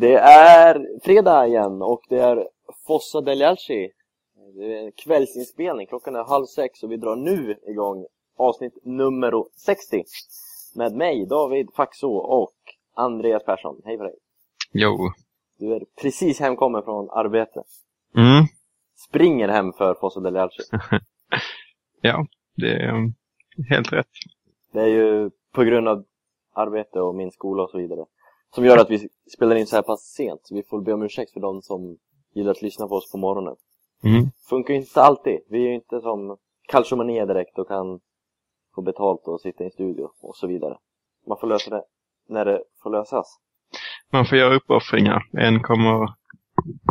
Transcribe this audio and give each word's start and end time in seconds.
Det 0.00 0.14
är 0.14 1.00
fredag 1.02 1.46
igen 1.46 1.82
och 1.82 2.00
det 2.08 2.18
är 2.18 2.48
Fossa 2.86 3.20
del 3.20 3.42
Alci. 3.42 3.90
Det 4.54 4.64
är 4.64 4.84
en 4.84 4.92
kvällsinspelning, 4.92 5.86
klockan 5.86 6.16
är 6.16 6.24
halv 6.24 6.44
sex 6.46 6.82
och 6.82 6.92
vi 6.92 6.96
drar 6.96 7.16
nu 7.16 7.56
igång 7.66 8.06
avsnitt 8.36 8.78
nummer 8.84 9.32
60 9.56 10.04
med 10.76 10.92
mig, 10.92 11.26
David 11.26 11.68
Faxå 11.76 12.16
och 12.16 12.54
Andreas 12.94 13.44
Persson. 13.44 13.82
Hej 13.84 13.98
på 13.98 14.02
dig! 14.02 14.14
Jo. 14.72 14.98
Du 15.58 15.74
är 15.74 15.84
precis 16.02 16.40
hemkommen 16.40 16.82
från 16.82 17.10
arbete. 17.10 17.62
Mm. 18.16 18.44
Springer 19.08 19.48
hem 19.48 19.72
för 19.72 19.94
Fossa 19.94 20.20
del 20.20 20.36
Alci. 20.36 20.62
ja, 22.00 22.26
det 22.56 22.72
är 22.72 22.94
um, 22.94 23.14
helt 23.70 23.92
rätt. 23.92 24.06
Det 24.72 24.80
är 24.80 24.88
ju 24.88 25.30
på 25.52 25.62
grund 25.62 25.88
av 25.88 26.04
arbete 26.54 27.00
och 27.00 27.14
min 27.14 27.30
skola 27.30 27.62
och 27.62 27.70
så 27.70 27.78
vidare 27.78 28.04
som 28.54 28.64
gör 28.64 28.78
att 28.78 28.90
vi 28.90 29.08
spelar 29.36 29.56
in 29.56 29.66
så 29.66 29.76
här 29.76 29.82
pass 29.82 30.00
sent. 30.00 30.40
Så 30.42 30.54
vi 30.54 30.62
får 30.62 30.80
be 30.80 30.92
om 30.92 31.02
ursäkt 31.02 31.32
för 31.32 31.40
de 31.40 31.62
som 31.62 31.98
gillar 32.34 32.50
att 32.50 32.62
lyssna 32.62 32.88
på 32.88 32.94
oss 32.94 33.12
på 33.12 33.18
morgonen. 33.18 33.56
Mm. 34.04 34.30
Funkar 34.48 34.74
ju 34.74 34.80
inte 34.80 35.02
alltid. 35.02 35.40
Vi 35.50 35.58
är 35.58 35.68
ju 35.68 35.74
inte 35.74 36.00
som 36.00 36.36
Calciomania 36.68 37.26
direkt 37.26 37.58
och 37.58 37.68
kan 37.68 38.00
få 38.74 38.82
betalt 38.82 39.20
och 39.24 39.40
sitta 39.40 39.64
i 39.64 39.66
en 39.66 39.72
studio 39.72 40.08
och 40.22 40.36
så 40.36 40.46
vidare. 40.46 40.76
Man 41.26 41.38
får 41.40 41.46
lösa 41.46 41.70
det 41.70 41.82
när 42.28 42.44
det 42.44 42.62
får 42.82 42.90
lösas. 42.90 43.38
Man 44.12 44.26
får 44.26 44.38
göra 44.38 44.54
uppoffringar. 44.54 45.22
En 45.32 45.62
kommer 45.62 46.08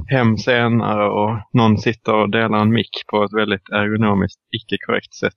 hem 0.10 0.38
senare 0.38 1.10
och 1.10 1.40
någon 1.54 1.78
sitter 1.78 2.16
och 2.16 2.30
delar 2.30 2.60
en 2.60 2.74
mick 2.74 3.08
på 3.08 3.24
ett 3.24 3.34
väldigt 3.34 3.70
ergonomiskt 3.70 4.40
icke-korrekt 4.52 5.14
sätt. 5.14 5.34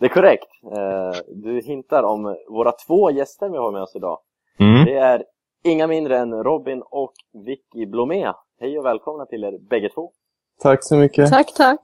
Det 0.00 0.06
är 0.06 0.08
korrekt. 0.08 0.48
Eh, 0.76 1.20
du 1.44 1.60
hintar 1.60 2.02
om 2.02 2.36
våra 2.48 2.72
två 2.86 3.10
gäster 3.10 3.48
vi 3.48 3.56
har 3.58 3.72
med 3.72 3.82
oss 3.82 3.96
idag. 3.96 4.18
Mm. 4.58 4.84
Det 4.84 4.94
är 4.94 5.24
inga 5.64 5.86
mindre 5.86 6.18
än 6.18 6.44
Robin 6.44 6.82
och 6.90 7.12
Vicky 7.46 7.86
Blomé. 7.86 8.32
Hej 8.60 8.78
och 8.78 8.84
välkomna 8.84 9.26
till 9.26 9.44
er 9.44 9.58
bägge 9.70 9.88
två. 9.88 10.10
Tack 10.62 10.84
så 10.84 10.96
mycket. 10.96 11.30
Tack, 11.30 11.54
tack. 11.54 11.80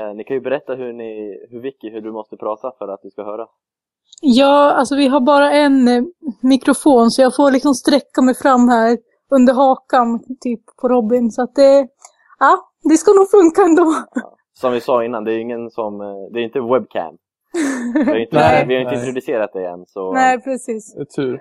Eh, 0.00 0.14
ni 0.14 0.24
kan 0.24 0.36
ju 0.36 0.40
berätta 0.40 0.74
hur, 0.74 0.92
ni, 0.92 1.38
hur 1.50 1.60
Vicky, 1.60 1.90
hur 1.90 2.00
du 2.00 2.12
måste 2.12 2.36
prata 2.36 2.72
för 2.78 2.88
att 2.88 3.00
du 3.02 3.10
ska 3.10 3.24
höra. 3.24 3.46
Ja, 4.20 4.70
alltså 4.72 4.96
vi 4.96 5.08
har 5.08 5.20
bara 5.20 5.52
en 5.52 5.88
eh, 5.88 6.02
mikrofon 6.42 7.10
så 7.10 7.22
jag 7.22 7.36
får 7.36 7.50
liksom 7.50 7.74
sträcka 7.74 8.22
mig 8.22 8.34
fram 8.34 8.68
här 8.68 8.98
under 9.30 9.54
hakan 9.54 10.20
typ 10.40 10.60
på 10.80 10.88
Robin. 10.88 11.30
Så 11.30 11.42
att 11.42 11.54
det, 11.54 11.88
ja, 12.38 12.70
det 12.82 12.96
ska 12.96 13.12
nog 13.12 13.30
funka 13.30 13.62
ändå. 13.62 13.94
Som 14.52 14.72
vi 14.72 14.80
sa 14.80 15.04
innan, 15.04 15.24
det 15.24 15.32
är 15.32 15.38
ingen 15.38 15.70
som, 15.70 16.00
eh, 16.00 16.32
det 16.32 16.40
är 16.40 16.44
inte 16.44 16.60
webcam. 16.60 17.16
Vi 17.94 18.04
har 18.04 18.16
inte, 18.16 18.36
Nej, 18.38 18.66
vi 18.66 18.74
har 18.74 18.80
inte 18.80 18.94
nej. 18.94 19.00
introducerat 19.00 19.52
det 19.52 19.66
än 19.66 19.86
så 19.86 20.12
Nej, 20.12 20.40
precis. 20.40 20.94
Det 20.94 21.00
är 21.00 21.04
tur. 21.04 21.40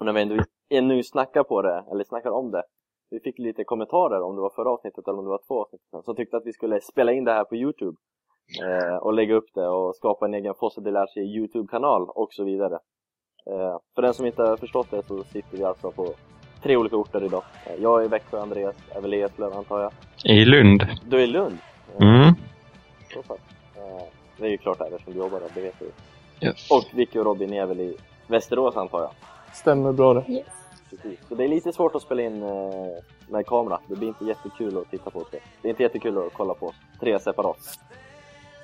Och 0.00 0.06
när 0.06 0.12
vi 0.12 0.22
ändå 0.22 0.36
ännu 0.70 1.02
snackar 1.02 1.42
på 1.42 1.62
det, 1.62 1.84
eller 1.92 2.04
snackar 2.04 2.30
om 2.30 2.50
det 2.50 2.62
Vi 3.10 3.20
fick 3.20 3.38
lite 3.38 3.64
kommentarer 3.64 4.22
om 4.22 4.34
det 4.36 4.42
var 4.42 4.50
förra 4.50 4.70
avsnittet 4.70 5.08
eller 5.08 5.18
om 5.18 5.24
det 5.24 5.30
var 5.30 5.42
två 5.48 5.62
avsnitt 5.62 5.80
sedan 5.90 6.02
Som 6.02 6.16
tyckte 6.16 6.36
att 6.36 6.46
vi 6.46 6.52
skulle 6.52 6.80
spela 6.80 7.12
in 7.12 7.24
det 7.24 7.32
här 7.32 7.44
på 7.44 7.56
Youtube 7.56 7.96
eh, 8.64 8.96
Och 8.96 9.12
lägga 9.12 9.34
upp 9.34 9.48
det 9.54 9.68
och 9.68 9.96
skapa 9.96 10.24
en 10.24 10.34
egen 10.34 10.54
Fosse 10.54 10.80
de 10.80 10.90
Larche 10.90 11.20
Youtube-kanal 11.20 12.08
och 12.08 12.28
så 12.32 12.44
vidare 12.44 12.74
eh, 13.50 13.76
För 13.94 14.02
den 14.02 14.14
som 14.14 14.26
inte 14.26 14.42
har 14.42 14.56
förstått 14.56 14.90
det 14.90 15.02
så 15.02 15.24
sitter 15.24 15.56
vi 15.56 15.64
alltså 15.64 15.90
på 15.90 16.14
tre 16.62 16.76
olika 16.76 16.96
orter 16.96 17.24
idag 17.24 17.42
eh, 17.66 17.82
Jag 17.82 18.00
är 18.00 18.04
i 18.04 18.08
Växjö, 18.08 18.40
Andreas 18.40 18.76
är 18.94 19.00
väl 19.00 19.14
i 19.14 19.20
Eslöv 19.20 19.52
antar 19.52 19.80
jag 19.80 19.92
I 20.24 20.44
Lund. 20.44 20.86
Du 21.08 21.16
är 21.16 21.22
i 21.22 21.26
Lund? 21.26 21.58
Mm. 22.00 22.34
så 23.14 23.22
pass. 23.22 23.40
Eh, 23.76 24.04
Det 24.38 24.46
är 24.46 24.50
ju 24.50 24.58
klart 24.58 24.78
där 24.78 24.86
eftersom 24.86 25.12
du 25.12 25.18
jobbar 25.18 25.40
där, 25.40 25.48
det 25.54 25.60
vet 25.60 25.78
du 25.78 25.90
Yes. 26.46 26.70
Och 26.70 26.84
Vicky 26.98 27.18
och 27.18 27.24
Robin 27.24 27.52
är 27.52 27.66
väl 27.66 27.80
i 27.80 27.96
Västerås 28.26 28.76
antar 28.76 29.00
jag? 29.00 29.10
Stämmer 29.52 29.92
bra 29.92 30.14
det. 30.14 30.24
Yes. 30.32 30.46
Precis. 30.90 31.18
Så 31.28 31.34
det 31.34 31.44
är 31.44 31.48
lite 31.48 31.72
svårt 31.72 31.94
att 31.94 32.02
spela 32.02 32.22
in 32.22 32.42
eh, 32.42 32.86
med 33.28 33.46
kamera. 33.46 33.78
Det 33.86 33.96
blir 33.96 34.08
inte 34.08 34.24
jättekul 34.24 34.78
att 34.78 34.90
titta 34.90 35.10
på 35.10 35.18
oss. 35.18 35.28
Det 35.30 35.40
Det 35.62 35.68
är 35.68 35.70
inte 35.70 35.82
jättekul 35.82 36.18
att 36.18 36.32
kolla 36.32 36.54
på 36.54 36.66
oss 36.66 36.74
tre 37.00 37.20
separat. 37.20 37.62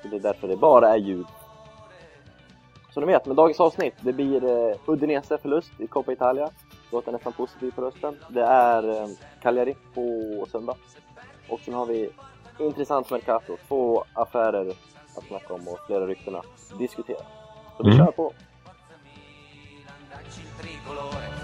Så 0.02 0.08
det 0.08 0.16
är 0.16 0.20
därför 0.20 0.48
det 0.48 0.56
bara 0.56 0.88
är 0.88 0.96
ljud. 0.96 1.26
Så 2.94 3.00
ni 3.00 3.06
vet, 3.06 3.26
med 3.26 3.36
dagens 3.36 3.60
avsnitt, 3.60 3.94
det 4.00 4.12
blir 4.12 4.44
eh, 4.44 4.76
Udinese 4.86 5.38
förlust 5.38 5.80
i 5.80 5.86
Coppa 5.86 6.12
Italia. 6.12 6.50
Låter 6.92 7.12
nästan 7.12 7.32
positivt 7.32 7.76
på 7.76 7.82
rösten. 7.82 8.16
Det 8.28 8.42
är 8.42 9.02
eh, 9.02 9.08
Cagliari 9.42 9.74
på 9.94 10.46
söndag. 10.52 10.74
Och 11.48 11.60
sen 11.60 11.74
har 11.74 11.86
vi 11.86 12.10
intressant 12.58 13.10
Mercato. 13.10 13.56
Två 13.68 14.04
affärer 14.12 14.68
att 15.16 15.24
snacka 15.28 15.54
om 15.54 15.68
och 15.68 15.78
flera 15.86 16.06
rykten 16.06 16.34
att 16.36 16.78
diskutera. 16.78 17.18
Så 17.76 17.82
vi 17.82 17.90
Mm. 17.94 18.06
kör 18.06 18.12
på! 18.12 18.32
glory. 20.86 21.35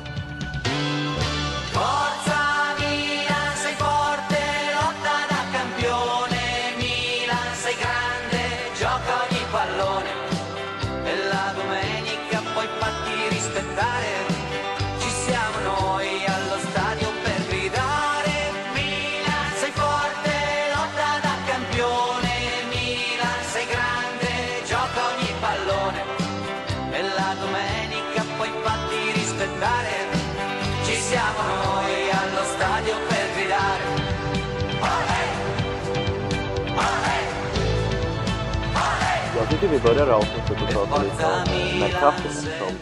Jag 39.63 39.71
tycker 39.71 39.89
vi 39.89 39.95
börjar 39.95 40.15
avsnittet 40.15 40.63
och 40.63 40.69
prata 40.69 41.03
lite 41.03 41.27
om 41.27 41.81
McCuffin 41.81 42.33
som 42.33 42.77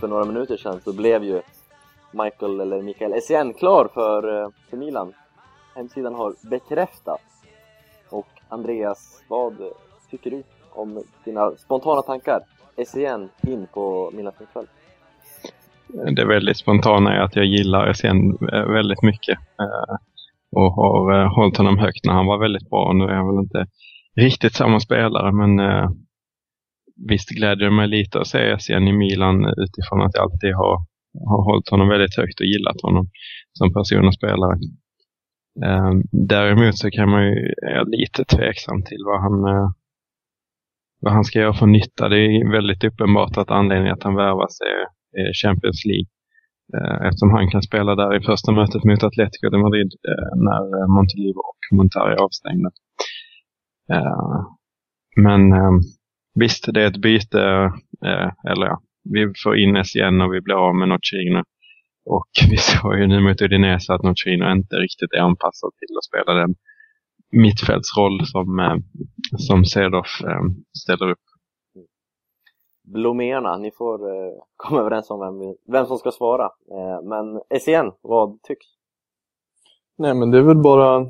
för 0.00 0.08
några 0.08 0.24
minuter 0.24 0.56
sedan 0.56 0.80
så 0.84 0.92
blev 0.92 1.24
ju 1.24 1.40
Michael, 2.12 2.60
eller 2.60 2.82
Mikael 2.82 3.12
Essien 3.12 3.54
klar 3.54 3.88
för, 3.94 4.42
eh, 4.42 4.48
för 4.70 4.76
Milan. 4.76 5.12
Hemsidan 5.74 6.14
har 6.14 6.34
bekräftat. 6.50 7.20
Och 8.10 8.26
Andreas, 8.48 9.24
vad 9.28 9.56
tycker 10.10 10.30
du 10.30 10.42
om 10.70 11.02
dina 11.24 11.50
spontana 11.50 12.02
tankar? 12.02 12.40
Essien 12.76 13.28
in 13.46 13.66
på 13.74 14.10
Milans 14.14 14.40
mittfält. 14.40 14.70
Det 16.16 16.24
väldigt 16.24 16.56
spontana 16.56 17.14
är 17.14 17.20
att 17.20 17.36
jag 17.36 17.44
gillar 17.44 17.86
Essien 17.86 18.38
eh, 18.52 18.64
väldigt 18.64 19.02
mycket. 19.02 19.38
Eh, 19.38 19.96
och 20.52 20.72
har 20.72 21.24
hållit 21.36 21.56
honom 21.56 21.78
högt 21.78 22.04
när 22.04 22.12
han 22.12 22.26
var 22.26 22.38
väldigt 22.38 22.70
bra. 22.70 22.92
Nu 22.92 23.04
är 23.04 23.14
han 23.14 23.26
väl 23.26 23.44
inte 23.44 23.66
riktigt 24.20 24.54
samma 24.54 24.80
spelare 24.80 25.32
men 25.32 25.58
eh, 25.58 25.90
visst 27.08 27.28
glädjer 27.30 27.68
det 27.70 27.76
mig 27.76 27.88
lite 27.88 28.20
att 28.20 28.26
se 28.26 28.58
SN 28.58 28.88
i 28.88 28.92
Milan 28.92 29.44
utifrån 29.64 30.02
att 30.02 30.14
jag 30.14 30.22
alltid 30.22 30.54
har, 30.54 30.76
har 31.30 31.44
hållit 31.44 31.68
honom 31.68 31.88
väldigt 31.88 32.16
högt 32.16 32.40
och 32.40 32.46
gillat 32.46 32.80
honom 32.82 33.08
som 33.52 33.72
person 33.72 34.06
och 34.06 34.14
spelare. 34.14 34.54
Eh, 35.64 35.92
Däremot 36.12 36.78
så 36.78 36.90
kan 36.90 37.10
man 37.10 37.22
ju, 37.24 37.34
är 37.68 37.74
jag 37.78 37.88
lite 37.88 38.24
tveksam 38.24 38.82
till 38.82 39.02
vad 39.06 39.20
han, 39.22 39.44
eh, 39.54 39.68
vad 41.00 41.12
han 41.12 41.24
ska 41.24 41.38
göra 41.38 41.54
för 41.54 41.66
nytta. 41.66 42.08
Det 42.08 42.18
är 42.18 42.52
väldigt 42.52 42.84
uppenbart 42.84 43.36
att 43.36 43.50
anledningen 43.50 43.94
att 43.94 44.02
han 44.02 44.16
värvas 44.16 44.60
är 44.60 45.00
är 45.18 45.32
Champions 45.42 45.80
League. 45.90 46.10
Eh, 46.76 47.06
Eftersom 47.06 47.30
han 47.30 47.50
kan 47.50 47.62
spela 47.62 47.94
där 47.94 48.16
i 48.16 48.20
första 48.30 48.52
mötet 48.52 48.84
mot 48.84 49.02
Atletico 49.02 49.48
de 49.50 49.60
Madrid 49.66 49.90
eh, 50.10 50.30
när 50.46 50.62
eh, 50.78 50.88
Montelivo 50.94 51.40
och 51.50 51.60
Montari 51.76 52.12
är 52.12 52.22
avstängda. 52.26 52.70
Eh, 53.92 54.46
men 55.16 55.52
eh, 55.52 55.72
visst, 56.34 56.64
det 56.74 56.82
är 56.82 56.86
ett 56.86 57.02
byte. 57.02 57.40
Eh, 58.04 58.50
eller 58.50 58.66
ja, 58.66 58.80
vi 59.04 59.32
får 59.44 59.58
in 59.58 59.76
igen 59.76 60.20
och 60.20 60.34
vi 60.34 60.40
blir 60.40 60.54
av 60.54 60.74
med 60.74 60.88
Nocino. 60.88 61.42
Och 62.04 62.30
vi 62.50 62.56
såg 62.56 62.98
ju 62.98 63.06
nu 63.06 63.20
mot 63.20 63.42
Udinese 63.42 63.94
att 63.94 64.02
Nocino 64.02 64.52
inte 64.52 64.76
riktigt 64.76 65.12
är 65.12 65.20
anpassad 65.20 65.70
till 65.78 65.96
att 65.98 66.04
spela 66.04 66.40
den 66.40 66.54
mittfältsroll 67.32 68.26
som, 68.26 68.80
som 69.36 69.64
Cedorf 69.64 70.20
ställer 70.82 71.10
upp. 71.10 71.18
Bloméerna, 72.84 73.56
ni 73.56 73.70
får 73.70 74.00
komma 74.56 74.80
överens 74.80 75.10
om 75.10 75.20
vem, 75.20 75.54
vem 75.72 75.86
som 75.86 75.98
ska 75.98 76.10
svara. 76.10 76.50
Men 77.02 77.40
Essien, 77.50 77.92
vad 78.02 78.42
tycks? 78.42 78.66
Nej 80.00 80.14
men 80.14 80.30
det 80.30 80.38
är 80.38 80.42
väl 80.42 80.56
bara 80.56 80.96
att 80.96 81.08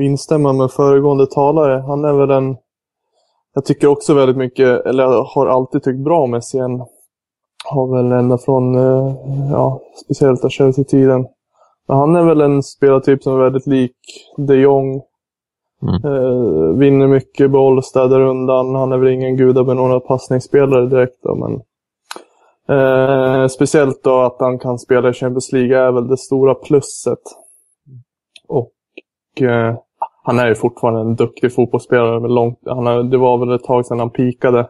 instämma 0.00 0.52
med 0.52 0.70
föregående 0.70 1.26
talare. 1.26 1.84
Han 1.86 2.04
är 2.04 2.12
väl 2.12 2.30
en... 2.30 2.56
Jag 3.54 3.64
tycker 3.64 3.86
också 3.86 4.14
väldigt 4.14 4.36
mycket, 4.36 4.86
eller 4.86 5.02
jag 5.02 5.22
har 5.22 5.46
alltid 5.46 5.82
tyckt 5.82 6.04
bra 6.04 6.22
om 6.22 6.40
SCN. 6.42 6.82
Har 7.64 7.96
väl 7.96 8.12
ända 8.12 8.38
från, 8.38 8.74
eh, 8.74 9.14
ja, 9.50 9.80
speciellt 10.04 10.44
av 10.44 10.48
Chelsea-tiden. 10.48 11.26
Men 11.88 11.96
han 11.96 12.16
är 12.16 12.24
väl 12.24 12.40
en 12.40 12.62
spelartyp 12.62 13.22
som 13.22 13.32
är 13.32 13.44
väldigt 13.44 13.66
lik 13.66 13.96
de 14.36 14.54
Jong. 14.54 15.02
Mm. 15.82 16.04
Eh, 16.04 16.78
vinner 16.78 17.06
mycket 17.06 17.50
boll, 17.50 17.82
städar 17.82 18.20
undan. 18.20 18.74
Han 18.74 18.92
är 18.92 18.98
väl 18.98 19.12
ingen 19.12 19.36
gudabenådad 19.36 20.04
passningsspelare 20.04 20.86
direkt 20.86 21.22
då, 21.22 21.34
men 21.34 21.62
Eh, 22.68 23.46
speciellt 23.46 24.02
då 24.02 24.20
att 24.20 24.36
han 24.38 24.58
kan 24.58 24.78
spela 24.78 25.08
i 25.08 25.12
Champions 25.12 25.52
League 25.52 25.78
är 25.78 25.92
väl 25.92 26.08
det 26.08 26.16
stora 26.16 26.54
plusset. 26.54 27.18
Eh, 29.42 29.74
han 30.22 30.38
är 30.38 30.48
ju 30.48 30.54
fortfarande 30.54 31.00
en 31.00 31.16
duktig 31.16 31.54
fotbollsspelare. 31.54 32.20
Med 32.20 32.30
långt, 32.30 32.58
han 32.66 32.86
har, 32.86 33.02
det 33.02 33.18
var 33.18 33.38
väl 33.38 33.52
ett 33.52 33.64
tag 33.64 33.86
sedan 33.86 33.98
han 33.98 34.10
pikade. 34.10 34.68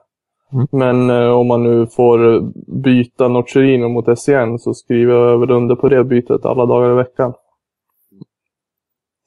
Mm. 0.53 0.67
Men 0.71 1.11
eh, 1.11 1.31
om 1.31 1.47
man 1.47 1.63
nu 1.63 1.87
får 1.87 2.41
byta 2.83 3.29
Nocerino 3.29 3.89
mot 3.89 4.19
SCN 4.19 4.59
så 4.59 4.75
skriver 4.75 5.15
jag 5.15 5.39
väl 5.39 5.51
under 5.51 5.75
på 5.75 5.89
det 5.89 6.05
bytet 6.05 6.47
alla 6.47 6.67
dagar 6.67 6.91
i 6.91 6.95
veckan. 6.95 7.33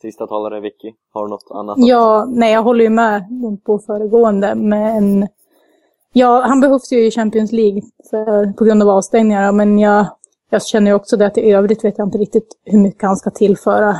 Sista 0.01 0.27
talare 0.27 0.59
Vicky, 0.59 0.94
har 1.13 1.24
du 1.24 1.30
något 1.30 1.47
annat? 1.51 1.75
Ja, 1.77 2.25
nej 2.30 2.53
jag 2.53 2.63
håller 2.63 2.83
ju 2.83 2.89
med 2.89 3.24
på 3.65 3.80
föregående, 3.80 4.56
men 4.56 5.27
ja, 6.13 6.41
han 6.41 6.62
behövs 6.62 6.91
ju 6.91 7.06
i 7.06 7.12
Champions 7.12 7.51
League 7.51 7.81
för, 8.09 8.53
på 8.53 8.63
grund 8.63 8.83
av 8.83 8.89
avstängningar, 8.89 9.51
men 9.51 9.80
jag, 9.80 10.06
jag 10.50 10.63
känner 10.63 10.91
ju 10.91 10.95
också 10.95 11.18
det 11.18 11.25
att 11.25 11.38
i 11.38 11.51
övrigt 11.51 11.83
vet 11.83 11.97
jag 11.97 12.07
inte 12.07 12.18
riktigt 12.18 12.47
hur 12.65 12.80
mycket 12.80 13.03
han 13.03 13.15
ska 13.15 13.30
tillföra. 13.30 13.95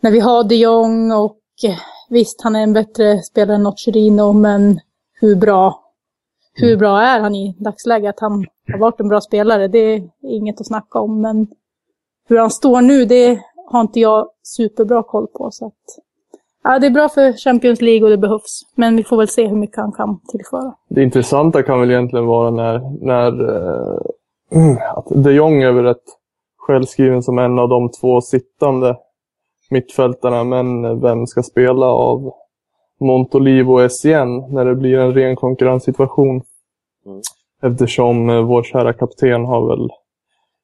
När 0.00 0.10
vi 0.10 0.20
har 0.20 0.44
de 0.44 0.54
Jong 0.54 1.12
och 1.12 1.38
eh, 1.64 1.78
visst, 2.08 2.42
han 2.42 2.56
är 2.56 2.62
en 2.62 2.72
bättre 2.72 3.22
spelare 3.22 3.56
än 3.56 3.62
Nocerino, 3.62 4.32
men 4.32 4.80
hur 5.20 5.36
bra, 5.36 5.80
hur 6.54 6.76
bra 6.76 7.00
är 7.00 7.20
han 7.20 7.34
i 7.34 7.56
dagsläget? 7.58 8.14
Att 8.14 8.20
han 8.20 8.46
har 8.72 8.78
varit 8.78 9.00
en 9.00 9.08
bra 9.08 9.20
spelare, 9.20 9.68
det 9.68 9.78
är 9.78 10.02
inget 10.22 10.60
att 10.60 10.66
snacka 10.66 10.98
om, 10.98 11.20
men 11.20 11.46
hur 12.28 12.38
han 12.38 12.50
står 12.50 12.80
nu, 12.80 13.04
det 13.04 13.40
har 13.66 13.80
inte 13.80 14.00
jag 14.00 14.28
superbra 14.42 15.02
koll 15.02 15.26
på. 15.26 15.50
Så 15.50 15.66
att, 15.66 15.72
ja, 16.64 16.78
det 16.78 16.86
är 16.86 16.90
bra 16.90 17.08
för 17.08 17.32
Champions 17.32 17.80
League 17.80 18.04
och 18.04 18.10
det 18.10 18.18
behövs. 18.18 18.62
Men 18.74 18.96
vi 18.96 19.04
får 19.04 19.16
väl 19.16 19.28
se 19.28 19.46
hur 19.46 19.56
mycket 19.56 19.76
han 19.76 19.92
kan 19.92 20.20
tillföra. 20.28 20.74
Det 20.88 21.02
intressanta 21.02 21.62
kan 21.62 21.80
väl 21.80 21.90
egentligen 21.90 22.26
vara 22.26 22.50
när, 22.50 23.04
när 23.06 23.48
eh, 23.48 23.98
att 24.96 25.06
de 25.08 25.32
Jong 25.32 25.62
är 25.62 25.72
väl 25.72 25.84
rätt 25.84 26.04
självskriven 26.58 27.22
som 27.22 27.38
en 27.38 27.58
av 27.58 27.68
de 27.68 27.90
två 27.90 28.20
sittande 28.20 28.96
mittfältarna. 29.70 30.44
Men 30.44 31.00
vem 31.00 31.26
ska 31.26 31.42
spela 31.42 31.86
av 31.86 32.32
Montolivo 33.00 33.72
och 33.72 33.92
SCN 33.92 34.54
när 34.54 34.64
det 34.64 34.74
blir 34.74 34.98
en 34.98 35.14
ren 35.14 35.36
konkurrenssituation? 35.36 36.42
Mm. 37.06 37.20
Eftersom 37.62 38.30
eh, 38.30 38.42
vår 38.42 38.62
kära 38.62 38.92
kapten 38.92 39.44
har 39.44 39.68
väl 39.68 39.88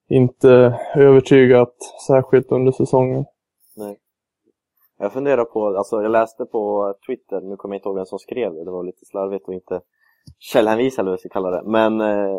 inte 0.08 0.78
övertygat 0.94 1.75
särskilt 2.06 2.52
under 2.52 2.72
säsongen. 2.72 3.25
Nej. 3.76 3.99
Jag 4.99 5.12
funderar 5.12 5.44
på, 5.44 5.66
alltså 5.66 6.02
jag 6.02 6.10
läste 6.10 6.44
på 6.44 6.94
Twitter, 7.06 7.40
nu 7.40 7.56
kommer 7.56 7.75
jag 7.75 7.78
inte 7.78 7.88
ihåg 7.88 7.96
vem 7.96 8.06
som 8.06 8.19
skrev 8.19 8.55
det, 8.55 8.64
det 8.64 8.70
var 8.70 8.84
lite 8.84 9.05
slarvigt 9.05 9.48
och 9.48 9.55
inte 9.55 9.81
källhänvisa 10.38 11.00
eller 11.00 11.10
vad 11.10 11.12
jag 11.12 11.20
ska 11.20 11.28
kalla 11.28 11.50
det. 11.50 11.62
Men 11.64 12.00
eh, 12.00 12.38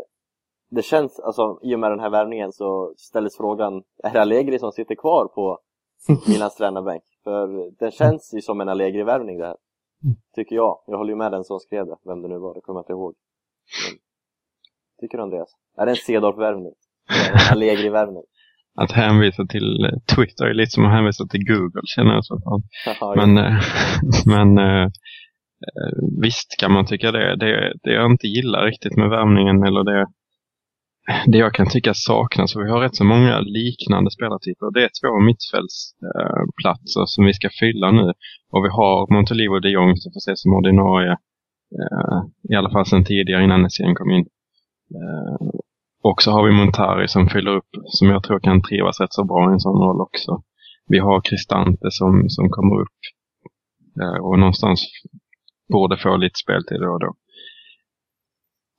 det 0.69 0.81
känns, 0.81 1.19
alltså 1.19 1.59
i 1.61 1.75
och 1.75 1.79
med 1.79 1.91
den 1.91 1.99
här 1.99 2.09
värvningen 2.09 2.51
så 2.51 2.93
ställdes 2.97 3.37
frågan, 3.37 3.83
är 4.03 4.13
det 4.13 4.21
Allegri 4.21 4.59
som 4.59 4.71
sitter 4.71 4.95
kvar 4.95 5.27
på 5.35 5.59
Milans 6.27 6.55
tränarbänk? 6.55 7.03
För 7.23 7.71
den 7.79 7.91
känns 7.91 8.33
ju 8.33 8.41
som 8.41 8.61
en 8.61 8.69
Allegri-värvning 8.69 9.37
det 9.37 9.45
här. 9.45 9.55
Tycker 10.35 10.55
jag. 10.55 10.79
Jag 10.87 10.97
håller 10.97 11.09
ju 11.09 11.17
med 11.17 11.31
den 11.31 11.43
som 11.43 11.59
skrev 11.59 11.85
det, 11.85 11.97
vem 12.05 12.21
det 12.21 12.27
nu 12.27 12.37
var, 12.37 12.53
det 12.53 12.61
kommer 12.61 12.77
jag 12.77 12.83
inte 12.83 12.93
ihåg. 12.93 13.13
Men, 13.85 13.99
tycker 15.01 15.17
du 15.17 15.23
Andreas? 15.23 15.49
Är 15.77 15.85
det 15.85 15.91
en 15.91 15.95
Cedorf-värvning? 15.95 16.73
En 17.31 17.51
Allegri-värvning? 17.51 18.23
Att 18.81 18.91
hänvisa 18.91 19.45
till 19.45 19.85
eh, 19.85 20.15
Twitter 20.15 20.45
är 20.45 20.53
lite 20.53 20.71
som 20.71 20.85
att 20.85 20.91
hänvisa 20.91 21.25
till 21.25 21.45
Google 21.45 21.81
känner 21.85 22.13
jag. 22.13 22.25
Så 22.25 22.61
men 23.15 23.37
eh, 23.37 23.59
men 24.25 24.57
eh, 24.57 24.87
visst 26.21 26.59
kan 26.59 26.71
man 26.71 26.85
tycka 26.85 27.11
det. 27.11 27.35
det. 27.35 27.73
Det 27.83 27.93
jag 27.93 28.11
inte 28.11 28.27
gillar 28.27 28.65
riktigt 28.65 28.95
med 28.97 29.09
värvningen 29.09 29.63
eller 29.63 29.83
det, 29.83 30.07
det 31.27 31.37
jag 31.37 31.53
kan 31.53 31.69
tycka 31.69 31.93
saknas, 31.93 32.55
och 32.55 32.61
vi 32.61 32.69
har 32.69 32.79
rätt 32.81 32.95
så 32.95 33.03
många 33.03 33.39
liknande 33.39 34.11
spelartyper. 34.11 34.71
Det 34.73 34.83
är 34.83 34.89
två 35.01 35.19
mittfältsplatser 35.19 37.01
eh, 37.01 37.05
som 37.05 37.25
vi 37.25 37.33
ska 37.33 37.49
fylla 37.59 37.91
nu. 37.91 38.13
Och 38.51 38.65
vi 38.65 38.69
har 38.69 39.13
Montolivo 39.13 39.59
de 39.59 39.69
Jong 39.69 39.97
som 39.97 40.11
får 40.13 40.17
ses 40.17 40.41
som 40.41 40.53
ordinarie, 40.53 41.11
eh, 41.79 42.19
i 42.51 42.55
alla 42.55 42.69
fall 42.69 42.85
sedan 42.85 43.05
tidigare 43.05 43.43
innan 43.43 43.65
Essien 43.65 43.95
kom 43.95 44.11
in. 44.11 44.25
Eh, 44.99 45.49
och 46.03 46.21
så 46.21 46.31
har 46.31 46.43
vi 46.47 46.51
Montari 46.51 47.07
som 47.07 47.29
fyller 47.29 47.55
upp, 47.55 47.71
som 47.85 48.07
jag 48.07 48.23
tror 48.23 48.39
kan 48.39 48.61
trivas 48.61 48.99
rätt 48.99 49.13
så 49.13 49.23
bra 49.23 49.49
i 49.49 49.53
en 49.53 49.59
sån 49.59 49.81
roll 49.81 50.01
också. 50.01 50.41
Vi 50.87 50.99
har 50.99 51.21
Cristante 51.21 51.87
som, 51.91 52.29
som 52.29 52.49
kommer 52.49 52.81
upp 52.81 52.99
eh, 54.01 54.25
och 54.25 54.39
någonstans 54.39 54.87
borde 55.71 55.97
få 55.97 56.17
lite 56.17 56.39
speltid 56.43 56.81
då 56.81 56.89
och 56.89 56.99
då. 56.99 57.13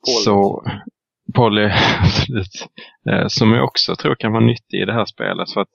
Paul. 0.07 0.25
Så 0.25 0.65
Polly, 1.33 1.71
absolut. 2.03 2.57
Eh, 3.11 3.27
som 3.29 3.53
jag 3.53 3.65
också 3.65 3.97
tror 3.97 4.15
kan 4.15 4.33
vara 4.33 4.45
nyttig 4.45 4.83
i 4.83 4.85
det 4.85 4.93
här 4.93 5.05
spelet. 5.05 5.53
För 5.53 5.61
att 5.61 5.75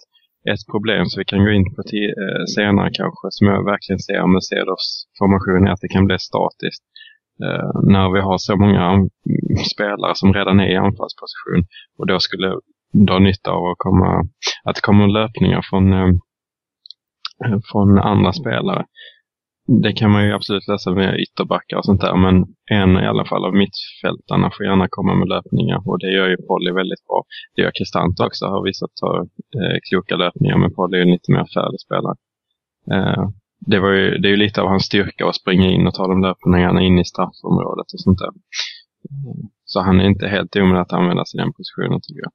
ett 0.51 0.72
problem 0.72 1.06
som 1.06 1.19
vi 1.19 1.25
kan 1.25 1.44
gå 1.46 1.51
in 1.51 1.75
på 1.75 1.84
till, 1.84 2.10
eh, 2.24 2.46
senare 2.56 2.90
kanske, 2.94 3.28
som 3.30 3.48
jag 3.48 3.66
verkligen 3.66 4.00
ser 4.00 4.28
med 4.28 4.44
Cedors 4.44 4.88
formation 5.19 5.68
är 5.68 5.72
att 5.72 5.81
det 5.81 5.88
kan 5.88 6.06
bli 6.06 6.19
statiskt. 6.19 6.84
Eh, 7.44 7.72
när 7.94 8.13
vi 8.13 8.19
har 8.22 8.38
så 8.38 8.56
många 8.57 9.10
spelare 9.74 10.16
som 10.16 10.34
redan 10.34 10.60
är 10.60 10.72
i 10.72 10.75
anfallsposition 10.75 11.62
och 11.98 12.07
då 12.07 12.19
skulle 12.19 12.50
dra 13.07 13.19
nytta 13.19 13.51
av 13.51 13.63
att, 13.72 13.78
komma, 13.78 14.10
att 14.63 14.75
det 14.75 14.81
kommer 14.81 15.07
löpningar 15.07 15.62
från, 15.69 15.94
eh, 15.94 16.13
från 17.72 18.00
andra 18.00 18.34
spelare. 18.34 18.86
Det 19.69 19.94
kan 19.94 20.12
man 20.12 20.25
ju 20.25 20.33
absolut 20.33 20.68
lösa 20.68 20.92
med 20.92 21.19
ytterbackar 21.19 21.77
och 21.77 21.86
sånt 21.86 22.01
där, 22.01 22.16
men 22.16 22.36
en 22.71 23.04
i 23.04 23.07
alla 23.07 23.25
fall 23.25 23.45
av 23.45 23.54
mittfältarna 23.54 24.51
får 24.54 24.66
gärna 24.66 24.88
komma 24.89 25.16
med 25.16 25.27
löpningar 25.27 25.81
och 25.89 26.00
det 26.00 26.12
gör 26.12 26.27
ju 26.27 26.38
Polly 26.38 26.71
väldigt 26.71 27.06
bra. 27.07 27.24
Det 27.56 27.62
gör 27.62 27.71
Cristante 27.77 28.24
också, 28.24 28.45
har 28.45 28.63
visat 28.63 28.89
ta 29.01 29.12
eh, 29.60 29.77
kloka 29.89 30.16
löpningar, 30.16 30.57
men 30.57 30.74
Polly 30.75 30.98
är 30.98 31.01
en 31.01 31.12
lite 31.12 31.31
mer 31.31 31.48
färdig 31.56 31.80
spelare. 31.80 32.16
Eh, 32.94 33.24
det, 33.71 33.80
var 33.80 33.92
ju, 33.92 34.18
det 34.18 34.27
är 34.27 34.31
ju 34.36 34.44
lite 34.45 34.62
av 34.62 34.68
hans 34.68 34.86
styrka 34.86 35.27
att 35.27 35.36
springa 35.36 35.68
in 35.72 35.88
och 35.88 35.94
ta 35.94 36.07
de 36.07 36.22
löpningarna 36.22 36.81
in 36.81 37.00
i 37.00 37.06
straffområdet 37.06 37.94
och 37.94 38.01
sånt 38.06 38.19
där. 38.19 38.31
Så 39.65 39.80
han 39.81 40.00
är 40.00 40.06
inte 40.06 40.27
helt 40.27 40.56
omöjlig 40.56 40.81
att 40.81 41.27
sig 41.30 41.38
i 41.38 41.44
den 41.44 41.54
positionen 41.54 42.00
tycker 42.01 42.22
jag. 42.22 42.31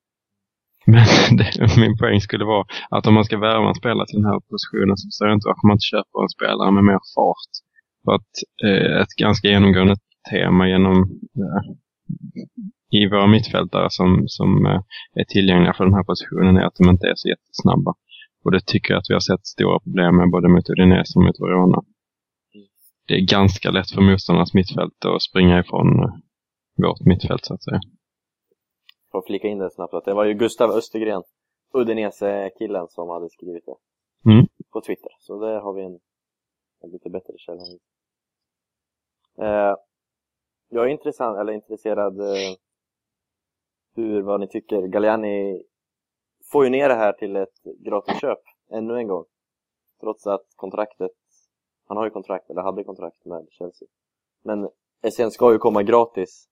Men 0.86 1.06
det, 1.36 1.76
min 1.78 1.96
poäng 1.96 2.20
skulle 2.20 2.44
vara 2.44 2.64
att 2.90 3.06
om 3.06 3.14
man 3.14 3.24
ska 3.24 3.38
värva 3.38 3.68
en 3.68 3.74
spelare 3.74 4.06
till 4.06 4.20
den 4.22 4.30
här 4.30 4.40
positionen 4.50 4.96
så 4.96 5.06
förstår 5.08 5.28
jag 5.28 5.36
inte 5.36 5.48
varför 5.48 5.66
man 5.68 5.74
inte 5.74 5.92
köper 5.94 6.22
en 6.22 6.36
spelare 6.36 6.70
med 6.70 6.84
mer 6.84 7.00
fart. 7.14 7.52
För 8.04 8.12
att 8.18 8.32
eh, 8.66 9.00
ett 9.02 9.14
ganska 9.24 9.48
genomgående 9.48 9.96
tema 10.30 10.68
genom 10.68 10.96
eh, 11.40 11.62
i 12.98 13.08
våra 13.08 13.26
mittfältare 13.26 13.86
som, 13.90 14.24
som 14.26 14.66
eh, 14.66 14.80
är 15.20 15.24
tillgängliga 15.24 15.74
för 15.74 15.84
den 15.84 15.94
här 15.94 16.04
positionen 16.04 16.56
är 16.56 16.64
att 16.66 16.76
de 16.78 16.90
inte 16.90 17.06
är 17.06 17.16
så 17.16 17.28
jättesnabba. 17.28 17.94
Och 18.44 18.50
det 18.52 18.66
tycker 18.66 18.92
jag 18.92 18.98
att 18.98 19.10
vi 19.10 19.14
har 19.14 19.20
sett 19.30 19.46
stora 19.46 19.80
problem 19.80 20.16
med 20.16 20.30
både 20.30 20.48
mot 20.48 20.70
Udinese 20.70 21.18
och 21.18 21.24
mot 21.24 21.40
Verona. 21.40 21.82
Det 23.08 23.14
är 23.14 23.26
ganska 23.36 23.70
lätt 23.70 23.90
för 23.90 24.02
motståndarnas 24.02 24.54
mittfält 24.54 25.04
att 25.04 25.22
springa 25.22 25.60
ifrån 25.60 25.88
eh, 26.02 26.12
vårt 26.82 27.00
mittfält 27.00 27.44
så 27.44 27.54
att 27.54 27.64
säga. 27.64 27.80
För 29.14 29.18
att 29.18 29.26
flika 29.26 29.48
in 29.48 29.58
det 29.58 29.70
snabbt, 29.70 29.94
att 29.94 30.04
det 30.04 30.14
var 30.14 30.24
ju 30.24 30.34
Gustav 30.34 30.70
Östergren, 30.70 31.22
Udinese-killen, 31.72 32.88
som 32.88 33.08
hade 33.08 33.30
skrivit 33.30 33.66
det 33.66 33.76
Mm. 34.30 34.46
på 34.72 34.80
Twitter. 34.80 35.10
Så 35.18 35.38
där 35.38 35.60
har 35.60 35.72
vi 35.72 35.82
en, 35.82 36.00
en 36.80 36.90
lite 36.90 37.10
bättre 37.10 37.32
källa. 37.36 37.62
Eh, 39.38 39.76
jag 40.68 40.84
är 40.84 40.88
intressant, 40.88 41.38
eller 41.38 41.52
intresserad 41.52 42.20
eh, 42.20 42.56
hur, 43.94 44.22
vad 44.22 44.40
ni 44.40 44.48
tycker. 44.48 44.82
Galliani 44.82 45.62
får 46.52 46.64
ju 46.64 46.70
ner 46.70 46.88
det 46.88 46.94
här 46.94 47.12
till 47.12 47.36
ett 47.36 47.62
gratisköp 47.78 48.40
ännu 48.70 48.96
en 48.96 49.08
gång. 49.08 49.24
Trots 50.00 50.26
att 50.26 50.46
kontraktet, 50.56 51.12
han 51.86 51.96
har 51.96 52.04
ju 52.04 52.10
kontrakt, 52.10 52.50
eller 52.50 52.62
hade 52.62 52.84
kontrakt 52.84 53.24
med 53.24 53.46
Chelsea. 53.50 53.88
Men 54.42 54.68
SCN 55.12 55.30
ska 55.30 55.52
ju 55.52 55.58
komma 55.58 55.82
gratis 55.82 56.48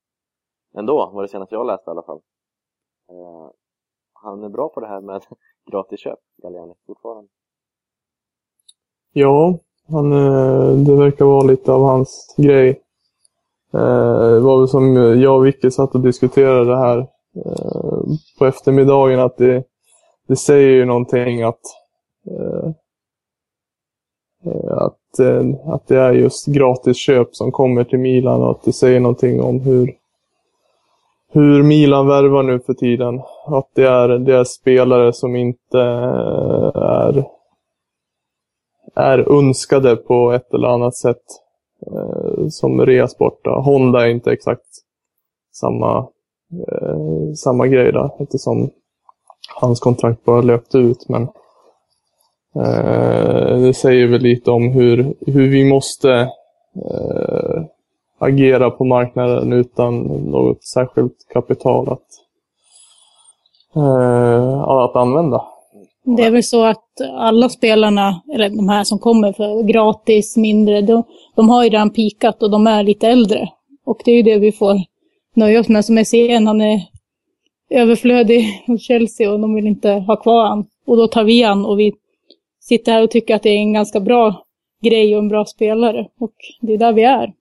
ändå, 0.74 1.10
var 1.14 1.22
det 1.22 1.28
senaste 1.28 1.54
jag 1.54 1.66
läste 1.66 1.90
i 1.90 1.92
alla 1.92 2.02
fall. 2.02 2.20
Eh, 3.12 3.50
han 4.12 4.44
är 4.44 4.48
bra 4.48 4.68
på 4.68 4.80
det 4.80 4.86
här 4.86 5.00
med 5.00 5.22
gratisköp, 5.70 6.18
Galliani, 6.42 6.74
fortfarande. 6.86 7.28
Ja, 9.12 9.58
han, 9.88 10.12
eh, 10.12 10.76
det 10.86 10.96
verkar 10.96 11.24
vara 11.24 11.46
lite 11.46 11.72
av 11.72 11.82
hans 11.82 12.34
grej. 12.38 12.68
Eh, 13.74 14.28
det 14.30 14.40
var 14.40 14.58
väl 14.58 14.68
som 14.68 14.96
jag 14.96 15.36
och 15.36 15.46
Vicky 15.46 15.70
satt 15.70 15.94
och 15.94 16.00
diskuterade 16.00 16.64
det 16.64 16.76
här 16.76 17.06
på 18.38 18.46
eftermiddagen 18.46 19.20
att 19.20 19.36
det, 19.36 19.64
det 20.28 20.36
säger 20.36 20.68
ju 20.68 20.84
någonting 20.84 21.42
att, 21.42 21.60
att, 24.70 25.20
att 25.64 25.86
det 25.86 25.96
är 25.96 26.12
just 26.12 26.46
gratisköp 26.46 27.36
som 27.36 27.52
kommer 27.52 27.84
till 27.84 27.98
Milan 27.98 28.42
och 28.42 28.50
att 28.50 28.62
det 28.62 28.72
säger 28.72 29.00
någonting 29.00 29.40
om 29.40 29.60
hur, 29.60 29.96
hur 31.32 31.62
Milan 31.62 32.06
värvar 32.06 32.42
nu 32.42 32.60
för 32.60 32.74
tiden. 32.74 33.20
Att 33.46 33.68
det 33.74 33.86
är, 33.86 34.08
det 34.08 34.36
är 34.36 34.44
spelare 34.44 35.12
som 35.12 35.36
inte 35.36 35.80
är 36.74 37.24
är 38.94 39.38
önskade 39.38 39.96
på 39.96 40.32
ett 40.32 40.54
eller 40.54 40.68
annat 40.68 40.96
sätt. 40.96 41.22
Eh, 41.86 42.48
som 42.48 42.86
reas 42.86 43.18
borta. 43.18 43.50
Honda 43.50 44.06
är 44.06 44.10
inte 44.10 44.32
exakt 44.32 44.66
samma 45.52 46.08
eh, 46.68 47.32
samma 47.36 47.66
grej 47.66 47.92
där 47.92 48.10
eftersom 48.22 48.70
hans 49.60 49.80
kontrakt 49.80 50.24
bara 50.24 50.42
löpte 50.42 50.78
ut. 50.78 51.08
Men 51.08 51.22
eh, 52.54 53.58
det 53.58 53.74
säger 53.74 54.06
väl 54.06 54.22
lite 54.22 54.50
om 54.50 54.72
hur, 54.72 55.14
hur 55.26 55.50
vi 55.50 55.64
måste 55.64 56.10
eh, 56.76 57.62
agera 58.22 58.70
på 58.70 58.84
marknaden 58.84 59.52
utan 59.52 60.02
något 60.30 60.64
särskilt 60.64 61.16
kapital 61.32 61.88
att, 61.88 62.06
eh, 63.76 64.60
att 64.62 64.96
använda. 64.96 65.44
Det 66.04 66.22
är 66.22 66.30
väl 66.30 66.42
så 66.42 66.64
att 66.64 66.84
alla 67.16 67.48
spelarna, 67.48 68.22
eller 68.34 68.48
de 68.48 68.68
här 68.68 68.84
som 68.84 68.98
kommer 68.98 69.32
för 69.32 69.62
gratis, 69.62 70.36
mindre, 70.36 70.80
de, 70.80 71.02
de 71.36 71.50
har 71.50 71.64
ju 71.64 71.70
redan 71.70 71.90
pikat 71.90 72.42
och 72.42 72.50
de 72.50 72.66
är 72.66 72.82
lite 72.82 73.08
äldre. 73.08 73.48
Och 73.84 74.02
det 74.04 74.10
är 74.10 74.16
ju 74.16 74.22
det 74.22 74.38
vi 74.38 74.52
får 74.52 74.80
nöja 75.34 75.60
oss 75.60 75.68
med. 75.68 75.84
Som 75.84 76.04
SCN, 76.04 76.46
han 76.46 76.60
är 76.60 76.80
överflödig 77.70 78.64
hos 78.66 78.82
Chelsea 78.82 79.32
och 79.32 79.40
de 79.40 79.54
vill 79.54 79.66
inte 79.66 79.90
ha 79.90 80.16
kvar 80.16 80.46
han. 80.46 80.66
Och 80.86 80.96
då 80.96 81.08
tar 81.08 81.24
vi 81.24 81.42
han 81.42 81.66
och 81.66 81.80
vi 81.80 81.92
sitter 82.60 82.92
här 82.92 83.02
och 83.02 83.10
tycker 83.10 83.34
att 83.34 83.42
det 83.42 83.50
är 83.50 83.58
en 83.58 83.72
ganska 83.72 84.00
bra 84.00 84.44
grej 84.82 85.16
och 85.16 85.22
en 85.22 85.28
bra 85.28 85.44
spelare. 85.44 86.06
Och 86.20 86.34
det 86.60 86.74
är 86.74 86.78
där 86.78 86.92
vi 86.92 87.02
är. 87.02 87.32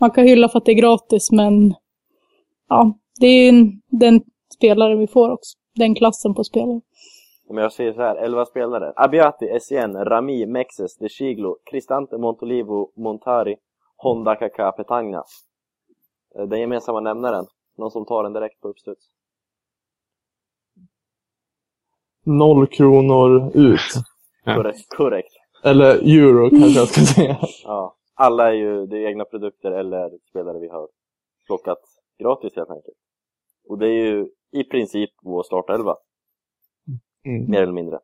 Man 0.00 0.10
kan 0.10 0.26
hylla 0.26 0.48
för 0.48 0.58
att 0.58 0.64
det 0.64 0.72
är 0.72 0.80
gratis, 0.80 1.32
men 1.32 1.74
ja, 2.68 2.98
det 3.20 3.26
är 3.26 3.52
ju 3.52 3.72
den 3.90 4.20
spelare 4.56 4.96
vi 4.96 5.06
får 5.06 5.30
också. 5.30 5.58
Den 5.74 5.94
klassen 5.94 6.34
på 6.34 6.44
spelare. 6.44 6.80
Men 7.48 7.56
jag 7.62 7.72
säger 7.72 7.92
så 7.92 8.00
här, 8.00 8.16
11 8.16 8.44
spelare. 8.46 8.92
Abiati, 8.96 9.44
Essien, 9.48 10.04
Rami, 10.04 10.46
Mexes, 10.46 10.96
De 10.96 11.08
Chiglo, 11.08 11.56
Cristante, 11.70 12.18
Montolivo, 12.18 12.92
Montari, 12.96 13.56
Honda, 13.96 14.34
Kaká, 14.34 14.72
Petagna. 14.72 15.24
Eh, 16.38 16.44
Den 16.46 16.60
gemensamma 16.60 17.00
nämnaren. 17.00 17.46
Någon 17.78 17.90
som 17.90 18.06
tar 18.06 18.22
den 18.22 18.32
direkt 18.32 18.60
på 18.60 18.68
uppstuds. 18.68 19.06
Noll 22.24 22.66
kronor 22.66 23.50
ut. 23.56 23.80
Ja. 24.44 24.54
Korrekt. 24.54 24.88
Korrekt. 24.96 25.32
Eller 25.64 25.94
euro 25.94 26.50
kanske 26.50 26.78
jag 26.80 26.88
ska 26.88 27.00
säga. 27.14 27.38
Ja. 27.64 27.95
Alla 28.18 28.48
är 28.48 28.52
ju 28.52 28.86
det 28.86 28.96
är 28.98 29.06
egna 29.08 29.24
produkter 29.24 29.72
eller 29.72 30.18
spelare 30.28 30.58
vi 30.58 30.68
har 30.68 30.88
plockat 31.46 31.80
gratis 32.18 32.56
helt 32.56 32.70
enkelt. 32.70 32.96
Och 33.68 33.78
det 33.78 33.86
är 33.86 34.04
ju 34.06 34.30
i 34.50 34.64
princip 34.64 35.10
vår 35.22 35.42
startelva, 35.42 35.96
Mm. 37.26 37.50
mer 37.50 37.62
eller 37.62 37.72
mindre. 37.72 38.00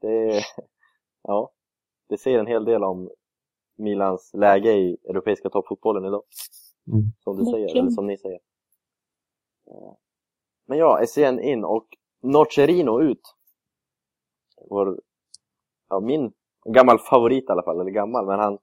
Det 0.00 0.42
ja, 1.22 1.52
det 2.08 2.18
säger 2.18 2.38
en 2.38 2.46
hel 2.46 2.64
del 2.64 2.84
om 2.84 3.10
Milans 3.76 4.34
läge 4.34 4.72
i 4.72 4.96
europeiska 5.04 5.50
toppfotbollen 5.50 6.04
idag. 6.04 6.22
Mm. 6.86 7.02
Som 7.18 7.36
du 7.36 7.44
säger, 7.44 7.76
eller 7.78 7.90
som 7.90 8.06
ni 8.06 8.18
säger. 8.18 8.40
Eh, 9.66 9.92
Men 10.66 10.78
ja, 10.78 11.06
SCN 11.06 11.38
in 11.40 11.64
och 11.64 11.86
Nocerino 12.22 13.02
ut. 13.02 13.34
Vår, 14.70 15.00
ja, 15.88 16.00
min 16.00 16.32
gammal 16.64 16.98
favorit 16.98 17.44
i 17.44 17.52
alla 17.52 17.62
fall, 17.62 17.80
eller 17.80 17.90
gammal, 17.90 18.26
men 18.26 18.38
han, 18.38 18.58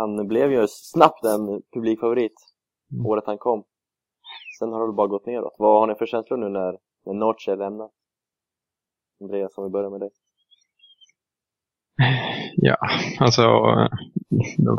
han 0.00 0.28
blev 0.28 0.52
ju 0.52 0.66
snabbt 0.68 1.24
en 1.24 1.62
publikfavorit 1.74 2.32
Mm. 2.92 3.06
året 3.06 3.24
han 3.26 3.38
kom. 3.38 3.64
Sen 4.58 4.72
har 4.72 4.86
det 4.86 4.92
bara 4.92 5.06
gått 5.06 5.26
neråt. 5.26 5.56
Vad 5.58 5.80
har 5.80 5.86
ni 5.86 5.94
för 5.94 6.06
känslor 6.06 6.36
nu 6.38 6.48
när, 6.48 6.72
när 7.06 7.14
Noce 7.14 7.56
lämnar? 7.56 7.88
Andreas, 9.20 9.58
om 9.58 9.64
vi 9.64 9.70
börjar 9.70 9.90
med 9.90 10.00
dig. 10.00 10.10
Ja, 12.56 12.76
alltså 13.20 13.42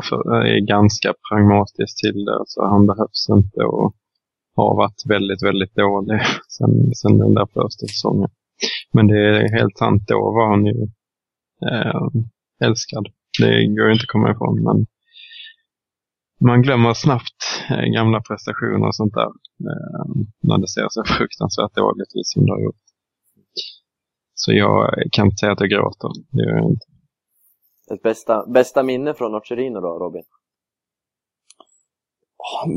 för- 0.08 0.44
är 0.46 0.66
ganska 0.66 1.14
pragmatiskt 1.28 1.98
till 1.98 2.24
det. 2.24 2.36
Alltså, 2.38 2.60
han 2.62 2.86
behövs 2.86 3.28
inte 3.30 3.60
och 3.64 3.94
har 4.56 4.76
varit 4.76 5.02
väldigt, 5.08 5.42
väldigt 5.42 5.74
dålig 5.74 6.20
sen, 6.58 6.94
sen 6.94 7.18
den 7.18 7.34
där 7.34 7.46
första 7.46 7.86
säsongen. 7.86 8.30
Men 8.92 9.06
det 9.06 9.18
är 9.28 9.58
helt 9.58 9.78
sant, 9.78 10.02
då 10.08 10.18
var 10.36 10.46
han 10.50 10.66
ju 10.66 10.82
eh, 11.70 12.02
älskad. 12.66 13.06
Det 13.40 13.66
går 13.66 13.86
ju 13.86 13.92
inte 13.92 14.02
att 14.02 14.14
komma 14.14 14.30
ifrån. 14.30 14.62
Men 14.62 14.86
man 16.46 16.62
glömmer 16.62 16.94
snabbt 16.94 17.40
eh, 17.70 17.84
gamla 17.96 18.20
prestationer 18.20 18.86
och 18.86 18.96
sånt 18.96 19.14
där. 19.14 19.30
Eh, 19.70 20.06
när 20.40 20.58
det 20.58 20.68
ser 20.68 20.86
så 20.90 21.04
fruktansvärt 21.18 21.74
dåligt 21.74 22.12
ut 22.18 22.26
som 22.26 22.46
det 22.46 22.52
har 22.52 22.60
gjort. 22.60 22.82
Så 24.34 24.52
jag 24.52 24.94
kan 25.12 25.26
inte 25.26 25.36
säga 25.36 25.52
att 25.52 25.60
jag 25.60 25.70
gråter. 25.70 26.10
Det 26.30 26.42
gör 26.42 26.56
jag 26.56 26.70
inte. 26.70 26.86
Ett 27.94 28.02
bästa, 28.02 28.46
bästa 28.46 28.82
minne 28.82 29.14
från 29.14 29.32
Nocerino 29.32 29.80
då, 29.80 29.98
Robin? 29.98 30.22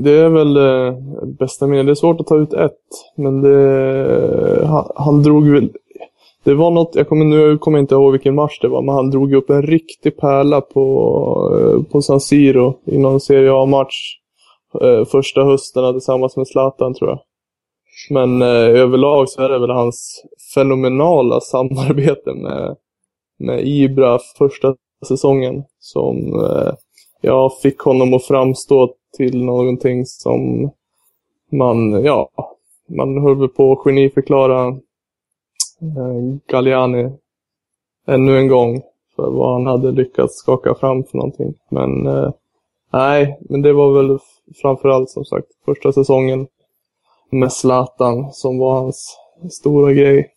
Det 0.04 0.12
är 0.12 0.30
väl 0.30 0.58
eh, 0.58 1.00
bästa 1.40 1.68
minne. 1.68 1.84
Det 1.84 1.92
är 1.92 1.96
svårt 1.96 2.22
att 2.22 2.28
ta 2.28 2.38
ut 2.38 2.54
ett. 2.54 2.82
Men 3.18 3.42
det, 3.42 4.68
han, 4.68 4.92
han 4.96 5.24
drog 5.24 5.48
väl... 5.48 5.72
Det 6.46 6.56
var 6.56 6.72
något, 6.72 6.96
jag 6.96 7.10
kommer, 7.10 7.26
nu 7.26 7.58
kommer 7.58 7.78
jag 7.78 7.84
inte 7.84 7.96
ihåg 7.96 8.12
vilken 8.12 8.36
match 8.36 8.60
det 8.62 8.68
var, 8.68 8.82
men 8.82 8.96
han 8.96 9.10
drog 9.10 9.34
upp 9.34 9.50
en 9.50 9.62
riktig 9.62 10.18
pärla 10.18 10.62
på, 10.62 10.82
eh, 11.60 11.92
på 11.92 12.02
San 12.02 12.22
Siro 12.22 12.80
i 12.86 12.98
någon 12.98 13.20
Serie 13.20 13.54
A-match. 13.54 14.18
Eh, 14.82 15.06
första 15.06 15.44
hösten 15.44 15.94
tillsammans 15.94 16.38
med 16.38 16.48
Zlatan 16.48 16.94
tror 16.94 17.10
jag. 17.10 17.20
Men 18.10 18.42
eh, 18.42 18.82
överlag 18.82 19.30
så 19.30 19.42
är 19.42 19.50
det 19.50 19.60
väl 19.60 19.70
hans 19.70 20.26
fenomenala 20.56 21.42
samarbete 21.42 22.34
med, 22.34 22.76
med 23.40 23.68
Ibra 23.68 24.20
första 24.38 24.76
säsongen 25.08 25.64
som 25.80 26.18
eh, 26.18 26.74
jag 27.22 27.60
fick 27.62 27.80
honom 27.80 28.14
att 28.14 28.26
framstå 28.26 28.94
till 29.18 29.46
någonting 29.46 30.06
som 30.06 30.70
man, 31.52 32.04
ja, 32.04 32.30
man 32.98 33.18
höll 33.22 33.36
väl 33.36 33.48
på 33.48 33.72
att 33.72 33.80
geniförklara 33.80 34.78
Galliani 36.48 37.12
ännu 38.08 38.38
en 38.38 38.48
gång 38.48 38.82
för 39.16 39.32
vad 39.32 39.54
han 39.54 39.66
hade 39.66 39.92
lyckats 39.92 40.36
skaka 40.36 40.76
fram 40.76 41.04
för 41.04 41.18
någonting. 41.18 41.54
Men 41.70 42.08
eh, 42.08 42.32
nej, 42.94 43.40
men 43.42 43.62
det 43.62 43.74
var 43.74 43.94
väl 43.94 44.20
framförallt 44.62 45.10
som 45.10 45.26
sagt 45.26 45.48
första 45.66 45.92
säsongen 45.92 46.48
med 47.32 47.54
Zlatan 47.54 48.32
som 48.32 48.58
var 48.58 48.76
hans 48.82 49.18
stora 49.52 49.94
grej. 49.94 50.32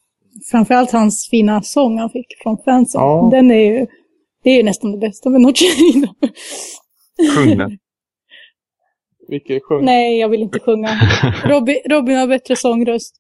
Framförallt 0.51 0.91
hans 0.91 1.29
fina 1.31 1.63
sång 1.63 1.99
han 1.99 2.11
fick 2.11 2.27
från 2.43 2.57
fansen. 2.65 3.01
Ja. 3.01 3.29
Den 3.33 3.51
är 3.51 3.79
ju, 3.79 3.87
det 4.43 4.51
är 4.51 4.57
ju 4.57 4.63
nästan 4.63 4.93
det 4.93 4.99
bästa 4.99 5.31
med 5.31 5.41
Nocerino. 5.41 6.07
Sjung 7.37 7.59
den. 7.59 7.79
Vilket 9.29 9.65
sjöng. 9.65 9.85
Nej, 9.85 10.19
jag 10.19 10.29
vill 10.29 10.43
inte 10.43 10.61
sjunga. 10.61 10.89
Robin, 11.45 11.77
Robin 11.85 12.17
har 12.17 12.27
bättre 12.27 12.57
sångröst. 12.57 13.17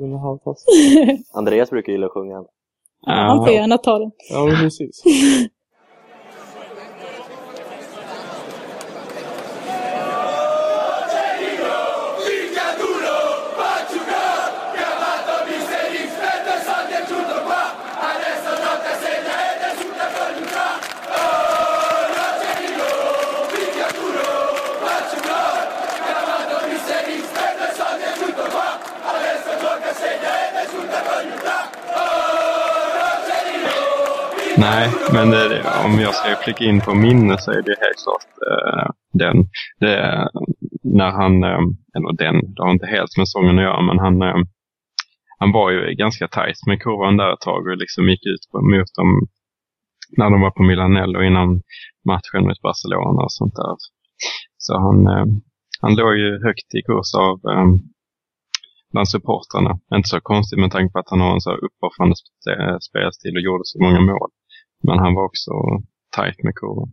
Är 0.00 0.18
halvfast. 0.18 0.66
Andreas 1.32 1.70
brukar 1.70 1.92
gilla 1.92 2.06
att 2.06 2.12
sjunga. 2.12 2.44
Han 3.06 3.44
får 3.44 3.54
gärna 3.54 3.78
ta 3.78 3.98
den. 3.98 4.10
Ja, 4.30 4.50
precis. 4.60 5.02
Nej, 34.60 34.90
men 35.12 35.30
det, 35.30 35.62
om 35.84 36.00
jag 36.00 36.14
ska 36.14 36.36
flika 36.44 36.64
in 36.64 36.80
på 36.80 36.94
minne 36.94 37.38
så 37.38 37.50
är 37.50 37.62
det 37.62 37.76
helt 37.84 38.02
klart 38.04 38.26
eh, 38.50 38.90
den. 39.12 39.36
Det, 39.80 40.28
när 40.82 41.10
han, 41.10 41.44
eh, 41.44 41.62
eller 41.94 42.12
den, 42.24 42.54
det 42.54 42.62
har 42.62 42.70
inte 42.70 42.86
helt 42.86 43.16
med 43.16 43.28
sången 43.28 43.58
att 43.58 43.64
göra, 43.64 43.82
men 43.82 43.98
han, 43.98 44.22
eh, 44.22 44.36
han 45.38 45.52
var 45.52 45.70
ju 45.70 45.94
ganska 45.94 46.28
tajt 46.28 46.66
med 46.66 46.82
kurvan 46.82 47.16
där 47.16 47.32
ett 47.32 47.40
tag 47.40 47.66
och 47.66 47.76
liksom 47.76 48.08
gick 48.08 48.26
ut 48.26 48.44
på, 48.50 48.60
mot 48.60 48.94
dem 48.98 49.10
när 50.18 50.30
de 50.30 50.40
var 50.40 50.50
på 50.50 50.62
Milanello 50.62 51.22
innan 51.22 51.62
matchen 52.10 52.42
mot 52.48 52.62
Barcelona 52.62 53.22
och 53.22 53.32
sånt 53.32 53.54
där. 53.54 53.76
Så 54.58 54.78
han, 54.78 55.06
eh, 55.06 55.26
han 55.80 55.94
låg 55.94 56.16
ju 56.16 56.30
högt 56.46 56.74
i 56.78 56.82
kurs 56.88 57.10
av 57.26 57.34
eh, 57.50 57.66
bland 58.92 59.08
supportrarna. 59.08 59.72
Inte 59.94 60.08
så 60.08 60.20
konstigt 60.20 60.60
med 60.60 60.70
tanke 60.70 60.92
på 60.92 60.98
att 60.98 61.10
han 61.10 61.20
har 61.20 61.32
en 61.34 61.40
så 61.40 61.52
uppoffrande 61.66 62.14
spelstil 62.88 63.36
och 63.36 63.42
gjorde 63.42 63.64
så 63.64 63.78
många 63.82 64.00
mål. 64.00 64.30
Men 64.82 64.98
han 64.98 65.14
var 65.14 65.24
också 65.24 65.52
tajt 66.16 66.42
med 66.44 66.54
kurvan. 66.54 66.90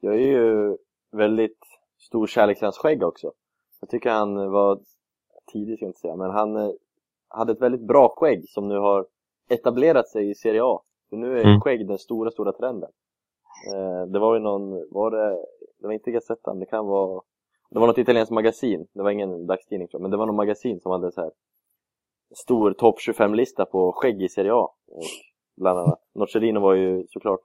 Jag 0.00 0.14
är 0.14 0.18
ju 0.26 0.76
väldigt 1.12 1.58
stor 1.98 2.26
kärlek 2.26 2.58
till 2.58 2.66
hans 2.66 2.78
skägg 2.78 3.02
också. 3.02 3.32
Jag 3.80 3.90
tycker 3.90 4.10
han 4.10 4.50
var, 4.50 4.80
tidig 5.52 5.76
ska 5.78 5.84
jag 5.84 5.90
inte 5.90 6.00
säga, 6.00 6.16
men 6.16 6.30
han 6.30 6.56
eh, 6.56 6.70
hade 7.28 7.52
ett 7.52 7.62
väldigt 7.62 7.86
bra 7.86 8.14
skägg 8.16 8.48
som 8.48 8.68
nu 8.68 8.78
har 8.78 9.06
etablerat 9.48 10.08
sig 10.08 10.30
i 10.30 10.34
Serie 10.34 10.62
A. 10.64 10.80
För 11.10 11.16
nu 11.16 11.38
är 11.38 11.44
Mm. 11.44 11.60
skägg 11.60 11.88
den 11.88 11.98
stora, 11.98 12.30
stora 12.30 12.52
trenden. 12.52 12.90
Eh, 13.74 14.06
det 14.12 14.18
var 14.18 14.34
ju 14.34 14.40
någon, 14.40 14.70
var 14.90 15.10
det, 15.10 15.30
det 15.80 15.86
var 15.86 15.92
inte 15.92 16.10
Gazettan, 16.10 16.58
det 16.58 16.66
kan 16.66 16.86
vara 16.86 17.22
det 17.70 17.78
var 17.78 17.86
något 17.86 17.98
italienskt 17.98 18.32
magasin, 18.32 18.86
det 18.92 19.02
var 19.02 19.10
ingen 19.10 19.46
dagstidning 19.46 19.88
tror 19.88 19.98
jag, 20.00 20.02
men 20.02 20.10
det 20.10 20.16
var 20.16 20.26
något 20.26 20.36
magasin 20.36 20.80
som 20.80 20.92
hade 20.92 21.12
så 21.12 21.20
här 21.20 21.30
stor 22.34 22.72
topp 22.72 22.94
25-lista 23.08 23.64
på 23.64 23.92
skägg 23.92 24.22
i 24.22 24.28
Serie 24.28 24.52
A. 24.54 24.68
Och 24.86 25.02
bland 25.56 25.78
annat. 25.78 26.00
Nocerino 26.14 26.60
var 26.60 26.74
ju 26.74 27.06
såklart 27.08 27.42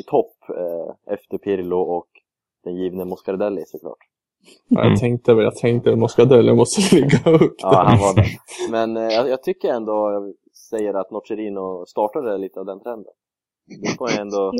i 0.00 0.02
topp 0.02 0.36
eh, 0.48 1.14
efter 1.14 1.38
Pirlo 1.38 1.78
och 1.78 2.08
den 2.64 2.76
givne 2.76 3.04
Moscardelli 3.04 3.62
såklart. 3.66 3.98
Mm. 4.70 4.88
jag 4.88 5.00
tänkte 5.00 5.34
väl, 5.34 5.44
jag 5.44 5.56
tänkte 5.56 5.92
att 5.92 5.98
Moscadell 5.98 6.54
måste 6.54 6.96
ligga 6.96 7.30
upp 7.30 7.54
Ja, 7.58 7.84
han 7.86 7.98
var 7.98 8.14
där. 8.14 8.26
Men 8.70 8.96
eh, 8.96 9.14
jag, 9.14 9.28
jag 9.28 9.42
tycker 9.42 9.68
ändå, 9.68 9.92
jag 10.12 10.34
säger 10.70 10.94
att 10.94 11.10
Nocerino 11.10 11.86
startade 11.86 12.38
lite 12.38 12.60
av 12.60 12.66
den 12.66 12.80
trenden. 12.80 13.12
Det 13.82 13.98
får 13.98 14.10
jag 14.10 14.20
ändå 14.20 14.52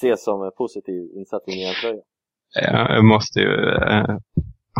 se 0.00 0.16
som 0.16 0.42
en 0.42 0.52
positiv 0.56 1.10
insats 1.14 1.48
i 1.48 1.50
Milan-tröjan. 1.50 2.02
Ja, 2.54 2.94
Jag 2.94 3.04
måste 3.04 3.40
ju 3.40 3.54
eh, 3.74 4.16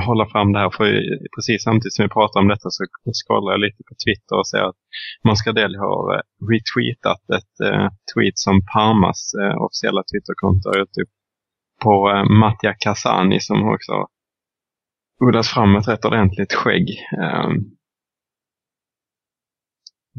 hålla 0.07 0.27
fram 0.27 0.53
det 0.53 0.59
här 0.59 0.71
för 0.71 0.87
precis 1.35 1.63
samtidigt 1.63 1.95
som 1.95 2.03
vi 2.05 2.09
pratar 2.09 2.41
om 2.41 2.49
detta 2.49 2.71
så 2.71 2.85
scrollar 3.19 3.53
jag 3.53 3.61
lite 3.61 3.83
på 3.89 3.95
Twitter 4.05 4.37
och 4.39 4.49
ser 4.49 4.63
att 4.69 4.81
Mascardelli 5.25 5.79
har 5.79 6.15
eh, 6.15 6.21
retweetat 6.51 7.23
ett 7.39 7.55
eh, 7.69 7.89
tweet 8.15 8.39
som 8.39 8.57
Parmas 8.73 9.21
eh, 9.43 9.57
officiella 9.65 10.03
Twitterkonto 10.03 10.69
har 10.69 10.79
gjort 10.79 10.99
upp 11.03 11.15
på 11.85 12.11
eh, 12.11 12.25
Mattia 12.41 12.75
Casani 12.79 13.41
som 13.41 13.69
också 13.75 13.93
har 13.93 14.07
odlat 15.25 15.47
fram 15.47 15.77
ett 15.77 15.89
rätt 15.89 16.05
ordentligt 16.05 16.53
skägg. 16.53 16.89
Eh, 17.23 17.51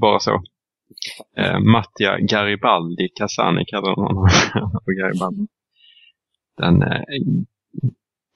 bara 0.01 0.19
så. 0.19 0.43
Eh, 1.37 1.59
Mattia 1.59 2.17
Garibaldi 2.19 3.09
Casani 3.15 3.65
kallar 3.65 3.95
honom 3.95 4.27
Garibaldi. 4.99 5.47
Den 6.57 6.81
eh, 6.81 7.03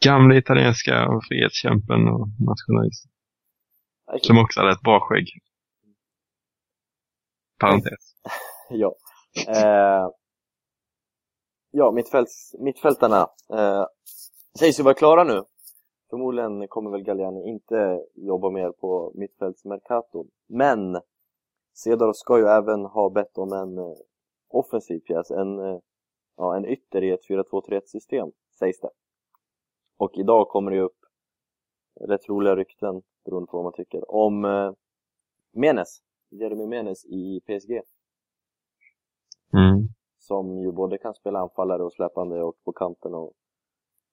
gamla 0.06 0.36
italienska 0.36 1.08
frihetskämpen 1.28 2.08
och 2.08 2.28
nationalisten. 2.50 3.12
Som 4.22 4.38
också 4.38 4.60
hade 4.60 4.72
ett 4.72 4.82
bra 4.82 5.00
skägg. 5.00 5.28
Parentes. 7.60 8.16
Ja. 8.70 8.96
Eh, 9.48 10.10
ja, 11.72 11.92
mittfälts, 11.92 12.56
mittfältarna 12.60 13.28
eh, 13.54 13.86
sägs 14.60 14.80
ju 14.80 14.84
vara 14.84 14.94
klara 14.94 15.24
nu. 15.24 15.44
Förmodligen 16.10 16.68
kommer 16.68 16.92
väl 16.92 17.04
Galliani 17.04 17.50
inte 17.50 18.00
jobba 18.16 18.50
mer 18.50 18.72
på 18.72 19.12
mittfältsmercaton. 19.16 20.28
Men 20.48 21.02
Cedar 21.74 22.14
ska 22.14 22.38
ju 22.40 22.46
även 22.46 22.86
ha 22.86 23.10
bett 23.10 23.38
om 23.38 23.54
en 23.54 23.78
eh, 23.78 23.98
offensiv 24.48 25.00
pjäs, 25.00 25.32
en, 25.32 25.60
eh, 25.60 25.80
ja, 26.38 26.58
en 26.58 26.66
ytter 26.66 27.04
i 27.04 27.12
ett 27.12 27.28
4-2-3-1 27.30 27.82
system, 27.86 28.32
sägs 28.60 28.80
det. 28.80 28.90
Och 29.98 30.12
idag 30.18 30.48
kommer 30.48 30.72
det 30.72 30.82
upp 30.82 30.98
rätt 32.02 32.30
roliga 32.30 32.56
rykten, 32.56 33.02
beroende 33.26 33.48
på 33.48 33.58
vad 33.58 33.64
man 33.64 33.74
tycker, 33.74 34.12
om 34.12 34.46
eh, 34.46 34.72
Menes, 35.54 36.00
Jeremy 36.30 36.68
Menes 36.68 37.06
i 37.06 37.42
PSG 37.46 37.82
Mm. 39.54 39.88
som 40.18 40.60
ju 40.60 40.72
både 40.72 40.98
kan 40.98 41.14
spela 41.14 41.40
anfallare 41.40 41.84
och 41.84 41.94
släpande 41.94 42.44
och 42.44 42.56
på 42.64 42.72
kanten 42.72 43.14
och 43.14 43.34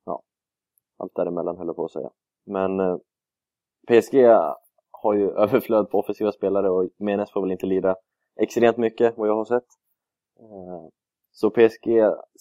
ja, 0.05 0.23
allt 0.97 1.15
däremellan 1.15 1.57
höll 1.57 1.67
jag 1.67 1.77
på 1.77 1.85
att 1.85 1.91
säga. 1.91 2.11
Men 2.45 2.81
eh, 2.81 2.97
PSG 3.89 4.15
har 4.91 5.15
ju 5.15 5.31
överflöd 5.45 5.91
på 5.91 5.99
offensiva 5.99 6.33
spelare 6.33 6.71
och 6.71 6.89
Menes 6.97 7.31
får 7.33 7.43
väl 7.43 7.53
inte 7.53 7.67
lida 7.67 7.97
extremt 8.37 8.77
mycket 8.77 9.19
vad 9.19 9.29
jag 9.29 9.37
har 9.37 9.45
sett. 9.45 9.67
Eh, 10.41 10.89
så 11.31 11.51
PSG 11.51 11.89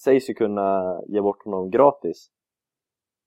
sägs 0.03 0.29
ju 0.29 0.33
kunna 0.33 0.99
ge 1.07 1.21
bort 1.21 1.45
honom 1.45 1.69
gratis 1.71 2.31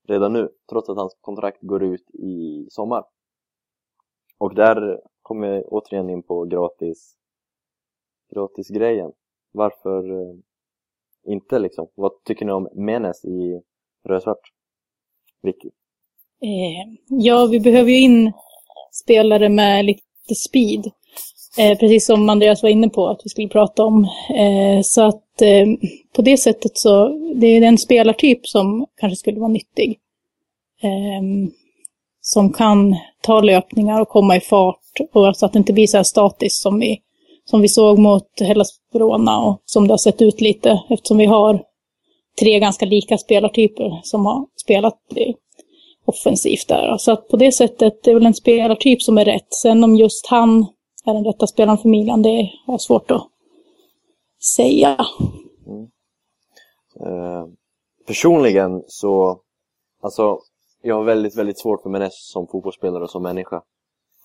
redan 0.08 0.32
nu, 0.32 0.48
trots 0.70 0.88
att 0.88 0.96
hans 0.96 1.16
kontrakt 1.20 1.58
går 1.60 1.82
ut 1.82 2.10
i 2.10 2.66
sommar. 2.70 3.04
Och 4.38 4.54
där 4.54 5.00
kommer 5.22 5.48
jag 5.48 5.72
återigen 5.72 6.10
in 6.10 6.22
på 6.22 6.44
gratis 6.44 7.16
gratis 8.34 8.68
grejen. 8.68 9.12
Varför 9.52 10.10
eh, 10.10 10.34
inte 11.26 11.58
liksom? 11.58 11.88
Vad 11.94 12.24
tycker 12.24 12.46
ni 12.46 12.52
om 12.52 12.68
Menes 12.74 13.24
i 13.24 13.60
rödsvart? 14.08 14.52
Vicky? 15.42 15.68
Eh, 16.42 16.98
ja, 17.08 17.46
vi 17.46 17.60
behöver 17.60 17.90
ju 17.90 18.00
in 18.00 18.32
spelare 18.92 19.48
med 19.48 19.84
lite 19.84 20.34
speed. 20.34 20.90
Eh, 21.58 21.78
precis 21.78 22.06
som 22.06 22.28
Andreas 22.28 22.62
var 22.62 22.70
inne 22.70 22.88
på 22.88 23.08
att 23.08 23.20
vi 23.24 23.28
skulle 23.28 23.48
prata 23.48 23.84
om. 23.84 24.04
Eh, 24.38 24.82
så 24.82 25.02
att 25.02 25.23
eh, 25.42 25.66
på 26.16 26.22
det 26.22 26.36
sättet 26.36 26.78
så, 26.78 27.08
det 27.34 27.46
är 27.46 27.62
en 27.62 27.78
spelartyp 27.78 28.46
som 28.46 28.86
kanske 29.00 29.16
skulle 29.16 29.40
vara 29.40 29.52
nyttig. 29.52 29.98
Eh, 30.82 31.50
som 32.20 32.52
kan 32.52 32.96
ta 33.20 33.40
löpningar 33.40 34.00
och 34.00 34.08
komma 34.08 34.36
i 34.36 34.40
fart. 34.40 34.80
Och 35.12 35.36
så 35.36 35.46
att 35.46 35.52
det 35.52 35.58
inte 35.58 35.72
blir 35.72 35.86
så 35.86 35.96
här 35.96 36.04
statiskt 36.04 36.62
som 36.62 36.78
vi, 36.78 36.98
som 37.44 37.60
vi 37.60 37.68
såg 37.68 37.98
mot 37.98 38.40
Hellas 38.40 38.68
Verona 38.92 39.38
och 39.38 39.62
som 39.64 39.86
det 39.86 39.92
har 39.92 39.98
sett 39.98 40.22
ut 40.22 40.40
lite 40.40 40.82
eftersom 40.90 41.18
vi 41.18 41.24
har 41.24 41.62
tre 42.40 42.58
ganska 42.58 42.86
lika 42.86 43.18
spelartyper 43.18 44.00
som 44.02 44.26
har 44.26 44.46
spelat 44.56 44.98
offensivt 46.04 46.68
där. 46.68 46.96
Så 46.98 47.12
att 47.12 47.28
på 47.28 47.36
det 47.36 47.52
sättet, 47.52 48.02
det 48.02 48.10
är 48.10 48.14
väl 48.14 48.26
en 48.26 48.34
spelartyp 48.34 49.02
som 49.02 49.18
är 49.18 49.24
rätt. 49.24 49.54
Sen 49.62 49.84
om 49.84 49.96
just 49.96 50.26
han 50.26 50.66
är 51.06 51.14
den 51.14 51.24
rätta 51.24 51.46
spelaren 51.46 51.78
för 51.78 51.88
Milan, 51.88 52.22
det 52.22 52.50
har 52.66 52.74
jag 52.74 52.80
svårt 52.80 53.10
att 53.10 53.28
säga. 54.56 54.96
Eh, 57.00 57.46
personligen 58.06 58.82
så, 58.86 59.40
alltså, 60.02 60.38
jag 60.82 60.94
har 60.94 61.04
väldigt, 61.04 61.36
väldigt 61.36 61.58
svårt 61.58 61.82
för 61.82 61.90
Menes 61.90 62.30
som 62.32 62.46
fotbollsspelare 62.46 63.02
och 63.02 63.10
som 63.10 63.22
människa. 63.22 63.62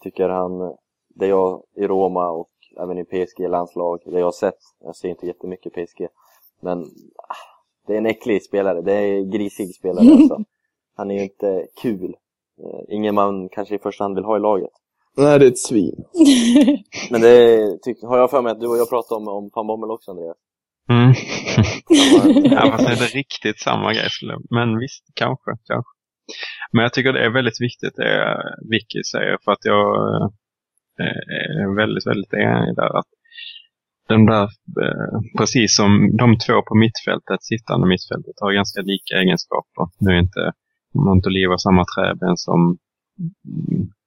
Tycker 0.03 0.29
han, 0.29 0.75
det 1.15 1.27
jag 1.27 1.63
i 1.75 1.87
Roma 1.87 2.29
och 2.29 2.49
även 2.79 2.97
i 2.97 3.05
PSG-landslag, 3.05 4.01
det 4.05 4.19
jag 4.19 4.27
har 4.27 4.31
sett, 4.31 4.59
jag 4.79 4.95
ser 4.95 5.09
inte 5.09 5.27
jättemycket 5.27 5.73
PSG, 5.73 6.07
men 6.61 6.79
ah, 7.17 7.35
det 7.87 7.93
är 7.93 7.97
en 7.97 8.05
äcklig 8.05 8.43
spelare, 8.43 8.81
det 8.81 8.93
är 8.93 9.13
en 9.13 9.29
grisig 9.29 9.75
spelare 9.75 10.11
alltså. 10.11 10.43
Han 10.95 11.11
är 11.11 11.23
inte 11.23 11.67
kul. 11.81 12.15
Eh, 12.63 12.95
ingen 12.95 13.15
man 13.15 13.49
kanske 13.49 13.75
i 13.75 13.79
första 13.79 14.03
hand 14.03 14.15
vill 14.15 14.25
ha 14.25 14.37
i 14.37 14.39
laget. 14.39 14.71
Nej, 15.17 15.39
det 15.39 15.45
är 15.45 15.51
ett 15.51 15.59
svin. 15.59 15.95
Men 17.11 17.21
det 17.21 17.77
tyck, 17.83 17.97
har 18.03 18.17
jag 18.17 18.29
för 18.29 18.41
mig 18.41 18.51
att 18.51 18.59
du 18.59 18.67
och 18.67 18.77
jag 18.77 18.89
pratade 18.89 19.21
om, 19.21 19.27
om 19.27 19.49
van 19.53 19.67
Bommel 19.67 19.91
också 19.91 20.11
Andreas. 20.11 20.37
Mm. 20.89 21.13
Ja, 22.55 22.71
fast 22.71 22.89
är 22.89 22.95
det 22.95 23.15
riktigt 23.19 23.59
samma 23.59 23.93
grej? 23.93 24.09
Men 24.49 24.79
visst, 24.79 25.03
kanske, 25.13 25.51
kanske. 25.67 25.91
Men 26.71 26.83
jag 26.83 26.93
tycker 26.93 27.13
det 27.13 27.25
är 27.25 27.29
väldigt 27.29 27.61
viktigt 27.61 27.95
det 27.95 28.37
Vicky 28.71 29.03
säger 29.11 29.37
för 29.43 29.51
att 29.51 29.65
jag 29.71 29.85
eh, 31.01 31.63
är 31.63 31.75
väldigt, 31.75 32.07
väldigt 32.07 32.33
enig 32.33 32.75
där. 32.75 32.97
Att 32.99 33.11
de 34.07 34.25
där, 34.25 34.43
eh, 34.85 35.19
precis 35.37 35.75
som 35.75 36.17
de 36.17 36.37
två 36.37 36.61
på 36.61 36.75
mittfältet, 36.75 37.43
sittande 37.43 37.87
mittfältet, 37.87 38.35
har 38.41 38.53
ganska 38.53 38.81
lika 38.81 39.13
egenskaper. 39.15 39.85
Nu 39.99 40.11
är 40.11 40.19
inte 40.19 40.51
Montolivo 40.93 41.57
samma 41.57 41.85
träben 41.95 42.37
som 42.37 42.77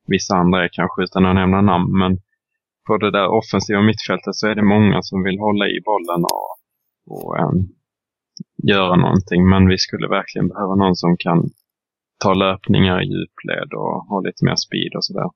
vissa 0.06 0.34
andra 0.34 0.64
är 0.64 0.68
kanske 0.72 1.02
utan 1.02 1.26
att 1.26 1.34
nämna 1.34 1.60
namn, 1.60 1.98
men 1.98 2.18
på 2.86 2.96
det 2.96 3.10
där 3.10 3.28
offensiva 3.28 3.82
mittfältet 3.82 4.34
så 4.34 4.46
är 4.48 4.54
det 4.54 4.62
många 4.62 5.02
som 5.02 5.22
vill 5.22 5.38
hålla 5.38 5.66
i 5.66 5.80
bollen 5.84 6.24
och, 6.24 6.48
och 7.14 7.38
eh, 7.38 7.50
göra 8.62 8.96
någonting. 8.96 9.48
Men 9.48 9.68
vi 9.68 9.78
skulle 9.78 10.08
verkligen 10.08 10.48
behöva 10.48 10.74
någon 10.74 10.96
som 10.96 11.16
kan 11.18 11.50
ta 12.24 12.34
löpningar 12.34 13.02
i 13.02 13.06
djupled 13.06 13.72
och 13.74 14.06
ha 14.08 14.20
lite 14.20 14.44
mer 14.44 14.56
speed 14.56 14.92
och 14.96 15.04
sådär. 15.04 15.28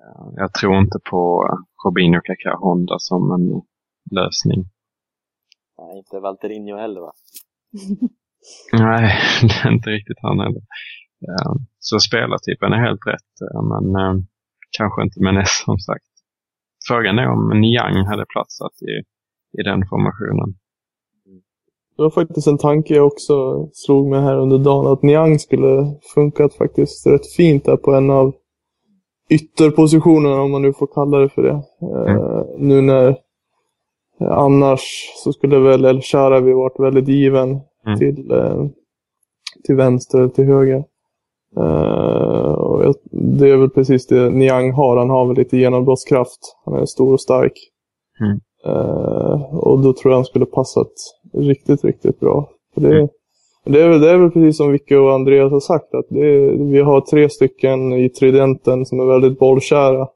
Eh, 0.00 0.26
Jag 0.36 0.52
tror 0.54 0.78
inte 0.78 0.98
på 1.10 1.48
Robinho 1.86 2.20
Kaká 2.20 2.56
Honda 2.56 2.96
som 2.98 3.22
en 3.32 3.62
lösning. 4.18 4.64
Nej, 5.78 5.98
inte 5.98 6.20
Valtterinho 6.20 6.76
heller 6.76 7.00
va? 7.00 7.12
Nej, 8.72 9.12
det 9.42 9.68
är 9.68 9.72
inte 9.72 9.90
riktigt 9.90 10.18
han 10.22 10.40
heller. 10.40 10.62
Eh, 11.28 11.52
Så 11.78 11.98
spelartypen 12.00 12.72
är 12.72 12.80
helt 12.86 13.06
rätt, 13.06 13.32
eh, 13.54 13.62
men 13.62 13.96
eh, 14.02 14.14
kanske 14.78 15.02
inte 15.02 15.22
med 15.22 15.34
Ness 15.34 15.62
som 15.64 15.78
sagt. 15.78 16.04
Frågan 16.88 17.18
är 17.18 17.28
om 17.28 17.60
Niang 17.60 17.96
hade 18.06 18.24
platsat 18.32 18.72
i, 18.82 18.94
i 19.60 19.62
den 19.62 19.86
formationen. 19.90 20.54
Det 21.96 22.02
var 22.02 22.10
faktiskt 22.10 22.46
en 22.46 22.58
tanke 22.58 22.94
jag 22.94 23.06
också 23.06 23.34
slog 23.72 24.08
mig 24.10 24.20
här 24.22 24.36
under 24.38 24.58
dagen. 24.58 24.92
Att 24.92 25.02
Niang 25.02 25.38
skulle 25.38 25.94
funkat 26.14 26.54
faktiskt 26.54 27.06
rätt 27.06 27.26
fint 27.36 27.64
där 27.64 27.76
på 27.76 27.92
en 27.94 28.10
av 28.10 28.34
ytterpositionerna, 29.30 30.42
om 30.42 30.50
man 30.50 30.62
nu 30.62 30.72
får 30.72 30.86
kalla 30.94 31.18
det 31.18 31.28
för 31.28 31.42
det. 31.42 31.62
Eh, 32.10 32.44
nu 32.58 32.80
när 32.80 33.16
annars 34.30 34.80
så 35.24 35.32
skulle 35.32 35.58
väl 35.58 35.84
El 35.84 36.00
Sharawi 36.02 36.52
varit 36.52 36.80
väldigt 36.80 37.08
given 37.08 37.60
Mm. 37.86 37.98
till, 37.98 38.30
eh, 38.30 38.66
till 39.64 39.76
vänster 39.76 40.18
eller 40.18 40.28
till 40.28 40.44
höger. 40.44 40.84
Jag, 41.56 42.94
det 43.10 43.50
är 43.50 43.56
väl 43.56 43.70
precis 43.70 44.06
det 44.06 44.30
Niang 44.30 44.72
har. 44.72 44.96
Han 44.96 45.10
har 45.10 45.26
väl 45.26 45.36
lite 45.36 45.56
genombrottskraft. 45.56 46.56
Han 46.64 46.74
är 46.74 46.86
stor 46.86 47.12
och 47.12 47.20
stark. 47.20 47.52
Mm. 48.20 48.40
Eh, 48.66 49.54
och 49.54 49.78
då 49.78 49.92
tror 49.92 50.12
jag 50.12 50.18
han 50.18 50.24
skulle 50.24 50.46
passat 50.46 50.92
riktigt, 51.32 51.84
riktigt 51.84 52.20
bra. 52.20 52.48
Det, 52.76 52.86
Mm. 52.86 53.08
Det 53.66 53.82
är, 53.82 53.88
väl, 53.88 54.00
det 54.00 54.10
är 54.10 54.16
väl 54.16 54.30
precis 54.30 54.56
som 54.56 54.72
Vicky 54.72 54.94
och 54.94 55.12
Andreas 55.12 55.52
har 55.52 55.60
sagt, 55.60 55.94
att 55.94 56.10
är, 56.16 56.72
vi 56.72 56.80
har 56.80 57.00
tre 57.00 57.28
stycken 57.28 57.92
i 57.92 58.08
tridenten 58.08 58.86
som 58.86 59.00
är 59.00 59.04
väldigt 59.04 59.38
bollkära. 59.38 60.08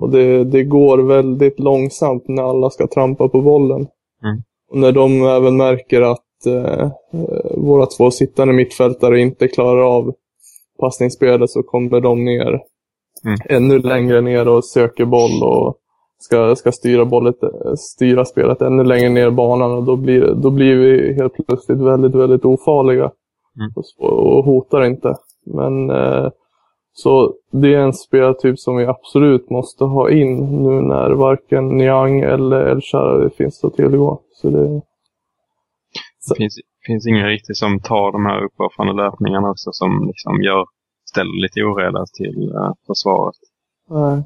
Och 0.00 0.10
det, 0.10 0.44
det 0.44 0.64
går 0.64 0.98
väldigt 0.98 1.60
långsamt 1.60 2.28
när 2.28 2.42
alla 2.42 2.70
ska 2.70 2.86
trampa 2.86 3.28
på 3.28 3.40
bollen. 3.40 3.86
Mm. 4.24 4.42
Och 4.70 4.78
när 4.78 4.92
de 4.92 5.22
även 5.22 5.56
märker 5.56 6.02
att 6.02 6.46
eh, 6.46 6.90
våra 7.56 7.86
två 7.86 8.10
sittande 8.10 8.54
mittfältare 8.54 9.20
inte 9.20 9.48
klarar 9.48 9.96
av 9.96 10.14
passningsspelet 10.80 11.50
så 11.50 11.62
kommer 11.62 12.00
de 12.00 12.24
ner 12.24 12.60
Mm. 13.24 13.38
ännu 13.48 13.78
längre 13.78 14.20
ner 14.20 14.48
och 14.48 14.64
söker 14.64 15.04
boll 15.04 15.42
och 15.42 15.76
ska, 16.18 16.56
ska 16.56 16.72
styra, 16.72 17.04
bollet, 17.04 17.36
styra 17.78 18.24
spelet 18.24 18.62
ännu 18.62 18.84
längre 18.84 19.08
ner 19.08 19.26
i 19.26 19.30
banan 19.30 19.72
och 19.72 19.82
då 19.84 19.96
blir, 19.96 20.34
då 20.34 20.50
blir 20.50 20.76
vi 20.76 21.14
helt 21.14 21.46
plötsligt 21.46 21.78
väldigt, 21.78 22.14
väldigt 22.14 22.44
ofarliga 22.44 23.10
Mm. 23.56 23.70
och, 23.76 24.12
och 24.36 24.44
hotar 24.44 24.84
inte. 24.84 25.14
Men 25.46 25.90
eh, 25.90 26.30
så 26.92 27.34
det 27.52 27.74
är 27.74 27.78
en 27.78 27.92
spelartyp 27.92 28.58
som 28.58 28.76
vi 28.76 28.84
absolut 28.86 29.50
måste 29.50 29.84
ha 29.84 30.10
in 30.10 30.62
nu 30.62 30.80
när 30.80 31.10
varken 31.10 31.68
Niang 31.68 32.20
eller 32.20 32.68
El 32.68 32.80
Shaarawy 32.80 33.30
finns 33.30 33.64
att 33.64 33.74
tillgå. 33.74 34.20
Så 34.32 34.50
det, 34.50 34.80
Det 36.28 36.34
finns, 36.36 36.58
finns 36.88 37.06
ingen 37.06 37.26
riktigt 37.26 37.56
som 37.56 37.80
tar 37.80 38.12
de 38.12 38.26
här 38.26 38.38
uppoffrande 38.44 38.92
löpningarna 39.02 39.50
också 39.50 39.70
som 39.72 39.90
liksom 40.06 40.42
gör, 40.42 40.64
ställer 41.10 41.42
lite 41.42 41.62
oreda 41.62 42.02
till 42.18 42.38
uh, 42.58 42.72
försvaret. 42.86 43.40
nej. 43.90 44.18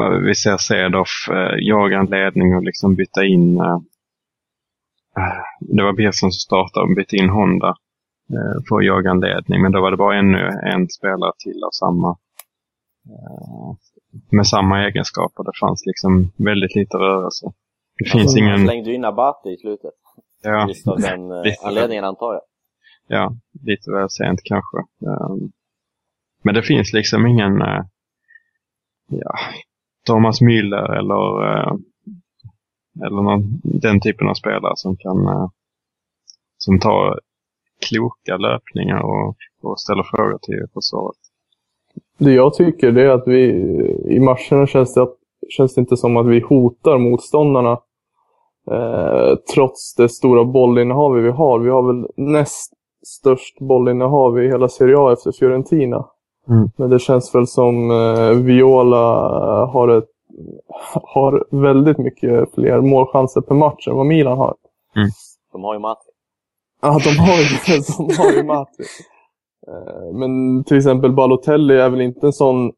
Eh, 0.00 0.18
vi 0.26 0.34
ser 0.34 0.56
Cedorf 0.56 1.14
uh, 1.30 1.56
jaga 1.72 1.98
en 1.98 2.06
ledning 2.06 2.56
och 2.56 2.62
liksom 2.62 2.94
byta 2.94 3.24
in. 3.24 3.60
eh, 3.60 3.78
eh, 5.18 5.42
det 5.60 5.82
var 5.82 5.92
Birsen 5.92 6.30
som 6.30 6.30
startade 6.30 6.86
och 6.86 6.96
bytte 6.96 7.16
in 7.16 7.28
Honda 7.28 7.72
uh, 8.34 8.56
för 8.68 8.76
att 8.78 8.84
jaga 8.92 9.10
en 9.10 9.20
ledning. 9.20 9.62
Men 9.62 9.72
då 9.72 9.80
var 9.80 9.90
det 9.90 9.96
bara 9.96 10.18
ännu 10.18 10.42
en 10.72 10.88
spelare 10.88 11.32
till 11.44 11.60
av 11.68 11.70
samma 11.82 12.10
eh, 13.12 13.70
med 14.30 14.46
samma 14.46 14.84
egenskaper. 14.86 15.44
Det 15.44 15.58
fanns 15.60 15.82
liksom 15.86 16.32
väldigt 16.36 16.74
lite 16.74 16.96
rörelse. 16.96 17.46
Det 17.98 18.10
finns 18.10 18.34
Han 18.34 18.44
ingen... 18.44 18.64
slängde 18.64 18.90
ju 18.90 18.96
in 18.96 19.04
Abate 19.04 19.48
i 19.48 19.56
slutet. 19.56 19.94
Ja, 20.42 20.68
Just 20.68 20.88
av 20.88 21.00
den 21.00 21.32
eh, 21.32 21.42
lite. 21.44 21.66
anledningen 21.66 22.04
antar 22.04 22.32
jag. 22.32 22.42
ja, 23.06 23.32
lite 23.62 23.90
väl 23.90 24.10
sent 24.10 24.40
kanske. 24.44 24.76
Um, 25.00 25.52
men 26.42 26.54
det 26.54 26.62
finns 26.62 26.92
liksom 26.92 27.26
ingen 27.26 27.62
uh, 27.62 27.84
ja, 29.08 29.34
Thomas 30.06 30.40
Müller 30.40 30.98
eller, 30.98 31.42
uh, 31.42 31.76
eller 33.06 33.22
någon, 33.22 33.60
den 33.62 34.00
typen 34.00 34.28
av 34.28 34.34
spelare 34.34 34.72
som 34.76 34.96
kan 34.96 35.28
uh, 35.28 35.48
som 36.58 36.80
tar 36.80 37.20
kloka 37.88 38.36
löpningar 38.36 39.00
och, 39.02 39.36
och 39.62 39.80
ställer 39.80 40.02
frågor 40.02 40.38
till 40.42 40.66
försvaret. 40.74 41.18
Det 42.18 42.32
jag 42.32 42.54
tycker 42.54 42.92
det 42.92 43.02
är 43.02 43.08
att 43.08 43.26
vi 43.26 43.42
i 44.04 44.20
matcherna 44.20 44.66
känns 44.66 44.94
det, 44.94 45.02
att, 45.02 45.16
känns 45.48 45.74
det 45.74 45.80
inte 45.80 45.96
som 45.96 46.16
att 46.16 46.26
vi 46.26 46.40
hotar 46.40 46.98
motståndarna. 46.98 47.80
Eh, 48.70 49.36
trots 49.54 49.94
det 49.94 50.08
stora 50.08 50.44
bollinnehavet 50.44 51.24
vi 51.24 51.30
har. 51.30 51.58
Vi 51.58 51.70
har 51.70 51.82
väl 51.82 52.10
näst 52.16 52.72
störst 53.06 53.58
bollinnehav 53.58 54.42
i 54.42 54.48
hela 54.48 54.68
Serie 54.68 54.98
A 54.98 55.12
efter 55.12 55.32
Fiorentina. 55.32 56.06
Mm. 56.48 56.70
Men 56.76 56.90
det 56.90 56.98
känns 56.98 57.34
väl 57.34 57.46
som 57.46 57.90
eh, 57.90 58.30
Viola 58.30 59.06
har, 59.66 59.88
ett, 59.88 60.08
har 61.02 61.44
väldigt 61.50 61.98
mycket 61.98 62.54
fler 62.54 62.80
målchanser 62.80 63.40
per 63.40 63.54
match 63.54 63.88
än 63.88 63.96
vad 63.96 64.06
Milan 64.06 64.38
har. 64.38 64.54
De 65.52 65.64
har 65.64 65.74
ju 65.74 65.80
Matri. 65.80 66.10
Ja, 66.82 66.88
de 66.88 67.18
har 67.18 67.38
ju, 67.38 67.80
de 67.98 68.22
har 68.22 68.32
ju 68.32 68.42
Matri. 68.42 68.84
Eh, 69.68 70.18
Men 70.18 70.64
till 70.64 70.76
exempel 70.76 71.12
Balotelli 71.12 71.74
är 71.74 71.90
väl 71.90 72.00
inte 72.00 72.26
en 72.26 72.32
sån 72.32 72.72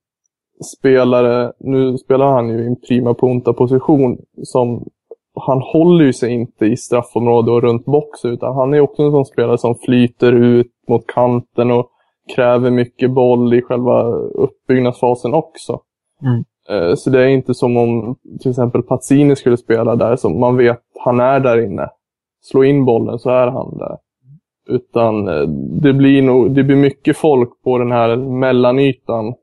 spelare, 0.79 1.53
nu 1.59 1.99
spelar 1.99 2.27
han 2.27 2.49
ju 2.49 2.65
i 2.65 2.67
en 2.67 2.77
prima 2.89 3.15
punta 3.15 3.53
position 3.53 4.19
som 4.43 4.85
han 5.41 5.61
håller 5.61 6.05
ju 6.05 6.13
sig 6.13 6.33
inte 6.33 6.67
i 6.67 6.77
straffområde 6.77 7.51
och 7.51 7.63
runt 7.63 7.85
box 7.85 8.25
utan 8.25 8.55
han 8.55 8.75
är 8.75 8.81
också 8.81 9.03
en 9.03 9.11
sån 9.11 9.25
spelare 9.25 9.59
som 9.59 9.75
flyter 9.75 10.33
ut 10.33 10.73
mot 10.89 11.07
kanten 11.07 11.71
och 11.71 11.91
kräver 12.35 12.71
mycket 12.71 13.11
boll 13.11 13.55
i 13.55 13.63
själva 13.63 14.03
uppbyggnadsfasen 14.35 15.35
också. 15.35 15.81
Mm. 16.23 16.45
Eh, 16.69 16.95
Så 16.95 17.11
det 17.11 17.23
är 17.23 17.29
inte 17.29 17.55
som 17.55 17.77
om 17.77 18.17
till 18.41 18.51
exempel 18.51 18.83
Pazzini 18.83 19.37
skulle 19.37 19.57
spela 19.57 19.97
där, 19.97 20.17
som 20.17 20.41
man 20.41 20.57
vet 20.57 20.81
han 21.05 21.21
är 21.21 21.41
där 21.41 21.65
inne. 21.65 21.89
Slå 22.43 22.65
in 22.65 22.85
bollen 22.85 23.19
så 23.19 23.31
är 23.31 23.47
han 23.47 23.79
där. 23.79 23.97
Utan 24.69 25.29
eh, 25.29 25.43
det 25.83 25.93
blir, 25.93 26.23
nog, 26.23 26.55
det 26.55 26.63
blir 26.63 26.77
mycket 26.77 27.17
folk 27.17 27.63
på 27.65 27.79
den 27.79 27.93
här 27.93 28.17
mellanytan 28.17 29.35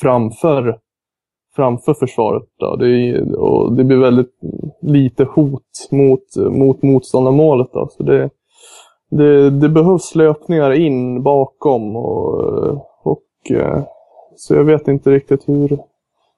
framför, 0.00 0.78
framför 1.56 1.94
försvaret. 1.94 2.48
Då. 2.58 2.76
Det, 2.76 3.22
och 3.22 3.72
det 3.72 3.84
blir 3.84 3.96
väldigt 3.96 4.40
lite 4.82 5.24
hot 5.24 5.88
mot, 5.90 6.36
mot 6.36 6.82
motståndarmålet. 6.82 7.72
Då. 7.72 7.88
Så 7.88 8.02
det, 8.02 8.30
det, 9.10 9.50
det 9.50 9.68
behövs 9.68 10.14
löpningar 10.14 10.72
in 10.72 11.22
bakom. 11.22 11.96
Och, 11.96 13.06
och, 13.06 13.50
eh, 13.50 13.82
så 14.36 14.54
jag 14.54 14.64
vet 14.64 14.88
inte 14.88 15.10
riktigt 15.10 15.48
hur, 15.48 15.78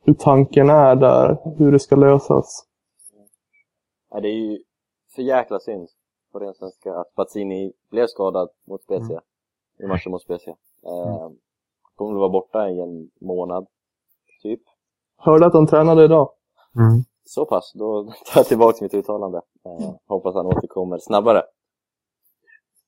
hur 0.04 0.14
tanken 0.14 0.70
är 0.70 0.96
där, 0.96 1.36
hur 1.58 1.72
det 1.72 1.78
ska 1.78 1.96
lösas. 1.96 2.64
Nej, 4.12 4.22
det 4.22 4.28
är 4.28 4.50
ju 4.50 4.58
för 5.14 5.22
jäkla 5.22 5.58
synd 5.58 5.88
på 6.32 6.38
ren 6.38 6.54
svenska 6.54 6.94
att 6.94 7.14
Pazzini 7.14 7.72
blev 7.90 8.06
skadad 8.06 8.48
mot 8.66 8.82
Spezia. 8.82 9.20
I 9.78 9.86
matchen 9.86 10.12
mot 10.12 10.22
Spezia. 10.22 10.56
Eh, 10.84 11.30
kommer 11.94 12.12
att 12.12 12.18
vara 12.18 12.28
borta 12.28 12.68
i 12.70 12.80
en 12.80 13.10
månad, 13.20 13.66
typ. 14.42 14.60
Hörde 15.16 15.46
att 15.46 15.54
han 15.54 15.66
tränade 15.66 16.04
idag. 16.04 16.30
Mm. 16.76 17.04
Så 17.24 17.46
pass, 17.46 17.72
då 17.74 18.04
tar 18.04 18.40
jag 18.40 18.46
tillbaka 18.46 18.78
mitt 18.80 18.94
uttalande. 18.94 19.42
Eh, 19.64 19.94
hoppas 20.06 20.34
han 20.34 20.46
återkommer 20.46 20.98
snabbare. 20.98 21.42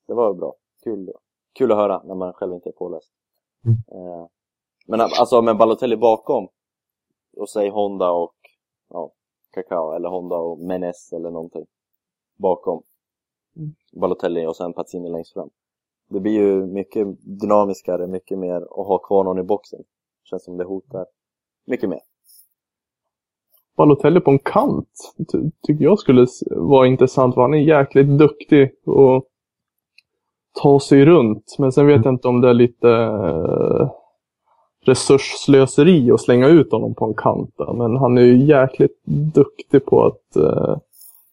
Det 0.07 0.13
var 0.13 0.33
bra. 0.33 0.53
Kul, 0.83 1.13
kul 1.53 1.71
att 1.71 1.77
höra 1.77 2.01
när 2.03 2.15
man 2.15 2.33
själv 2.33 2.53
inte 2.53 2.69
är 2.69 2.73
påläst. 2.73 3.11
Mm. 3.65 3.77
Eh, 3.91 4.27
men 4.87 5.01
alltså 5.01 5.41
med 5.41 5.57
Balotelli 5.57 5.97
bakom, 5.97 6.47
och 7.37 7.49
säg 7.49 7.69
Honda 7.69 8.11
och 8.11 8.35
ja, 8.89 9.11
Kakao, 9.51 9.91
eller 9.91 10.09
Honda 10.09 10.37
och 10.37 10.59
Menes 10.59 11.13
eller 11.13 11.31
någonting 11.31 11.65
bakom. 12.37 12.83
Mm. 13.55 13.75
Balotelli 14.01 14.45
och 14.45 14.55
sen 14.55 14.73
Pazzini 14.73 15.09
längst 15.09 15.33
fram. 15.33 15.49
Det 16.09 16.19
blir 16.19 16.33
ju 16.33 16.65
mycket 16.65 17.07
dynamiskare, 17.39 18.07
mycket 18.07 18.39
mer 18.39 18.61
att 18.61 18.87
ha 18.87 18.97
kvar 18.97 19.23
någon 19.23 19.39
i 19.39 19.43
boxen. 19.43 19.83
Känns 20.23 20.43
som 20.43 20.57
det 20.57 20.63
hotar 20.63 21.05
mycket 21.65 21.89
mer. 21.89 22.01
Balotelli 23.79 24.19
på 24.19 24.31
en 24.31 24.39
kant 24.39 25.13
ty- 25.31 25.51
tycker 25.67 25.83
jag 25.83 25.99
skulle 25.99 26.27
vara 26.51 26.87
intressant. 26.87 27.33
För 27.35 27.41
han 27.41 27.53
är 27.53 27.57
jäkligt 27.57 28.07
duktig 28.07 28.71
och 28.85 29.25
ta 30.61 30.79
sig 30.79 31.05
runt. 31.05 31.55
Men 31.59 31.71
sen 31.71 31.87
vet 31.87 32.05
jag 32.05 32.13
inte 32.13 32.27
om 32.27 32.41
det 32.41 32.49
är 32.49 32.53
lite 32.53 32.89
eh, 32.89 33.89
resursslöseri 34.85 36.11
att 36.11 36.21
slänga 36.21 36.47
ut 36.47 36.71
honom 36.71 36.95
på 36.95 37.05
en 37.05 37.13
kant. 37.13 37.53
Då. 37.57 37.73
Men 37.73 37.97
han 37.97 38.17
är 38.17 38.21
ju 38.21 38.45
jäkligt 38.45 39.05
duktig 39.33 39.85
på 39.85 40.05
att, 40.05 40.35
eh, 40.35 40.77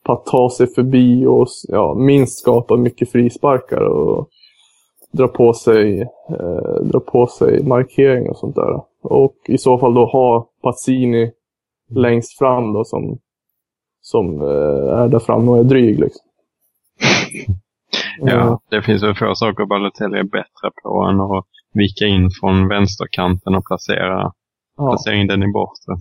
på 0.05 0.13
att 0.13 0.27
ta 0.27 0.51
sig 0.51 0.67
förbi 0.67 1.27
och 1.27 1.47
ja, 1.69 1.95
minst 1.95 2.39
skapa 2.39 2.77
mycket 2.77 3.13
frisparkar 3.13 3.81
och 3.81 4.29
dra 5.13 5.29
på 5.29 5.53
sig, 5.53 6.01
eh, 6.29 6.83
dra 6.83 7.01
på 7.01 7.27
sig 7.27 7.65
markering 7.65 8.31
och 8.31 8.37
sånt 8.37 8.57
där. 8.57 8.81
Och 9.03 9.37
i 9.47 9.59
så 9.59 9.79
fall 9.79 9.95
då 9.95 10.05
ha 10.05 10.49
Pazzini 10.63 11.33
längst 11.91 12.39
fram 12.39 12.73
då 12.73 12.85
som, 12.85 13.19
som 14.01 14.41
eh, 14.41 14.99
är 14.99 15.09
där 15.09 15.19
framme 15.19 15.51
och 15.51 15.59
är 15.59 15.65
dryg. 15.65 15.99
Liksom. 15.99 16.27
Ja, 18.19 18.61
det 18.71 18.83
finns 18.83 19.03
väl 19.03 19.15
få 19.15 19.35
saker 19.35 19.67
Balotelli 19.67 20.19
är 20.19 20.25
bättre 20.25 20.71
på 20.83 21.03
än 21.11 21.21
att 21.21 21.47
vika 21.73 22.07
in 22.07 22.31
från 22.41 22.69
vänsterkanten 22.69 23.55
och 23.55 23.67
placera, 23.67 24.33
ja. 24.77 24.91
placera 24.91 25.15
in 25.15 25.27
den 25.27 25.43
i 25.43 25.53
bortre. 25.53 25.93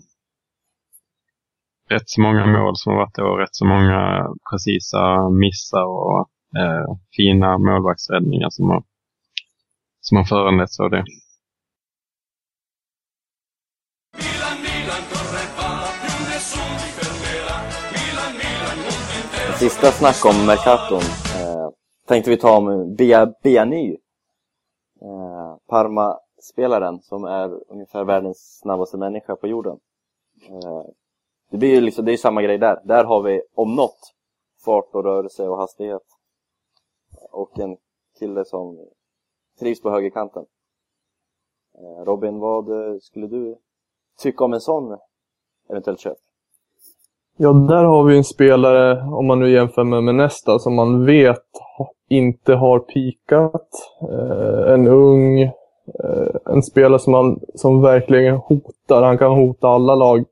Rätt 1.89 2.10
så 2.10 2.21
många 2.21 2.45
mål 2.45 2.76
som 2.76 2.91
har 2.91 3.00
varit 3.00 3.17
och 3.17 3.39
rätt 3.39 3.56
så 3.56 3.65
många 3.65 4.28
precisa 4.50 5.30
missar 5.30 5.86
och 5.86 6.30
eh, 6.60 6.98
fina 7.15 7.58
målvaktsräddningar 7.58 8.50
som 8.50 8.69
har, 8.69 8.84
som 10.02 10.17
har 10.17 10.26
föranletts 10.26 10.80
av 10.80 10.89
det. 10.89 11.04
Sista 19.65 19.91
snack 19.91 20.25
om 20.25 20.45
Mercaton 20.45 21.01
eh, 21.41 21.69
tänkte 22.08 22.30
vi 22.30 22.38
ta 22.38 22.58
om 22.58 22.95
Bia 22.95 23.34
Biany. 23.43 23.97
Eh, 25.01 25.56
Parma-spelaren 25.67 27.01
som 27.01 27.23
är 27.23 27.71
ungefär 27.71 28.04
världens 28.04 28.60
snabbaste 28.62 28.97
människa 28.97 29.36
på 29.36 29.47
jorden. 29.47 29.80
Eh, 30.49 30.84
det 31.51 31.58
blir 31.58 31.69
ju 31.69 31.82
liksom, 31.82 32.06
det 32.06 32.10
är 32.12 32.13
ju 32.13 32.17
samma 32.17 32.41
grej 32.41 32.58
där. 32.58 32.82
Där 32.84 33.04
har 33.04 33.21
vi 33.21 33.41
om 33.56 33.75
något 33.75 34.13
fart 34.65 34.95
och 34.95 35.04
rörelse 35.04 35.47
och 35.47 35.58
hastighet. 35.58 36.04
och 37.32 37.60
en 37.60 37.78
kille 38.19 38.45
som 38.45 38.88
trivs 39.60 39.82
på 39.82 39.89
högerkanten. 39.89 40.45
Eh, 41.78 42.06
Robin, 42.06 42.39
vad 42.39 42.69
skulle 43.04 43.28
du 43.28 43.58
tycka 44.17 44.43
om 44.43 44.54
en 44.54 44.62
sån 44.62 44.97
eventuellt 45.69 45.99
köp? 45.99 46.17
Ja, 47.38 47.54
där 47.54 47.84
har 47.84 48.04
vi 48.04 48.17
en 48.17 48.24
spelare, 48.24 49.02
om 49.02 49.28
man 49.28 49.39
nu 49.39 49.52
jämför 49.52 49.84
med, 49.84 50.04
med 50.04 50.15
nästa, 50.15 50.60
som 50.60 50.76
man 50.76 51.06
vet 51.06 51.43
inte 52.10 52.54
har 52.54 52.80
pikat. 52.80 53.69
Eh, 54.02 54.74
en 54.74 54.88
ung, 54.88 55.41
eh, 55.41 56.36
en 56.45 56.63
spelare 56.63 57.00
som, 57.00 57.12
man, 57.12 57.39
som 57.56 57.82
verkligen 57.82 58.36
hotar. 58.36 59.02
Han 59.02 59.17
kan 59.17 59.32
hota 59.32 59.67
alla 59.67 59.95
lag 59.95 60.24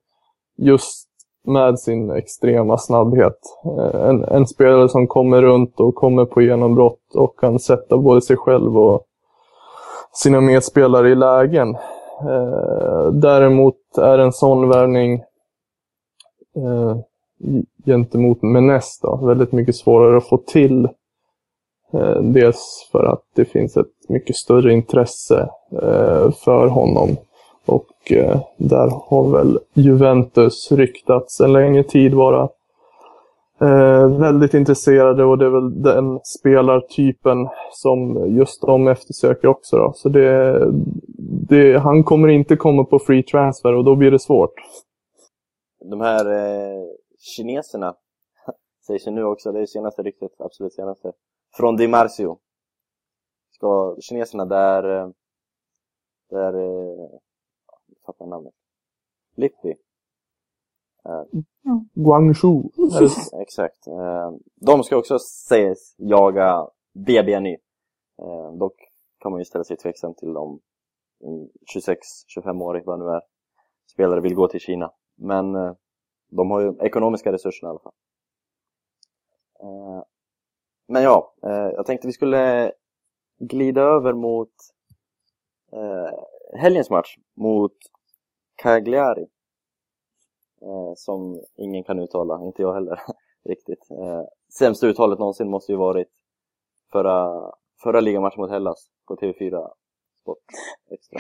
just 0.57 1.07
med 1.45 1.79
sin 1.79 2.11
extrema 2.11 2.77
snabbhet. 2.77 3.39
Eh, 3.65 4.09
en, 4.09 4.23
en 4.23 4.47
spelare 4.47 4.89
som 4.89 5.07
kommer 5.07 5.41
runt 5.41 5.79
och 5.79 5.95
kommer 5.95 6.25
på 6.25 6.41
genombrott 6.41 7.15
och 7.15 7.39
kan 7.39 7.59
sätta 7.59 7.97
både 7.97 8.21
sig 8.21 8.37
själv 8.37 8.77
och 8.77 9.05
sina 10.13 10.41
medspelare 10.41 11.09
i 11.09 11.15
lägen. 11.15 11.69
Eh, 12.21 13.11
däremot 13.11 13.97
är 13.97 14.17
en 14.17 14.33
sån 14.33 14.69
värvning 14.69 15.23
eh, 16.55 16.97
gentemot 17.85 18.41
Menes 18.41 18.99
då, 19.01 19.15
väldigt 19.15 19.51
mycket 19.51 19.75
svårare 19.75 20.17
att 20.17 20.27
få 20.27 20.37
till. 20.37 20.87
Eh, 21.93 22.21
dels 22.21 22.89
för 22.91 23.03
att 23.03 23.23
det 23.35 23.45
finns 23.45 23.77
ett 23.77 24.09
mycket 24.09 24.35
större 24.35 24.73
intresse 24.73 25.49
eh, 25.71 26.31
för 26.31 26.67
honom. 26.67 27.17
Och 27.65 28.11
eh, 28.11 28.39
där 28.57 28.91
har 29.09 29.31
väl 29.31 29.59
Juventus 29.73 30.71
ryktats 30.71 31.41
en 31.41 31.53
längre 31.53 31.83
tid 31.83 32.13
vara 32.13 32.49
eh, 33.61 34.07
väldigt 34.19 34.53
intresserade 34.53 35.23
och 35.23 35.37
det 35.37 35.45
är 35.45 35.49
väl 35.49 35.81
den 35.81 36.19
spelartypen 36.23 37.47
som 37.71 38.27
just 38.37 38.61
de 38.61 38.87
eftersöker 38.87 39.47
också. 39.47 39.77
Då. 39.77 39.93
Så 39.95 40.09
det, 40.09 40.59
det, 41.49 41.77
han 41.77 42.03
kommer 42.03 42.27
inte 42.27 42.55
komma 42.55 42.83
på 42.83 42.99
free 42.99 43.23
transfer 43.23 43.73
och 43.73 43.83
då 43.83 43.95
blir 43.95 44.11
det 44.11 44.19
svårt. 44.19 44.53
De 45.83 46.01
här 46.01 46.25
eh, 46.25 46.83
kineserna 47.17 47.95
sägs 48.87 49.07
ju 49.07 49.11
nu 49.11 49.23
också, 49.23 49.51
det 49.51 49.61
är 49.61 49.65
senaste 49.65 50.03
ryktet, 50.03 50.31
absolut 50.41 50.73
senaste, 50.73 51.13
från 51.57 51.75
Di 51.77 51.87
Marcio. 51.87 52.39
Ska 53.51 53.95
kineserna 54.01 54.45
där, 54.45 54.83
eh, 55.01 55.09
där, 56.29 56.53
eh, 56.53 57.09
jag 57.87 58.01
tappar 58.05 58.25
namnet, 58.25 58.53
Lippi. 59.35 59.75
Guangzhou. 61.93 62.71
är 62.77 62.99
det- 63.35 63.41
Exakt. 63.41 63.87
Eh, 63.87 64.31
de 64.55 64.83
ska 64.83 64.97
också 64.97 65.19
sägas 65.19 65.95
jaga 65.97 66.67
BBNY. 66.93 67.57
Dock 68.59 68.75
kan 69.19 69.31
man 69.31 69.41
ju 69.41 69.45
ställa 69.45 69.63
sig 69.63 69.77
tveksam 69.77 70.13
till 70.13 70.37
om 70.37 70.59
en 71.19 71.49
26-25-årig, 71.75 72.85
vad 72.85 72.99
nu 72.99 73.05
är, 73.05 73.21
spelare 73.93 74.21
vill 74.21 74.35
gå 74.35 74.47
till 74.47 74.59
Kina. 74.59 74.91
Men 75.23 75.55
eh, 75.55 75.73
de 76.29 76.51
har 76.51 76.62
ju 76.62 76.73
ekonomiska 76.81 77.31
resurser 77.31 77.67
i 77.67 77.69
alla 77.69 77.79
fall. 77.79 77.93
Eh, 79.59 80.03
men 80.88 81.03
ja, 81.03 81.33
eh, 81.43 81.51
jag 81.75 81.86
tänkte 81.86 82.07
vi 82.07 82.13
skulle 82.13 82.71
glida 83.39 83.81
över 83.81 84.13
mot 84.13 84.53
helgens 86.53 86.89
match 86.89 87.15
mot 87.36 87.73
Cagliari. 88.55 89.27
Som 90.95 91.41
ingen 91.55 91.83
kan 91.83 91.99
uttala, 91.99 92.41
inte 92.41 92.62
jag 92.62 92.73
heller 92.73 92.99
riktigt. 93.49 93.88
Sämsta 94.57 94.88
uttalet 94.88 95.19
någonsin 95.19 95.49
måste 95.49 95.71
ju 95.71 95.77
varit 95.77 96.07
förra, 96.91 97.51
förra 97.83 97.99
ligamatchen 97.99 98.41
mot 98.41 98.49
Hellas 98.49 98.89
på 99.07 99.15
TV4 99.15 99.69
Sport 100.21 100.38
Extra. 100.91 101.19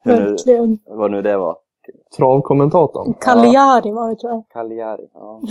Hur 0.00 0.20
nu, 0.20 0.30
Verkligen. 0.30 0.78
vad 0.86 1.10
nu 1.10 1.22
det 1.22 1.36
var. 1.36 1.58
Travkommentatorn. 2.16 3.14
Cagliari 3.14 3.92
var 3.92 4.10
det 4.10 4.16
tror 4.16 4.32
jag. 4.32 4.44
Cagliari, 4.48 5.08
ja. 5.14 5.40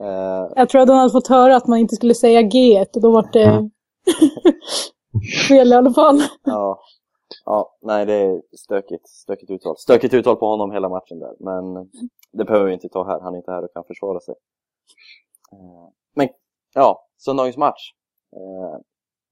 Eh, 0.00 0.52
Jag 0.56 0.68
tror 0.68 0.80
att 0.80 0.88
de 0.88 0.96
hade 0.96 1.10
fått 1.12 1.28
höra 1.28 1.56
att 1.56 1.66
man 1.66 1.78
inte 1.78 1.94
skulle 1.96 2.14
säga 2.14 2.42
G 2.42 2.84
och 2.94 3.00
då 3.02 3.10
var 3.12 3.28
det 3.32 3.70
fel 5.48 5.68
i 5.68 5.74
alla 5.74 5.90
fall. 5.92 6.20
ja. 6.44 6.78
Ja, 7.44 7.76
nej 7.82 8.06
det 8.06 8.14
är 8.14 8.42
stökigt, 8.56 9.08
stökigt 9.08 9.50
uttal. 9.50 9.76
Stökigt 9.78 10.14
uttal 10.14 10.36
på 10.36 10.46
honom 10.46 10.70
hela 10.70 10.88
matchen 10.88 11.18
där, 11.18 11.34
men 11.40 11.90
det 12.32 12.44
behöver 12.44 12.66
vi 12.66 12.72
inte 12.72 12.88
ta 12.88 13.04
här. 13.04 13.20
Han 13.20 13.34
är 13.34 13.38
inte 13.38 13.50
här 13.52 13.64
och 13.64 13.72
kan 13.72 13.84
försvara 13.84 14.20
sig. 14.20 14.34
Eh, 15.52 15.88
Men 16.14 16.28
ja, 16.74 17.06
söndagens 17.18 17.56
match. 17.56 17.92
Eh, 18.36 18.80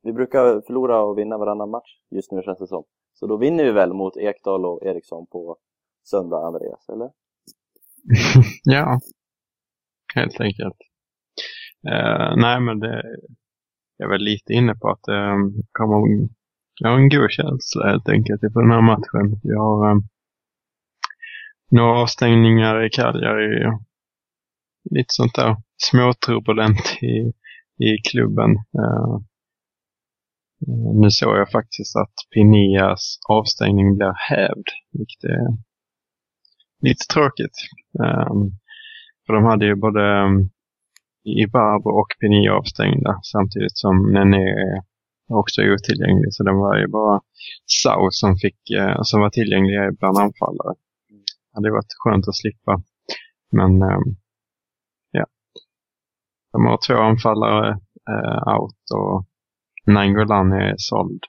Vi 0.02 0.12
brukar 0.12 0.60
förlora 0.60 1.02
och 1.02 1.18
vinna 1.18 1.38
varannan 1.38 1.70
match 1.70 1.98
just 2.10 2.32
nu 2.32 2.42
känns 2.42 2.58
det 2.58 2.66
som. 2.66 2.84
Så 3.14 3.26
då 3.26 3.36
vinner 3.36 3.64
vi 3.64 3.70
väl 3.72 3.92
mot 3.92 4.16
Ekdal 4.16 4.66
och 4.66 4.82
Eriksson 4.82 5.26
på 5.26 5.56
söndag, 6.04 6.46
Andreas, 6.46 6.88
eller? 6.88 7.10
ja, 8.64 9.00
helt 10.14 10.40
enkelt. 10.40 10.76
Uh, 11.88 12.36
nej, 12.36 12.60
men 12.60 12.80
det, 12.80 13.02
jag 13.96 14.06
är 14.06 14.10
väl 14.10 14.24
lite 14.24 14.52
inne 14.52 14.74
på 14.74 14.90
att 14.90 15.08
ehm, 15.08 15.56
det 15.56 15.62
kommer 15.72 16.28
jag 16.80 16.90
har 16.90 16.98
en 16.98 17.08
god 17.08 17.30
känsla 17.30 17.90
helt 17.90 18.08
enkelt 18.08 18.42
inför 18.42 18.60
den 18.60 18.70
här 18.70 18.82
matchen. 18.82 19.40
Vi 19.42 19.54
har 19.54 19.90
um, 19.90 20.08
några 21.70 22.00
avstängningar 22.02 22.86
i 22.86 22.90
Cagliari 22.90 23.66
och 23.66 23.82
lite 24.90 25.14
sånt 25.14 25.34
där 25.34 25.56
småturbulent 25.76 26.98
i, 27.02 27.32
i 27.84 27.98
klubben. 28.10 28.50
Uh, 28.50 29.18
nu 31.00 31.10
såg 31.10 31.36
jag 31.36 31.50
faktiskt 31.50 31.96
att 31.96 32.14
Pinias 32.34 33.18
avstängning 33.28 33.96
blir 33.96 34.12
hävd, 34.30 34.66
vilket 34.92 35.24
är 35.24 35.46
lite 36.84 37.04
tråkigt. 37.14 37.56
Um, 37.98 38.06
ehm, 38.06 38.50
för 39.26 39.32
de 39.34 39.44
hade 39.44 39.66
ju 39.66 39.74
både 39.74 40.02
ehm, 40.02 40.36
um, 40.36 40.50
Ibarbo 41.24 41.90
och 41.90 42.10
Pini 42.20 42.48
avstängda 42.48 43.20
samtidigt 43.22 43.78
som 43.78 44.12
Nene 44.12 44.36
är 44.36 44.82
också 45.40 45.62
otillgänglig. 45.62 46.34
Så 46.34 46.42
det 46.42 46.52
var 46.52 46.78
ju 46.78 46.86
bara 46.86 47.20
Sau 47.66 48.10
som, 48.10 48.36
fick, 48.36 48.58
uh, 48.80 48.98
som 49.02 49.20
var 49.20 49.30
tillgängliga 49.30 49.92
bland 50.00 50.18
anfallare. 50.18 50.74
Det 51.08 51.54
hade 51.54 51.70
varit 51.70 51.94
skönt 51.98 52.28
att 52.28 52.36
slippa. 52.36 52.82
Men 53.52 53.82
um, 53.82 54.16
ja, 55.10 55.26
de 56.52 56.66
har 56.66 56.78
två 56.86 56.94
anfallare 56.94 57.70
uh, 58.10 58.54
out 58.54 58.84
och 58.94 59.26
Nangolan 59.86 60.52
är 60.52 60.74
såld. 60.76 61.24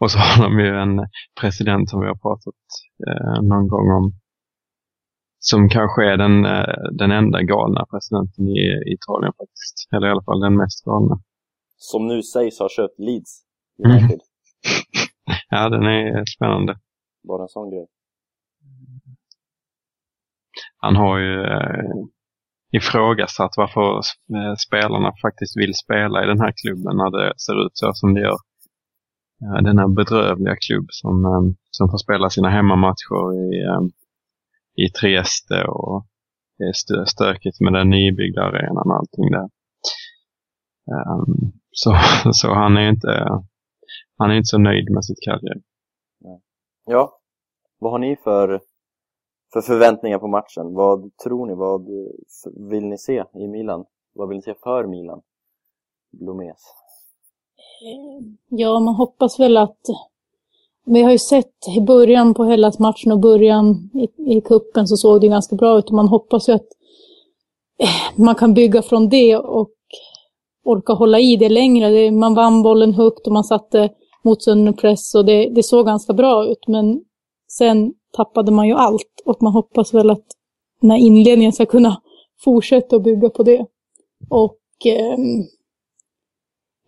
Och 0.00 0.10
så 0.10 0.18
har 0.24 0.42
de 0.44 0.58
ju 0.58 0.70
en 0.84 1.08
president 1.40 1.90
som 1.90 2.00
vi 2.00 2.06
har 2.06 2.20
pratat 2.26 2.60
eh, 3.08 3.42
någon 3.42 3.68
gång 3.68 3.90
om 3.90 4.12
som 5.40 5.68
kanske 5.68 6.04
är 6.12 6.16
den, 6.16 6.42
den 6.96 7.10
enda 7.10 7.42
galna 7.42 7.86
presidenten 7.90 8.48
i 8.48 8.92
Italien 8.96 9.32
faktiskt. 9.40 9.88
Eller 9.92 10.06
i 10.06 10.10
alla 10.10 10.22
fall 10.22 10.40
den 10.40 10.56
mest 10.56 10.84
galna. 10.84 11.16
Som 11.76 12.06
nu 12.06 12.22
sägs 12.22 12.58
ha 12.58 12.68
köpt 12.68 12.98
Leeds 12.98 13.42
United. 13.84 14.20
Mm. 14.20 14.26
ja, 15.50 15.68
den 15.68 15.82
är 15.82 16.24
spännande. 16.36 16.78
Bara 17.28 17.42
en 17.42 17.48
sån 17.48 17.70
grej. 17.70 17.86
Han 20.76 20.96
har 20.96 21.18
ju 21.18 21.44
eh, 21.44 21.94
ifrågasatt 22.72 23.54
varför 23.56 23.96
eh, 24.36 24.54
spelarna 24.66 25.12
faktiskt 25.22 25.56
vill 25.56 25.74
spela 25.74 26.24
i 26.24 26.26
den 26.26 26.40
här 26.40 26.52
klubben 26.62 26.96
när 26.96 27.10
det 27.10 27.34
ser 27.38 27.66
ut 27.66 27.72
så 27.72 27.92
som 27.94 28.14
det 28.14 28.20
gör. 28.20 28.38
Eh, 29.42 29.62
denna 29.62 29.88
bedrövliga 29.88 30.56
klubb 30.56 30.86
som, 30.88 31.24
eh, 31.24 31.42
som 31.70 31.90
får 31.90 31.98
spela 31.98 32.30
sina 32.30 32.50
hemmamatcher 32.50 33.34
i, 33.34 33.46
ehm, 33.64 33.90
i 34.84 34.88
Trieste 34.88 35.64
och 35.64 36.06
det 36.58 36.64
är 36.64 37.04
stökigt 37.04 37.60
med 37.60 37.72
den 37.72 37.90
nybyggda 37.90 38.42
arenan 38.42 38.90
och 38.90 38.96
allting 38.96 39.30
där. 39.30 39.48
Ehm, 40.94 41.52
så, 41.70 41.90
så 42.32 42.54
han 42.54 42.76
är 42.76 42.88
inte 42.88 43.42
han 44.16 44.30
är 44.30 44.34
inte 44.34 44.46
så 44.46 44.58
nöjd 44.58 44.90
med 44.90 45.04
sitt 45.04 45.20
karriär. 45.24 45.62
Ja, 46.84 47.20
vad 47.78 47.92
har 47.92 47.98
ni 47.98 48.16
för, 48.16 48.60
för 49.52 49.60
förväntningar 49.60 50.18
på 50.18 50.28
matchen? 50.28 50.74
Vad 50.74 51.16
tror 51.16 51.46
ni? 51.46 51.54
Vad 51.54 51.80
eh, 51.80 52.70
vill 52.70 52.86
ni 52.86 52.98
se 52.98 53.24
i 53.34 53.48
Milan? 53.48 53.84
Vad 54.12 54.28
vill 54.28 54.36
ni 54.36 54.42
se 54.42 54.54
för 54.62 54.86
Milan? 54.86 55.22
Blomes. 56.10 56.62
Ja, 58.48 58.80
man 58.80 58.94
hoppas 58.94 59.40
väl 59.40 59.56
att 59.56 59.80
vi 60.84 61.02
har 61.02 61.10
ju 61.10 61.18
sett 61.18 61.68
i 61.76 61.80
början 61.80 62.34
på 62.34 62.44
Hellas 62.44 62.78
matchen 62.78 63.12
och 63.12 63.18
början 63.18 63.90
i, 63.94 64.36
i 64.36 64.40
kuppen 64.40 64.88
så 64.88 64.96
såg 64.96 65.20
det 65.20 65.28
ganska 65.28 65.56
bra 65.56 65.78
ut 65.78 65.86
och 65.86 65.94
man 65.94 66.08
hoppas 66.08 66.48
ju 66.48 66.52
att 66.52 66.68
man 68.16 68.34
kan 68.34 68.54
bygga 68.54 68.82
från 68.82 69.08
det 69.08 69.36
och 69.36 69.70
orka 70.64 70.92
hålla 70.92 71.20
i 71.20 71.36
det 71.36 71.48
längre. 71.48 72.10
Man 72.10 72.34
vann 72.34 72.62
bollen 72.62 72.94
högt 72.94 73.26
och 73.26 73.32
man 73.32 73.44
satte 73.44 73.90
motståndaren 74.24 74.76
press 74.76 75.14
och 75.14 75.24
det, 75.24 75.48
det 75.48 75.62
såg 75.62 75.86
ganska 75.86 76.12
bra 76.12 76.46
ut. 76.46 76.68
Men 76.68 77.00
sen 77.52 77.92
tappade 78.16 78.52
man 78.52 78.66
ju 78.68 78.74
allt 78.74 79.22
och 79.24 79.42
man 79.42 79.52
hoppas 79.52 79.94
väl 79.94 80.10
att 80.10 80.26
den 80.80 80.90
här 80.90 80.98
inledningen 80.98 81.52
ska 81.52 81.66
kunna 81.66 82.00
fortsätta 82.44 82.96
att 82.96 83.02
bygga 83.02 83.30
på 83.30 83.42
det. 83.42 83.66
Och 84.30 84.86
eh, 84.86 85.18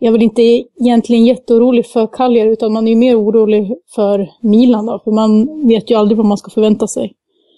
jag 0.03 0.09
är 0.09 0.13
väl 0.13 0.23
inte 0.23 0.43
egentligen 0.43 1.27
jätteorolig 1.27 1.87
för 1.87 2.07
Cagliari 2.07 2.53
utan 2.53 2.73
man 2.73 2.89
är 2.89 2.97
mer 2.97 3.21
orolig 3.21 3.75
för 3.95 4.31
Milan 4.43 4.87
då. 4.87 5.01
För 5.05 5.11
man 5.11 5.63
vet 5.69 5.91
ju 5.91 5.95
aldrig 5.95 6.17
vad 6.17 6.27
man 6.27 6.39
ska 6.39 6.51
förvänta 6.51 6.87
sig. 6.87 7.13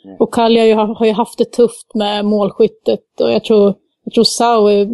Nej. 0.04 0.16
Och 0.20 0.34
Cagliari 0.34 0.72
har, 0.72 1.06
ju 1.06 1.12
haft 1.12 1.38
det 1.38 1.52
tufft 1.52 1.94
med 1.94 2.24
målskyttet 2.24 3.20
och 3.20 3.32
jag 3.32 3.44
tror, 3.44 3.74
jag 4.04 4.14
tror 4.14 4.24
Sao 4.24 4.66
är 4.66 4.88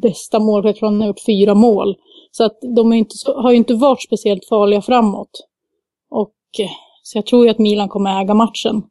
bästa 0.00 0.38
målskytt. 0.38 0.68
Jag 0.68 0.76
tror 0.76 0.88
han 0.88 1.00
har 1.00 1.08
gjort 1.08 1.26
fyra 1.26 1.54
mål. 1.54 1.96
Så 2.30 2.44
att 2.44 2.58
de 2.76 2.92
inte, 2.92 3.14
har 3.36 3.50
ju 3.50 3.56
inte 3.56 3.74
varit 3.74 4.02
speciellt 4.02 4.48
farliga 4.48 4.82
framåt. 4.82 5.30
Och 6.10 6.34
så 7.02 7.18
jag 7.18 7.26
tror 7.26 7.44
ju 7.44 7.50
att 7.50 7.58
Milan 7.58 7.88
kommer 7.88 8.20
äga 8.20 8.34
matchen. 8.34 8.82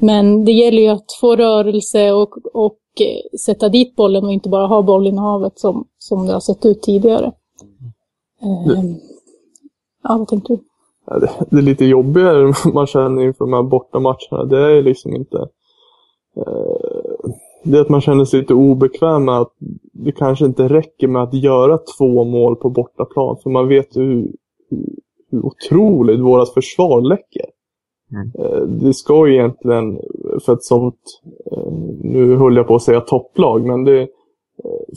Men 0.00 0.44
det 0.44 0.52
gäller 0.52 0.82
ju 0.82 0.88
att 0.88 1.12
få 1.20 1.36
rörelse 1.36 2.12
och, 2.12 2.30
och 2.54 2.79
sätta 3.46 3.68
dit 3.68 3.96
bollen 3.96 4.24
och 4.24 4.32
inte 4.32 4.48
bara 4.48 4.66
ha 4.66 4.82
bollen 4.82 5.14
i 5.14 5.18
havet 5.18 5.58
som, 5.58 5.84
som 5.98 6.26
det 6.26 6.32
har 6.32 6.40
sett 6.40 6.66
ut 6.66 6.82
tidigare. 6.82 7.32
Ehm, 8.42 8.94
ja, 10.02 10.16
vad 10.18 10.28
tänkte 10.28 10.52
du? 10.52 10.58
Det, 11.20 11.30
det 11.50 11.58
är 11.58 11.62
lite 11.62 11.84
jobbigare 11.84 12.52
man 12.74 12.86
känner 12.86 13.22
inför 13.22 13.44
de 13.44 13.52
här 13.52 13.62
bortamatcherna. 13.62 14.44
Det 14.44 14.58
är 14.58 14.82
liksom 14.82 15.14
inte... 15.14 15.36
Eh, 16.36 17.30
det 17.64 17.78
är 17.78 17.80
att 17.80 17.88
man 17.88 18.00
känner 18.00 18.24
sig 18.24 18.40
lite 18.40 18.54
obekväm 18.54 19.24
med 19.24 19.38
att 19.38 19.52
det 19.92 20.12
kanske 20.12 20.44
inte 20.44 20.68
räcker 20.68 21.08
med 21.08 21.22
att 21.22 21.34
göra 21.34 21.78
två 21.98 22.24
mål 22.24 22.56
på 22.56 22.70
bortaplan. 22.70 23.36
För 23.42 23.50
man 23.50 23.68
vet 23.68 23.96
hur, 23.96 24.32
hur, 25.30 25.46
otroligt 25.46 26.20
vårat 26.20 26.54
försvar 26.54 27.00
läcker. 27.00 27.46
Mm. 28.12 28.30
Eh, 28.38 28.62
det 28.62 28.94
ska 28.94 29.28
ju 29.28 29.34
egentligen, 29.34 30.00
för 30.44 30.52
ett 30.52 30.64
sånt, 30.64 31.20
eh, 31.52 31.72
nu 32.00 32.36
höll 32.36 32.56
jag 32.56 32.66
på 32.66 32.74
att 32.74 32.82
säga 32.82 33.00
topplag, 33.00 33.66
men 33.66 33.84
det 33.84 34.00
eh, 34.00 34.08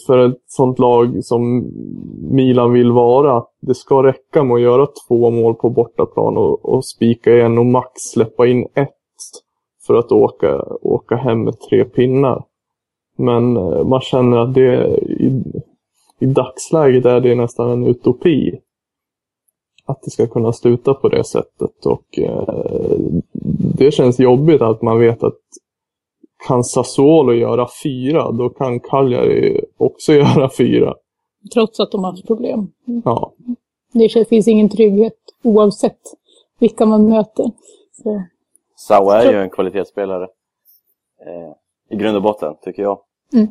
för 0.08 0.18
ett 0.18 0.42
sånt 0.48 0.80
lag 0.80 1.24
som 1.24 1.72
Milan 2.32 2.74
vill 2.74 2.92
vara. 2.92 3.44
Det 3.62 3.76
ska 3.76 4.04
räcka 4.04 4.44
med 4.44 4.56
att 4.56 4.62
göra 4.62 4.88
två 5.08 5.30
mål 5.30 5.56
på 5.56 5.70
bortaplan 5.70 6.38
och, 6.38 6.66
och 6.66 6.86
spika 6.86 7.34
igen 7.36 7.58
och 7.58 7.66
max 7.66 7.92
släppa 7.96 8.48
in 8.48 8.68
ett 8.74 8.90
för 9.88 9.94
att 9.94 10.12
åka, 10.12 10.64
åka 10.82 11.16
hem 11.16 11.44
med 11.44 11.60
tre 11.70 11.86
pinnar. 11.86 12.44
Men 13.18 13.54
man 13.90 14.02
känner 14.02 14.38
att 14.38 14.54
det 14.54 14.98
i, 14.98 15.44
i 16.20 16.26
dagsläget 16.26 17.06
är 17.06 17.20
det 17.20 17.36
nästan 17.36 17.70
en 17.70 17.88
utopi. 17.88 18.60
Att 19.86 20.02
det 20.02 20.12
ska 20.12 20.28
kunna 20.28 20.54
sluta 20.54 20.94
på 20.94 21.10
det 21.10 21.24
sättet 21.24 21.86
och 21.86 22.20
eh, 22.20 22.98
det 23.78 23.92
känns 23.92 24.20
jobbigt 24.20 24.62
att 24.62 24.82
man 24.82 25.00
vet 25.00 25.24
att 25.24 25.40
kan 26.48 26.64
Sassuolo 26.64 27.34
göra 27.34 27.68
fyra, 27.84 28.32
då 28.32 28.50
kan 28.50 28.80
Cagliari 28.80 29.66
också 29.78 30.14
göra 30.14 30.50
fyra. 30.58 30.94
Trots 31.54 31.80
att 31.80 31.92
de 31.92 32.04
har 32.04 32.12
haft 32.12 32.28
problem. 32.28 32.72
Ja, 33.06 33.34
Det 33.94 34.30
finns 34.30 34.48
ingen 34.48 34.70
trygghet 34.70 35.18
oavsett 35.44 36.00
vilka 36.60 36.86
man 36.86 37.10
möter. 37.10 37.52
Så, 38.04 38.24
Sao 38.76 39.10
är 39.10 39.32
ju 39.32 39.42
en 39.42 39.50
kvalitetsspelare. 39.50 40.24
Eh, 41.26 41.54
I 41.90 41.96
grund 41.96 42.18
och 42.18 42.24
botten, 42.24 42.56
tycker 42.62 42.82
jag. 42.82 43.00
Mm. 43.34 43.48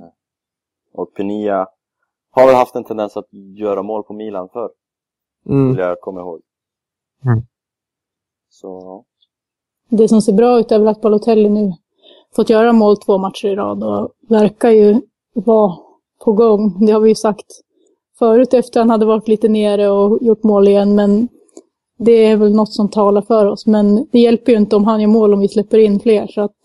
Och 0.92 1.14
Penia 1.14 1.66
har 2.30 2.46
väl 2.46 2.54
haft 2.54 2.74
en 2.74 2.84
tendens 2.84 3.16
att 3.16 3.28
göra 3.56 3.82
mål 3.82 4.02
på 4.02 4.12
Milan 4.12 4.48
förr, 4.52 4.70
mm. 5.48 5.68
vill 5.68 5.78
jag 5.78 6.00
komma 6.00 6.20
ihåg. 6.20 6.40
Mm. 7.24 7.42
Så, 8.50 9.04
det 9.88 10.08
som 10.08 10.22
ser 10.22 10.32
bra 10.32 10.60
ut 10.60 10.72
är 10.72 10.78
väl 10.78 10.88
att 10.88 11.00
Balotelli 11.00 11.48
nu 11.48 11.72
fått 12.36 12.50
göra 12.50 12.72
mål 12.72 12.96
två 12.96 13.18
matcher 13.18 13.48
i 13.48 13.56
rad 13.56 13.84
och 13.84 14.12
verkar 14.28 14.70
ju 14.70 15.00
vara 15.34 15.76
på 16.24 16.32
gång. 16.32 16.86
Det 16.86 16.92
har 16.92 17.00
vi 17.00 17.08
ju 17.08 17.14
sagt 17.14 17.46
förut 18.18 18.54
efter 18.54 18.80
han 18.80 18.90
hade 18.90 19.06
varit 19.06 19.28
lite 19.28 19.48
nere 19.48 19.90
och 19.90 20.22
gjort 20.22 20.42
mål 20.42 20.68
igen, 20.68 20.94
men 20.94 21.28
det 21.98 22.12
är 22.12 22.36
väl 22.36 22.54
något 22.54 22.72
som 22.74 22.90
talar 22.90 23.22
för 23.22 23.46
oss. 23.46 23.66
Men 23.66 24.08
det 24.12 24.18
hjälper 24.18 24.52
ju 24.52 24.58
inte 24.58 24.76
om 24.76 24.84
han 24.84 25.00
gör 25.00 25.08
mål 25.08 25.34
om 25.34 25.40
vi 25.40 25.48
släpper 25.48 25.78
in 25.78 26.00
fler, 26.00 26.26
så 26.26 26.40
att 26.40 26.60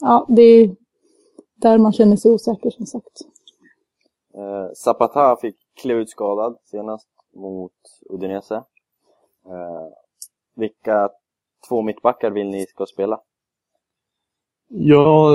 ja, 0.00 0.26
det 0.28 0.42
är 0.42 0.76
där 1.56 1.78
man 1.78 1.92
känner 1.92 2.16
sig 2.16 2.30
osäker 2.32 2.70
som 2.70 2.86
sagt. 2.86 3.20
eh, 4.34 4.72
Zapata 4.74 5.36
fick 5.36 5.56
kliva 5.82 6.00
ut 6.00 6.10
skadad 6.10 6.56
senast 6.64 7.08
mot 7.34 7.72
Udinese. 8.10 8.54
Eh, 8.54 9.88
vilka 10.54 11.10
två 11.68 11.82
mittbackar 11.82 12.30
vill 12.30 12.50
ni 12.50 12.66
ska 12.66 12.86
spela? 12.86 13.20
ja, 14.74 15.30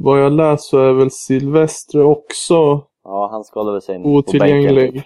vad 0.00 0.20
jag 0.20 0.32
läst 0.32 0.64
så 0.64 0.78
är 0.78 0.92
väl 0.92 1.10
Silvestre 1.10 2.02
också 2.02 2.82
Ja, 3.04 3.28
han 3.30 3.44
skadade 3.44 3.72
väl 3.72 3.82
sig 3.82 4.02
på 4.02 4.08
Otillgänglig. 4.08 5.02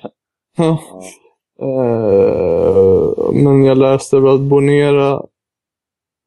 Ja. 0.57 0.79
Ja. 1.59 1.67
Eh, 1.67 3.33
men 3.33 3.65
jag 3.65 3.79
läste 3.79 4.21
väl 4.21 4.35
att 4.35 4.41
Bonera, 4.41 5.13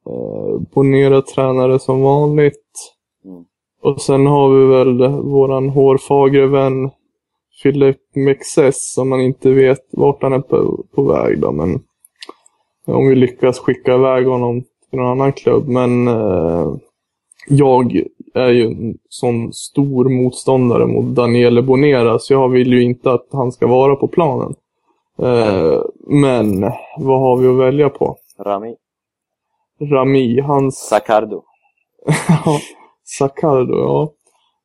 eh, 0.06 0.60
Bonera 0.74 1.22
tränare 1.22 1.80
som 1.80 2.02
vanligt. 2.02 2.94
Mm. 3.26 3.46
Och 3.82 4.02
sen 4.02 4.26
har 4.26 4.50
vi 4.50 4.66
väl 4.66 5.08
våran 5.22 5.70
hårfagre 5.70 6.48
vän 6.48 6.90
Philip 7.64 8.16
Mexes 8.16 8.94
som 8.94 9.10
man 9.10 9.22
inte 9.22 9.52
vet 9.52 9.86
vart 9.92 10.24
han 10.24 10.34
är 10.34 10.40
på, 10.40 10.86
på 10.96 11.04
väg 11.04 11.40
då. 11.40 11.52
Men 11.52 11.80
om 12.86 13.08
vi 13.08 13.16
lyckas 13.16 13.60
skicka 13.60 13.96
iväg 13.96 14.26
honom 14.26 14.62
till 14.90 15.00
någon 15.00 15.12
annan 15.12 15.34
klubb. 15.34 15.68
Men 15.68 16.08
eh, 16.08 16.76
jag 17.48 18.04
är 18.34 18.50
ju 18.50 18.66
en 18.66 18.98
sån 19.10 19.54
stor 19.54 20.10
motståndare 20.10 20.86
mot 20.86 21.06
Daniele 21.06 21.62
Bonera 21.62 22.20
så 22.20 22.34
jag 22.34 22.50
vill 22.50 22.74
ju 22.74 22.84
inte 22.84 23.12
att 23.12 23.28
han 23.32 23.52
ska 23.52 23.68
vara 23.68 23.96
på 23.96 24.08
planen. 24.08 24.56
Eh, 25.22 25.82
men 26.08 26.62
vad 26.98 27.20
har 27.20 27.38
vi 27.38 27.48
att 27.48 27.68
välja 27.68 27.90
på? 27.90 28.18
Rami, 28.40 28.76
Rami, 29.82 30.40
hans... 30.40 30.78
Sacardo. 30.78 31.44
Ja, 32.46 32.60
Sacardo, 33.04 33.78
ja. 33.78 34.12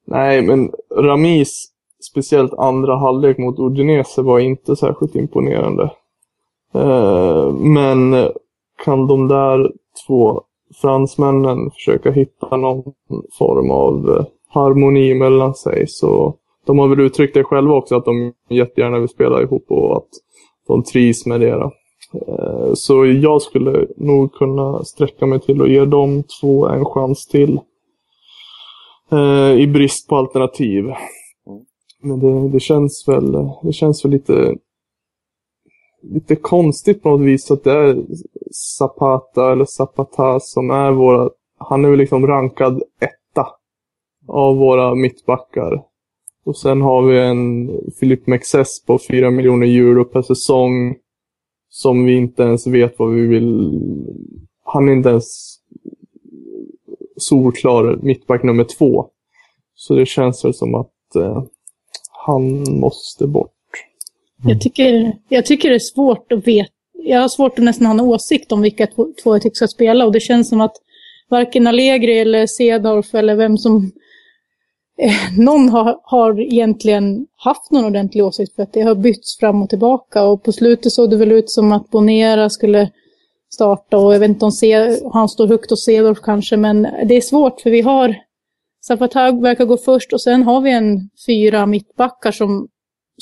Nej, 0.06 0.42
men 0.42 0.72
Ramis, 0.96 1.71
speciellt 2.12 2.54
andra 2.54 2.96
halvlek 2.96 3.38
mot 3.38 3.58
Udinese 3.58 4.22
var 4.22 4.38
inte 4.38 4.76
särskilt 4.76 5.14
imponerande. 5.14 5.90
Eh, 6.74 7.52
men 7.52 8.28
kan 8.84 9.06
de 9.06 9.28
där 9.28 9.72
två 10.06 10.42
fransmännen 10.80 11.70
försöka 11.70 12.10
hitta 12.10 12.56
någon 12.56 12.82
form 13.38 13.70
av 13.70 14.10
eh, 14.10 14.24
harmoni 14.48 15.14
mellan 15.14 15.54
sig 15.54 15.86
så 15.88 16.34
de 16.66 16.78
har 16.78 16.88
väl 16.88 17.00
uttryckt 17.00 17.34
det 17.34 17.44
själva 17.44 17.74
också 17.74 17.96
att 17.96 18.04
de 18.04 18.32
jättegärna 18.48 18.98
vill 18.98 19.08
spela 19.08 19.42
ihop 19.42 19.64
och 19.68 19.96
att 19.96 20.08
de 20.68 20.82
trivs 20.82 21.26
med 21.26 21.40
det. 21.40 21.70
Eh, 22.28 22.72
så 22.74 23.06
jag 23.06 23.42
skulle 23.42 23.86
nog 23.96 24.34
kunna 24.34 24.84
sträcka 24.84 25.26
mig 25.26 25.40
till 25.40 25.62
att 25.62 25.70
ge 25.70 25.84
de 25.84 26.22
två 26.40 26.68
en 26.68 26.84
chans 26.84 27.26
till. 27.26 27.60
I 29.58 29.66
brist 29.66 30.08
på 30.08 30.16
alternativ. 30.16 30.92
Men 32.02 32.20
det, 32.20 32.48
det 32.48 32.60
känns 32.60 33.08
väl, 33.08 33.32
det 33.62 33.72
känns 33.72 34.04
väl 34.04 34.12
lite, 34.12 34.56
lite 36.02 36.36
konstigt 36.36 37.02
på 37.02 37.10
något 37.10 37.26
vis 37.26 37.50
att 37.50 37.64
det 37.64 37.72
är 37.72 38.02
Zapata 38.78 39.52
eller 39.52 39.64
Zapata 39.64 40.40
som 40.40 40.70
är 40.70 40.92
våra, 40.92 41.30
han 41.58 41.84
är 41.84 41.90
väl 41.90 41.98
liksom 41.98 42.26
rankad 42.26 42.82
etta 43.00 43.46
av 44.28 44.56
våra 44.56 44.94
mittbackar. 44.94 45.82
Och 46.44 46.56
sen 46.56 46.82
har 46.82 47.02
vi 47.02 47.20
en 47.20 47.70
Philip 48.00 48.26
Mexes 48.26 48.84
på 48.84 48.98
4 48.98 49.30
miljoner 49.30 49.66
euro 49.66 50.04
per 50.04 50.22
säsong. 50.22 50.96
Som 51.68 52.04
vi 52.04 52.16
inte 52.16 52.42
ens 52.42 52.66
vet 52.66 52.98
vad 52.98 53.12
vi 53.12 53.26
vill. 53.26 53.80
Han 54.64 54.88
är 54.88 54.92
inte 54.92 55.08
ens 55.08 55.56
solklar 57.16 57.98
mittback 58.02 58.42
nummer 58.42 58.64
två. 58.64 59.08
Så 59.74 59.94
det 59.94 60.06
känns 60.06 60.44
väl 60.44 60.54
som 60.54 60.74
att 60.74 61.16
eh, 61.16 61.42
han 62.26 62.64
måste 62.80 63.26
bort. 63.26 63.50
Jag 64.44 64.60
tycker, 64.60 65.12
jag 65.28 65.46
tycker 65.46 65.68
det 65.68 65.74
är 65.74 65.78
svårt 65.78 66.32
att 66.32 66.46
veta. 66.46 66.70
Jag 67.04 67.20
har 67.20 67.28
svårt 67.28 67.58
att 67.58 67.64
nästan 67.64 67.86
ha 67.86 67.92
en 67.92 68.00
åsikt 68.00 68.52
om 68.52 68.60
vilka 68.60 68.86
två 68.86 69.06
två 69.22 69.34
jag 69.34 69.42
tycker 69.42 69.54
ska 69.54 69.68
spela 69.68 70.06
och 70.06 70.12
det 70.12 70.20
känns 70.20 70.48
som 70.48 70.60
att 70.60 70.76
varken 71.28 71.66
Allegri 71.66 72.18
eller 72.18 72.46
Cedorf 72.46 73.14
eller 73.14 73.34
vem 73.34 73.58
som 73.58 73.92
eh, 74.98 75.38
någon 75.38 75.68
har, 75.68 76.00
har 76.02 76.40
egentligen 76.40 77.26
haft 77.36 77.70
någon 77.70 77.84
ordentlig 77.84 78.24
åsikt 78.24 78.54
för 78.54 78.62
att 78.62 78.72
det 78.72 78.80
har 78.80 78.94
bytts 78.94 79.38
fram 79.38 79.62
och 79.62 79.68
tillbaka 79.68 80.24
och 80.24 80.42
på 80.42 80.52
slutet 80.52 80.92
såg 80.92 81.10
det 81.10 81.16
väl 81.16 81.32
ut 81.32 81.50
som 81.50 81.72
att 81.72 81.90
Bonera 81.90 82.50
skulle 82.50 82.90
starta 83.54 83.98
och 83.98 84.14
jag 84.14 84.20
vet 84.20 84.28
inte 84.28 84.44
om 84.44 84.52
C, 84.52 84.96
han 85.12 85.28
står 85.28 85.46
högt 85.46 85.70
hos 85.70 85.84
Cedorf 85.84 86.18
kanske 86.22 86.56
men 86.56 86.82
det 86.82 87.16
är 87.16 87.20
svårt 87.20 87.60
för 87.60 87.70
vi 87.70 87.80
har 87.80 88.16
Zapata 88.86 89.32
verkar 89.32 89.64
gå 89.64 89.76
först 89.76 90.12
och 90.12 90.20
sen 90.20 90.42
har 90.42 90.60
vi 90.60 90.72
en 90.72 91.10
fyra 91.26 91.66
mittbackar 91.66 92.32
som 92.32 92.68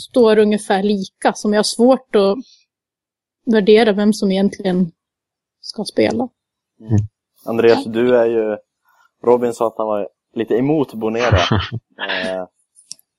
står 0.01 0.39
ungefär 0.39 0.83
lika 0.83 1.33
som 1.33 1.53
jag 1.53 1.59
har 1.59 1.65
svårt 1.65 2.17
att 2.17 2.39
värdera 3.47 3.93
vem 3.93 4.13
som 4.13 4.31
egentligen 4.31 4.93
ska 5.61 5.85
spela. 5.85 6.29
Andreas, 7.47 7.85
du 7.85 8.17
är 8.17 8.27
ju... 8.27 8.57
Robin 9.25 9.53
sa 9.53 9.67
att 9.67 9.79
han 9.79 9.87
var 9.87 10.09
lite 10.35 10.55
emot 10.55 10.95
Bonera. 10.95 11.37
eh, 11.99 12.47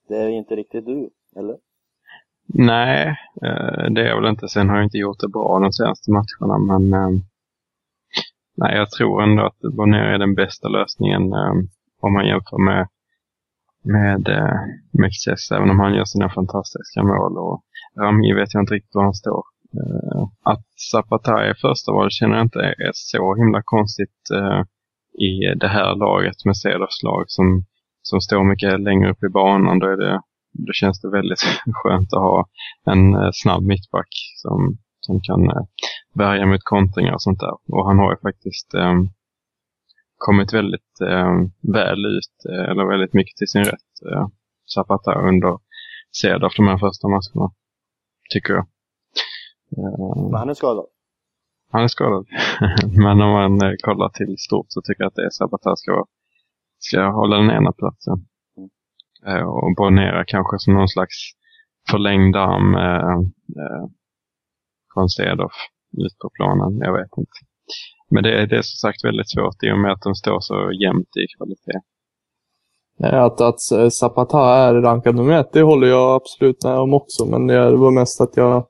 det 0.08 0.18
är 0.18 0.28
inte 0.28 0.56
riktigt 0.56 0.86
du, 0.86 1.10
eller? 1.36 1.58
Nej, 2.46 3.08
eh, 3.44 3.92
det 3.92 4.02
är 4.02 4.08
jag 4.08 4.22
väl 4.22 4.30
inte. 4.30 4.48
Sen 4.48 4.70
har 4.70 4.76
jag 4.76 4.86
inte 4.86 4.98
gjort 4.98 5.20
det 5.20 5.28
bra 5.28 5.60
de 5.60 5.74
senaste 5.74 6.12
matcherna, 6.12 6.58
men 6.58 6.94
eh, 6.94 7.22
nej, 8.56 8.76
jag 8.76 8.92
tror 8.92 9.24
ändå 9.24 9.46
att 9.46 9.60
Bonnier 9.78 10.04
är 10.04 10.18
den 10.18 10.36
bästa 10.36 10.68
lösningen 10.68 11.34
eh, 11.34 11.54
om 12.02 12.14
man 12.14 12.28
jämför 12.28 12.58
med, 12.70 12.88
med 13.84 14.28
eh, 14.28 14.60
Mexes, 15.02 15.52
även 15.52 15.70
om 15.70 15.80
han 15.80 15.94
gör 15.94 16.06
sina 16.06 16.30
fantastiska 16.30 17.04
mål. 17.04 17.38
Och 17.38 17.64
Rami 18.00 18.34
vet 18.34 18.54
jag 18.54 18.64
inte 18.64 18.74
riktigt 18.74 18.96
var 18.96 19.04
han 19.04 19.14
står. 19.14 19.44
Eh, 19.80 20.22
att 20.44 20.66
Zapata 20.92 21.46
är 21.46 21.54
första 21.54 21.92
val 21.92 22.10
känner 22.12 22.36
jag 22.36 22.46
inte 22.46 22.60
är 22.60 22.92
så 22.94 23.36
himla 23.36 23.62
konstigt 23.66 24.20
eh, 24.34 24.62
i 25.28 25.56
det 25.60 25.68
här 25.68 25.96
laget 25.96 26.46
med 26.46 26.58
Cedars 26.58 27.04
lag 27.04 27.24
som, 27.28 27.66
som 28.02 28.22
står 28.22 28.44
mycket 28.44 28.82
längre 28.82 29.12
upp 29.12 29.24
i 29.24 29.30
banan. 29.30 29.80
Då, 29.80 29.88
är 29.88 29.98
det, 29.98 30.22
då 30.54 30.74
känns 30.74 31.02
det 31.02 31.10
väldigt 31.10 31.40
skönt 31.74 32.14
att 32.14 32.22
ha 32.22 32.48
en 32.86 33.16
eh, 33.16 33.30
snabb 33.34 33.64
mittback 33.64 34.12
som, 34.36 34.78
som 35.00 35.22
kan 35.22 35.50
eh, 35.50 35.64
värja 36.14 36.46
mot 36.46 36.64
kontringar 36.64 37.14
och 37.14 37.22
sånt 37.22 37.40
där. 37.40 37.54
Och 37.68 37.88
han 37.88 38.00
har 38.00 38.12
ju 38.12 38.18
faktiskt 38.18 38.74
eh, 38.74 38.94
kommit 40.28 40.54
väldigt 40.54 41.02
eh, 41.02 41.34
väl 41.74 42.06
ut, 42.06 42.36
eh, 42.50 42.70
eller 42.70 42.86
väldigt 42.86 43.14
mycket 43.14 43.38
till 43.38 43.48
sin 43.48 43.64
rätt, 43.64 43.92
eh, 44.12 44.28
Zapata 44.76 45.14
under 45.30 45.60
Cedar 46.22 46.54
de 46.58 46.68
här 46.68 46.78
första 46.78 47.08
matcherna. 47.08 47.54
Tycker 48.34 48.54
jag. 48.54 48.66
Eh, 49.78 50.24
Men 50.32 50.40
han 50.40 50.50
är 50.50 50.54
skadad. 50.54 50.86
han 51.72 51.84
är 51.84 51.88
skadad. 51.88 52.26
Men 53.06 53.22
om 53.22 53.32
man 53.40 53.62
eh, 53.62 53.74
kollar 53.84 54.10
till 54.10 54.36
stort 54.38 54.66
så 54.70 54.82
tycker 54.82 55.04
jag 55.04 55.08
att 55.10 55.16
det 55.16 55.26
är 55.26 55.30
Zapata 55.30 55.76
ska, 55.76 56.06
ska 56.80 57.10
hålla 57.12 57.38
den 57.38 57.52
ena 57.52 57.72
platsen. 57.72 58.18
Eh, 59.28 59.44
och 59.48 59.76
Bonera 59.78 60.26
kanske 60.28 60.60
som 60.60 60.74
någon 60.74 60.88
slags 60.88 61.16
förlängd 61.92 62.36
arm 62.36 62.74
från 64.94 65.10
Cedorf 65.10 65.54
ut 65.98 66.18
på 66.20 66.30
planen. 66.34 66.78
Jag 66.78 66.94
vet 66.94 67.18
inte. 67.18 67.51
Men 68.10 68.24
det, 68.24 68.42
är- 68.42 68.48
det 68.48 68.58
är 68.58 68.62
som 68.62 68.90
sagt 68.90 69.04
väldigt 69.06 69.30
svårt 69.30 69.64
i 69.64 69.72
och 69.74 69.80
med 69.80 69.92
att 69.92 70.02
de 70.02 70.16
står 70.16 70.40
så 70.40 70.72
jämnt 70.84 71.08
i 71.24 71.24
kvalitet. 71.38 71.80
Att, 73.18 73.42
att 73.42 73.94
Zapata 73.94 74.40
är 74.56 74.74
rankad 74.74 75.16
nummer 75.16 75.34
ett, 75.40 75.54
det 75.54 75.62
håller 75.62 75.88
jag 75.88 76.16
absolut 76.16 76.64
med 76.64 76.78
om 76.80 76.94
också. 76.94 77.26
Men 77.26 77.48
det 77.48 77.76
var 77.76 77.92
mest 77.92 78.22
att 78.22 78.38
jag 78.38 78.66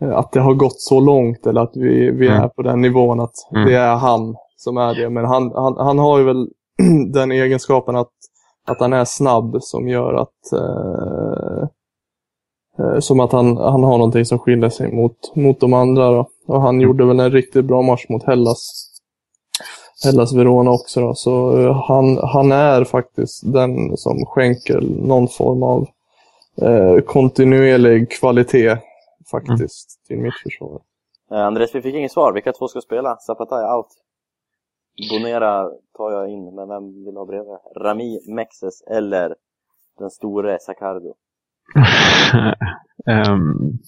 att 0.00 0.32
det 0.32 0.40
har 0.40 0.54
gått 0.54 0.80
så 0.80 1.00
långt 1.00 1.46
eller 1.46 1.60
att 1.60 1.72
vi, 1.76 2.10
vi 2.10 2.28
Mm. 2.28 2.42
är 2.42 2.48
på 2.48 2.62
den 2.62 2.80
nivån 2.80 3.20
att 3.20 3.34
Mm. 3.54 3.68
det 3.68 3.74
är 3.74 3.94
han 3.96 4.34
som 4.56 4.76
är 4.76 4.94
det. 4.94 5.10
Men 5.10 5.24
han, 5.24 5.52
han, 5.54 5.76
han 5.76 5.98
har 5.98 6.18
ju 6.18 6.24
väl 6.24 6.48
den 7.12 7.32
egenskapen 7.32 7.96
att, 7.96 8.10
att 8.66 8.80
han 8.80 8.92
är 8.92 9.04
snabb 9.04 9.56
som 9.60 9.88
gör 9.88 10.14
att 10.14 10.52
eh, 10.52 11.68
som 13.00 13.20
att 13.20 13.32
han, 13.32 13.56
han 13.56 13.84
har 13.84 13.98
någonting 13.98 14.24
som 14.24 14.38
skiljer 14.38 14.70
sig 14.70 14.92
mot, 14.92 15.36
mot 15.36 15.60
de 15.60 15.72
andra. 15.72 16.10
Då. 16.10 16.28
Och 16.46 16.60
han 16.60 16.80
gjorde 16.80 17.06
väl 17.06 17.20
en 17.20 17.32
riktigt 17.32 17.64
bra 17.64 17.82
match 17.82 18.06
mot 18.08 18.24
Hellas. 18.24 18.92
Hellas 20.04 20.34
Verona 20.34 20.70
också 20.70 21.00
då. 21.00 21.14
Så 21.14 21.60
eh, 21.60 21.82
han, 21.88 22.18
han 22.22 22.52
är 22.52 22.84
faktiskt 22.84 23.52
den 23.52 23.96
som 23.96 24.26
skänker 24.26 24.80
någon 24.80 25.28
form 25.28 25.62
av 25.62 25.86
eh, 26.62 26.98
kontinuerlig 27.00 28.10
kvalitet 28.10 28.76
faktiskt 29.30 30.06
till 30.06 30.18
mitt 30.18 30.34
försvar. 30.42 30.80
Eh, 31.30 31.46
Andres, 31.46 31.74
vi 31.74 31.82
fick 31.82 31.94
inget 31.94 32.12
svar. 32.12 32.32
Vilka 32.32 32.52
två 32.52 32.68
ska 32.68 32.80
spela? 32.80 33.16
Zapata 33.16 33.56
är 33.60 33.76
out. 33.76 33.88
Bonera 35.10 35.70
tar 35.96 36.12
jag 36.12 36.30
in, 36.30 36.54
men 36.54 36.68
vem 36.68 37.04
vill 37.04 37.16
ha 37.16 37.24
bredvid? 37.24 37.56
Rami, 37.76 38.20
Mexes 38.28 38.82
eller 38.82 39.34
den 39.98 40.10
store 40.10 40.58
Sacardo? 40.60 41.14
um, 43.30 43.78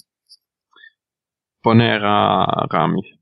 Bonera 1.65 2.47
Rami. 2.67 3.03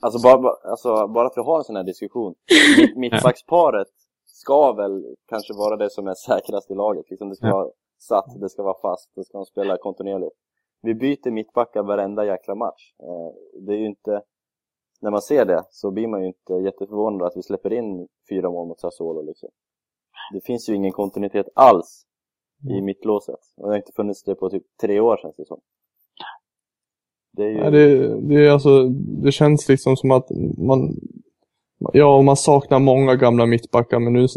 Alltså 0.00 0.18
bara, 0.22 0.50
alltså 0.70 1.08
bara 1.08 1.26
att 1.26 1.36
vi 1.36 1.42
har 1.42 1.58
en 1.58 1.64
sån 1.64 1.76
här 1.76 1.84
diskussion. 1.84 2.34
Mitt, 2.78 2.96
mittbacksparet 2.96 3.88
ska 4.26 4.72
väl 4.72 5.16
kanske 5.26 5.52
vara 5.54 5.76
det 5.76 5.90
som 5.90 6.06
är 6.06 6.14
säkrast 6.14 6.70
i 6.70 6.74
laget. 6.74 7.10
Liksom 7.10 7.28
det 7.28 7.36
ska 7.36 7.50
vara 7.50 7.70
satt, 7.98 8.40
det 8.40 8.48
ska 8.48 8.62
vara 8.62 8.80
fast, 8.82 9.10
det 9.14 9.24
ska 9.24 9.44
spela 9.44 9.76
kontinuerligt. 9.76 10.36
Vi 10.82 10.94
byter 10.94 11.30
mittbackar 11.30 11.82
varenda 11.82 12.24
jäkla 12.24 12.54
match. 12.54 12.92
Eh, 13.02 13.60
det 13.66 13.72
är 13.72 13.78
ju 13.78 13.86
inte... 13.86 14.22
När 15.00 15.10
man 15.10 15.22
ser 15.22 15.44
det 15.44 15.64
så 15.70 15.90
blir 15.90 16.08
man 16.08 16.20
ju 16.20 16.26
inte 16.26 16.52
jätteförvånad 16.52 17.22
att 17.22 17.36
vi 17.36 17.42
släpper 17.42 17.72
in 17.72 18.08
fyra 18.30 18.50
mål 18.50 18.68
mot 18.68 18.80
Sassuolo 18.80 19.22
liksom. 19.22 19.48
Det 20.32 20.40
finns 20.46 20.68
ju 20.68 20.74
ingen 20.74 20.92
kontinuitet 20.92 21.46
alls 21.54 22.04
i 22.70 22.80
mittlåset. 22.82 23.40
Och 23.56 23.68
det 23.68 23.72
har 23.72 23.76
inte 23.76 23.92
funnits 23.96 24.22
det 24.22 24.34
på 24.34 24.50
typ 24.50 24.62
tre 24.80 25.00
år 25.00 25.18
känns 25.22 25.36
det 25.36 25.46
som. 25.46 25.60
Det 27.32 27.42
är 27.42 27.48
ju... 27.48 27.58
Ja, 27.58 27.70
det, 27.70 28.20
det, 28.20 28.46
är 28.46 28.50
alltså, 28.50 28.88
det 29.22 29.32
känns 29.32 29.68
liksom 29.68 29.96
som 29.96 30.10
att 30.10 30.30
man, 30.58 30.94
ja, 31.92 32.22
man 32.22 32.36
saknar 32.36 32.78
många 32.78 33.14
gamla 33.14 33.46
mittbackar 33.46 33.98
men 33.98 34.12
nu 34.12 34.28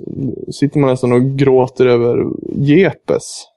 sitter 0.51 0.79
man 0.79 0.89
nästan 0.89 1.11
och 1.11 1.21
gråter 1.21 1.85
över 1.85 2.25
Jepes. 2.55 3.50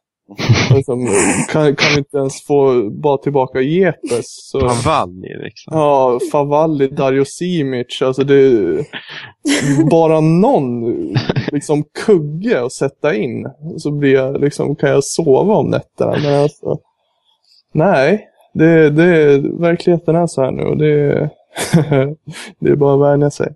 Liksom, 0.74 1.06
kan, 1.48 1.76
kan 1.76 1.92
vi 1.92 1.98
inte 1.98 2.16
ens 2.16 2.42
få 2.42 2.90
bara 2.90 3.18
tillbaka 3.18 3.60
Jepes? 3.60 4.26
Så, 4.26 4.60
Pavalli 4.60 5.28
liksom. 5.44 5.76
ja, 5.76 6.18
Favalli, 6.32 6.88
Dario 6.88 7.24
Simic, 7.24 8.02
alltså 8.02 8.24
det 8.24 8.84
bara 9.90 10.20
någon 10.20 10.84
liksom 11.52 11.84
kugge 12.06 12.64
att 12.64 12.72
sätta 12.72 13.14
in 13.14 13.50
så 13.78 13.90
blir 13.90 14.14
jag, 14.14 14.40
liksom, 14.40 14.76
kan 14.76 14.90
jag 14.90 15.04
sova 15.04 15.54
om 15.54 15.70
nätterna. 15.70 16.16
Men 16.22 16.42
alltså, 16.42 16.78
nej, 17.72 18.28
det, 18.54 18.90
det, 18.90 19.38
verkligheten 19.60 20.16
är 20.16 20.26
så 20.26 20.42
här 20.42 20.50
nu 20.50 20.62
och 20.62 20.76
det, 20.76 21.30
det 22.58 22.70
är 22.70 22.76
bara 22.76 22.94
att 22.94 23.12
vänja 23.12 23.30
sig. 23.30 23.54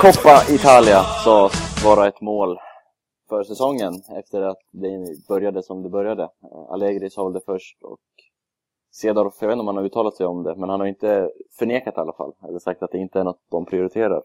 Coppa 0.00 0.54
Italia 0.54 1.02
sades 1.02 1.84
vara 1.84 2.08
ett 2.08 2.20
mål 2.20 2.58
för 3.28 3.42
säsongen 3.42 3.92
efter 4.18 4.42
att 4.42 4.58
det 4.70 5.26
började 5.28 5.62
som 5.62 5.82
det 5.82 5.88
började. 5.88 6.22
Eh, 6.22 6.72
Allegri 6.72 7.10
sa 7.10 7.24
väl 7.24 7.32
det 7.32 7.40
först 7.46 7.82
och 7.82 8.00
Cedorf, 8.90 9.34
jag 9.40 9.48
vet 9.48 9.54
inte 9.54 9.60
om 9.60 9.66
han 9.66 9.76
har 9.76 9.84
uttalat 9.84 10.14
sig 10.14 10.26
om 10.26 10.42
det, 10.42 10.56
men 10.56 10.68
han 10.68 10.80
har 10.80 10.86
inte 10.86 11.30
förnekat 11.58 11.96
i 11.96 12.00
alla 12.00 12.12
fall, 12.12 12.32
eller 12.48 12.58
sagt 12.58 12.82
att 12.82 12.90
det 12.90 12.98
inte 12.98 13.20
är 13.20 13.24
något 13.24 13.40
de 13.50 13.66
prioriterar. 13.66 14.22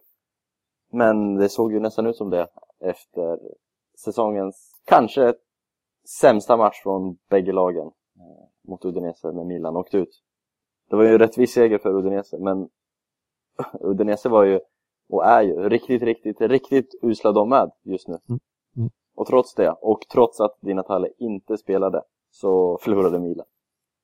Men 0.91 1.35
det 1.35 1.49
såg 1.49 1.73
ju 1.73 1.79
nästan 1.79 2.07
ut 2.07 2.15
som 2.15 2.29
det 2.29 2.47
efter 2.79 3.39
säsongens 4.05 4.81
kanske 4.85 5.33
sämsta 6.21 6.57
match 6.57 6.83
från 6.83 7.17
bägge 7.29 7.51
lagen 7.51 7.87
eh, 8.19 8.69
mot 8.69 8.85
Udinese 8.85 9.31
när 9.31 9.43
Milan 9.43 9.77
åkte 9.77 9.97
ut. 9.97 10.21
Det 10.89 10.95
var 10.95 11.03
ju 11.03 11.09
en 11.09 11.19
rättvis 11.19 11.53
seger 11.53 11.77
för 11.77 11.95
Udinese, 11.95 12.37
men 12.39 12.69
Udinese 13.81 14.29
var 14.29 14.43
ju 14.43 14.59
och 15.09 15.25
är 15.25 15.41
ju 15.41 15.69
riktigt, 15.69 16.01
riktigt, 16.01 16.41
riktigt 16.41 16.89
usla 17.01 17.31
de 17.31 17.49
med 17.49 17.71
just 17.83 18.07
nu. 18.07 18.17
Mm. 18.29 18.39
Mm. 18.77 18.89
Och 19.15 19.27
trots 19.27 19.55
det, 19.55 19.69
och 19.81 19.99
trots 20.13 20.39
att 20.39 20.57
Di 20.61 20.73
Natale 20.73 21.07
inte 21.19 21.57
spelade, 21.57 22.01
så 22.31 22.77
förlorade 22.81 23.19
Milan. 23.19 23.45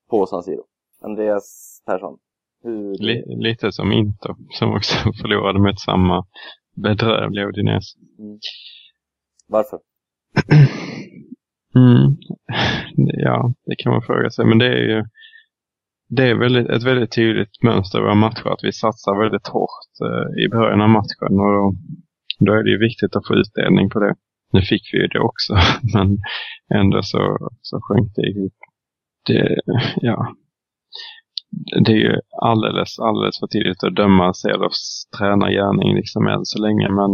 På 0.09 0.25
San 0.25 0.43
Siro. 0.43 0.63
Andreas 1.01 1.81
Persson, 1.85 2.17
hur... 2.63 2.95
Li, 2.97 3.23
lite 3.27 3.71
som 3.71 3.91
Inter, 3.91 4.35
som 4.49 4.75
också 4.75 4.95
förlorade 5.21 5.59
med 5.59 5.79
samma 5.79 6.25
bedrövliga 6.75 7.45
Udinese. 7.47 7.97
Varför? 9.47 9.79
Mm. 11.75 12.17
Ja, 12.95 13.53
det 13.65 13.75
kan 13.75 13.91
man 13.91 14.01
fråga 14.01 14.29
sig. 14.29 14.45
Men 14.45 14.57
det 14.57 14.65
är 14.65 14.83
ju 14.95 15.03
det 16.15 16.23
är 16.29 16.35
väldigt, 16.35 16.69
ett 16.69 16.83
väldigt 16.83 17.15
tydligt 17.15 17.63
mönster 17.63 17.99
i 17.99 18.01
våra 18.01 18.15
matcher 18.15 18.47
att 18.47 18.63
vi 18.63 18.71
satsar 18.71 19.23
väldigt 19.23 19.47
hårt 19.47 19.91
eh, 20.05 20.43
i 20.43 20.49
början 20.49 20.81
av 20.81 20.89
matchen. 20.89 21.31
Och 21.43 21.51
då, 21.57 21.75
då 22.45 22.53
är 22.53 22.63
det 22.63 22.69
ju 22.69 22.79
viktigt 22.87 23.15
att 23.15 23.27
få 23.27 23.33
utdelning 23.35 23.89
på 23.89 23.99
det. 23.99 24.15
Nu 24.53 24.61
fick 24.61 24.93
vi 24.93 24.97
ju 25.01 25.07
det 25.07 25.19
också, 25.19 25.53
men 25.93 26.17
ändå 26.79 26.99
så, 27.03 27.37
så 27.61 27.79
sjönk 27.81 28.15
det 28.15 28.27
ihop. 28.31 28.57
Det, 29.27 29.59
ja. 29.95 30.35
det 31.85 31.91
är 31.91 32.03
ju 32.07 32.15
alldeles, 32.41 32.99
alldeles 32.99 33.39
för 33.39 33.47
tidigt 33.47 33.83
att 33.83 33.95
döma 33.95 34.33
Selofs 34.33 35.09
tränargärning 35.17 35.95
liksom 35.95 36.27
än 36.27 36.45
så 36.45 36.61
länge. 36.61 36.89
Men 36.89 37.11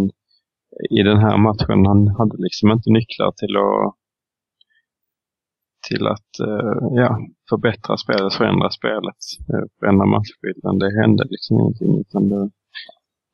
i 1.00 1.04
den 1.04 1.18
här 1.18 1.38
matchen, 1.38 1.86
han 1.86 2.08
hade 2.08 2.38
liksom 2.38 2.72
inte 2.72 2.90
nycklar 2.90 3.32
till 3.32 3.56
att 3.58 3.96
till 5.88 6.08
att 6.08 6.32
eh, 6.48 6.78
ja, 7.02 7.20
förbättra 7.50 7.98
spelet, 7.98 8.34
förändra 8.34 8.70
spelet, 8.70 9.22
eh, 9.54 9.66
förändra 9.80 10.06
matchbilden. 10.06 10.80
Det 10.80 11.02
hände 11.02 11.24
liksom 11.30 11.60
ingenting. 11.60 12.00
Utan 12.00 12.30
det, 12.30 12.50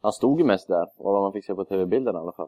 Han 0.02 0.12
stod 0.14 0.40
ju 0.40 0.46
mest 0.46 0.68
där, 0.68 0.86
och 0.98 1.14
vad 1.14 1.22
man 1.22 1.34
fick 1.34 1.46
se 1.46 1.56
på 1.56 1.66
tv-bilden 1.66 2.16
i 2.16 2.18
alla 2.18 2.32
fall. 2.32 2.48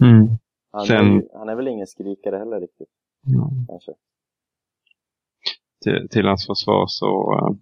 mm, 0.00 0.28
Han, 0.72 0.86
Sen- 0.86 1.16
är, 1.16 1.38
han 1.38 1.48
är 1.48 1.54
väl 1.56 1.68
ingen 1.68 1.86
skrikare 1.86 2.36
heller 2.36 2.60
riktigt, 2.60 2.88
ja. 3.22 3.50
kanske. 3.68 3.92
till, 5.84 6.08
till 6.10 6.26
hans 6.26 6.46
försvar 6.46 6.84
så, 6.88 7.10
eh, 7.38 7.56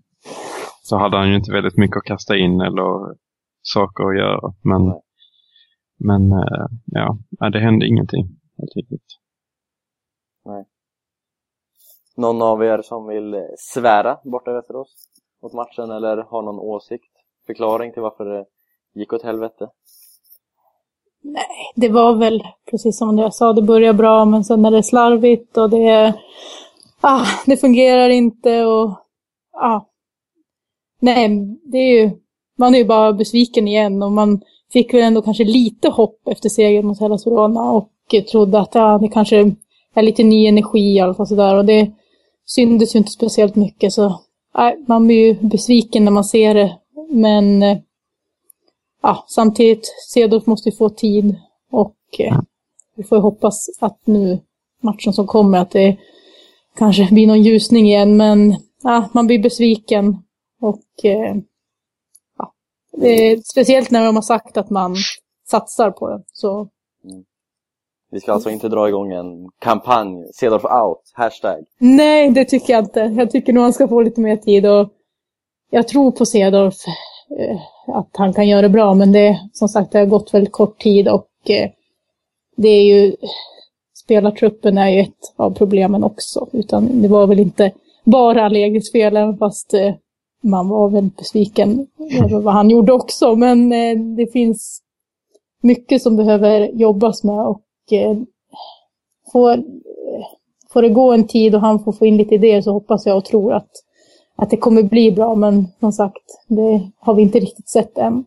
så 0.83 0.97
hade 0.97 1.17
han 1.17 1.29
ju 1.29 1.35
inte 1.37 1.53
väldigt 1.53 1.77
mycket 1.77 1.97
att 1.97 2.05
kasta 2.05 2.37
in 2.37 2.61
eller 2.61 3.17
saker 3.63 4.05
att 4.05 4.17
göra. 4.19 4.55
Men, 4.63 4.83
Nej. 4.87 5.01
men 5.99 6.33
eh, 6.33 6.67
ja, 6.85 7.19
nej, 7.41 7.51
det 7.51 7.61
hände 7.61 7.87
ingenting 7.87 8.25
helt 8.59 8.73
enkelt. 8.77 9.03
Någon 12.17 12.43
av 12.43 12.65
er 12.65 12.83
som 12.83 13.07
vill 13.07 13.47
svära 13.59 14.19
borta 14.25 14.51
i 14.51 14.55
Västerås 14.55 14.89
mot 15.43 15.53
matchen 15.53 15.91
eller 15.91 16.17
har 16.17 16.43
någon 16.43 16.59
åsikt? 16.59 17.13
Förklaring 17.47 17.93
till 17.93 18.03
varför 18.03 18.25
det 18.25 18.45
gick 18.95 19.13
åt 19.13 19.23
helvete? 19.23 19.69
Nej, 21.23 21.73
det 21.77 21.89
var 21.89 22.15
väl 22.15 22.43
precis 22.71 22.99
som 22.99 23.19
jag 23.19 23.35
sa, 23.35 23.53
det 23.53 23.63
börjar 23.63 23.93
bra 23.93 24.25
men 24.25 24.45
sen 24.45 24.65
är 24.65 24.71
det 24.71 24.83
slarvigt 24.83 25.57
och 25.57 25.71
det, 25.71 26.15
ah, 27.01 27.27
det 27.47 27.57
fungerar 27.57 28.09
inte 28.09 28.65
och 28.65 28.91
ah. 29.53 29.81
Nej, 31.01 31.29
det 31.65 31.79
är 31.79 32.03
ju, 32.03 32.11
man 32.59 32.75
är 32.75 32.79
ju 32.79 32.85
bara 32.85 33.13
besviken 33.13 33.69
igen 33.69 34.03
och 34.03 34.13
man 34.13 34.41
fick 34.73 34.95
väl 34.95 35.03
ändå 35.03 35.23
kanske 35.23 35.45
lite 35.45 35.89
hopp 35.89 36.29
efter 36.29 36.49
segern 36.49 36.87
mot 36.87 37.01
Hellas 37.01 37.27
Verona 37.27 37.71
och 37.71 37.91
trodde 38.31 38.61
att 38.61 38.75
ja, 38.75 38.99
det 38.99 39.09
kanske 39.09 39.55
är 39.95 40.03
lite 40.03 40.25
ny 40.25 40.47
energi 40.47 40.95
i 40.95 41.01
alla 41.01 41.15
fall 41.15 41.27
sådär 41.27 41.57
och 41.57 41.65
det 41.65 41.93
syntes 42.47 42.95
ju 42.95 42.99
inte 42.99 43.11
speciellt 43.11 43.57
mycket 43.57 43.93
så 43.93 44.21
nej, 44.55 44.85
man 44.89 45.07
blir 45.07 45.17
ju 45.17 45.49
besviken 45.49 46.05
när 46.05 46.13
man 46.13 46.25
ser 46.25 46.55
det. 46.55 46.79
Men 47.11 47.63
eh, 47.63 47.79
ja, 49.03 49.25
samtidigt, 49.29 49.95
Cedorf 50.13 50.47
måste 50.47 50.69
ju 50.69 50.77
få 50.77 50.89
tid 50.89 51.37
och 51.71 51.97
eh, 52.19 52.41
vi 52.97 53.05
får 53.05 53.19
ju 53.19 53.23
hoppas 53.23 53.69
att 53.81 54.01
nu 54.05 54.41
matchen 54.83 55.13
som 55.13 55.27
kommer 55.27 55.59
att 55.59 55.71
det 55.71 55.97
kanske 56.77 57.09
blir 57.13 57.27
någon 57.27 57.43
ljusning 57.43 57.87
igen. 57.87 58.17
Men 58.17 58.57
ja, 58.83 59.09
man 59.13 59.27
blir 59.27 59.39
besviken 59.39 60.17
och 60.61 61.05
eh, 61.05 61.37
ja, 62.39 62.53
speciellt 63.45 63.91
när 63.91 64.07
de 64.07 64.15
har 64.15 64.23
sagt 64.23 64.57
att 64.57 64.71
man 64.71 64.97
satsar 65.51 65.91
på 65.91 66.09
det 66.09 66.25
så 66.33 66.69
vi 68.11 68.21
ska 68.21 68.33
alltså 68.33 68.51
inte 68.51 68.69
dra 68.69 68.89
igång 68.89 69.13
en 69.13 69.49
kampanj, 69.59 70.27
Cedorf 70.35 70.65
out, 70.65 71.13
hashtag. 71.13 71.65
nej 71.79 72.31
det 72.31 72.45
tycker 72.45 72.73
jag 72.73 72.85
inte. 72.85 73.01
Jag 73.01 73.31
tycker 73.31 73.53
nog 73.53 73.63
han 73.63 73.73
ska 73.73 73.89
få 73.89 74.01
lite 74.01 74.21
mer 74.21 74.37
tid 74.37 74.67
och 74.67 74.89
jag 75.71 75.89
tror 75.89 76.11
på 76.11 76.27
Cedorf 76.27 76.75
eh, 77.39 77.59
att 77.97 78.11
han 78.13 78.33
kan 78.33 78.49
göra 78.49 78.63
det 78.63 78.69
bra 78.69 78.95
men 78.95 79.13
det 79.13 79.41
som 79.53 79.69
sagt 79.69 79.93
det 79.93 79.99
har 79.99 80.07
gått 80.07 80.35
väldigt 80.35 80.53
kort 80.53 80.79
tid 80.79 81.09
och 81.09 81.51
eh, 81.51 81.71
det 82.57 82.69
är 82.69 82.83
ju 82.83 83.17
spelartruppen 83.95 84.79
är 84.79 84.89
ju 84.89 85.01
ett 85.01 85.35
av 85.37 85.51
problemen 85.51 86.05
också 86.05 86.47
utan 86.53 87.03
det 87.03 87.09
var 87.09 87.27
väl 87.27 87.41
inte 87.41 87.73
bara 88.05 88.45
Allegris 88.45 88.93
fel 88.93 89.17
även 89.17 89.39
fast 89.39 89.75
eh, 89.75 89.95
man 90.43 90.69
var 90.69 90.91
väl 90.91 91.11
besviken 91.19 91.87
över 92.23 92.41
vad 92.41 92.55
han 92.55 92.71
gjorde 92.71 92.93
också 92.93 93.37
men 93.37 93.71
det 94.17 94.33
finns 94.33 94.83
mycket 95.63 96.03
som 96.03 96.17
behöver 96.17 96.71
jobbas 96.73 97.25
med 97.25 97.47
och 97.47 97.63
eh, 97.93 98.17
får, 99.33 99.63
får 100.73 100.83
det 100.83 100.89
gå 100.89 101.13
en 101.13 101.27
tid 101.27 101.55
och 101.55 101.61
han 101.61 101.85
får 101.85 101.93
få 101.93 102.07
in 102.07 102.17
lite 102.17 102.35
idéer 102.35 102.61
så 102.61 102.73
hoppas 102.73 103.07
jag 103.07 103.17
och 103.17 103.25
tror 103.25 103.53
att, 103.53 103.71
att 104.37 104.51
det 104.51 104.57
kommer 104.57 104.83
bli 104.83 105.13
bra 105.13 105.35
men 105.35 105.67
som 105.81 105.93
sagt 105.93 106.45
det 106.49 106.91
har 106.99 107.15
vi 107.15 107.23
inte 107.23 107.39
riktigt 107.39 107.69
sett 107.69 107.99
än. 107.99 108.25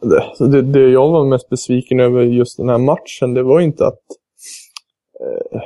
Det, 0.00 0.46
det, 0.46 0.62
det 0.62 0.90
jag 0.90 1.10
var 1.10 1.24
mest 1.24 1.48
besviken 1.48 2.00
över 2.00 2.22
just 2.22 2.56
den 2.56 2.68
här 2.68 2.78
matchen, 2.78 3.34
det 3.34 3.42
var 3.42 3.60
inte 3.60 3.86
att... 3.86 4.02
Eh, 5.20 5.60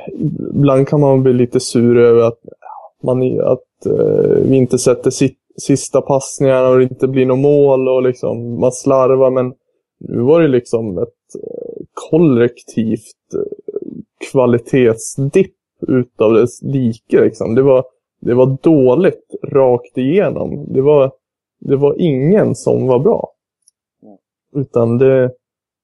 ibland 0.55 0.87
kan 0.87 0.99
man 0.99 1.23
bli 1.23 1.33
lite 1.33 1.59
sur 1.59 1.97
över 1.97 2.21
att, 2.21 2.39
man, 3.03 3.39
att 3.39 3.85
eh, 3.85 4.41
vi 4.49 4.55
inte 4.55 4.77
sätter 4.77 5.09
sitt, 5.09 5.37
sista 5.57 6.01
passningarna 6.01 6.69
och 6.69 6.77
det 6.77 6.83
inte 6.83 7.07
blir 7.07 7.25
något 7.25 7.39
mål 7.39 7.87
och 7.87 8.03
liksom 8.03 8.59
man 8.59 8.71
slarvar. 8.71 9.31
Men 9.31 9.53
nu 9.99 10.21
var 10.21 10.41
det 10.41 10.47
liksom 10.47 10.97
ett 10.97 11.41
kollektivt 11.93 13.33
eh, 13.33 14.01
kvalitetsdipp 14.31 15.55
utav 15.87 16.33
dess 16.33 16.61
like. 16.61 17.21
Liksom. 17.21 17.55
Det, 17.55 17.61
var, 17.61 17.85
det 18.21 18.33
var 18.33 18.57
dåligt 18.61 19.35
rakt 19.47 19.97
igenom. 19.97 20.73
Det 20.73 20.81
var, 20.81 21.11
det 21.59 21.75
var 21.75 21.95
ingen 22.01 22.55
som 22.55 22.87
var 22.87 22.99
bra. 22.99 23.31
Utan 24.55 24.97
det, 24.97 25.31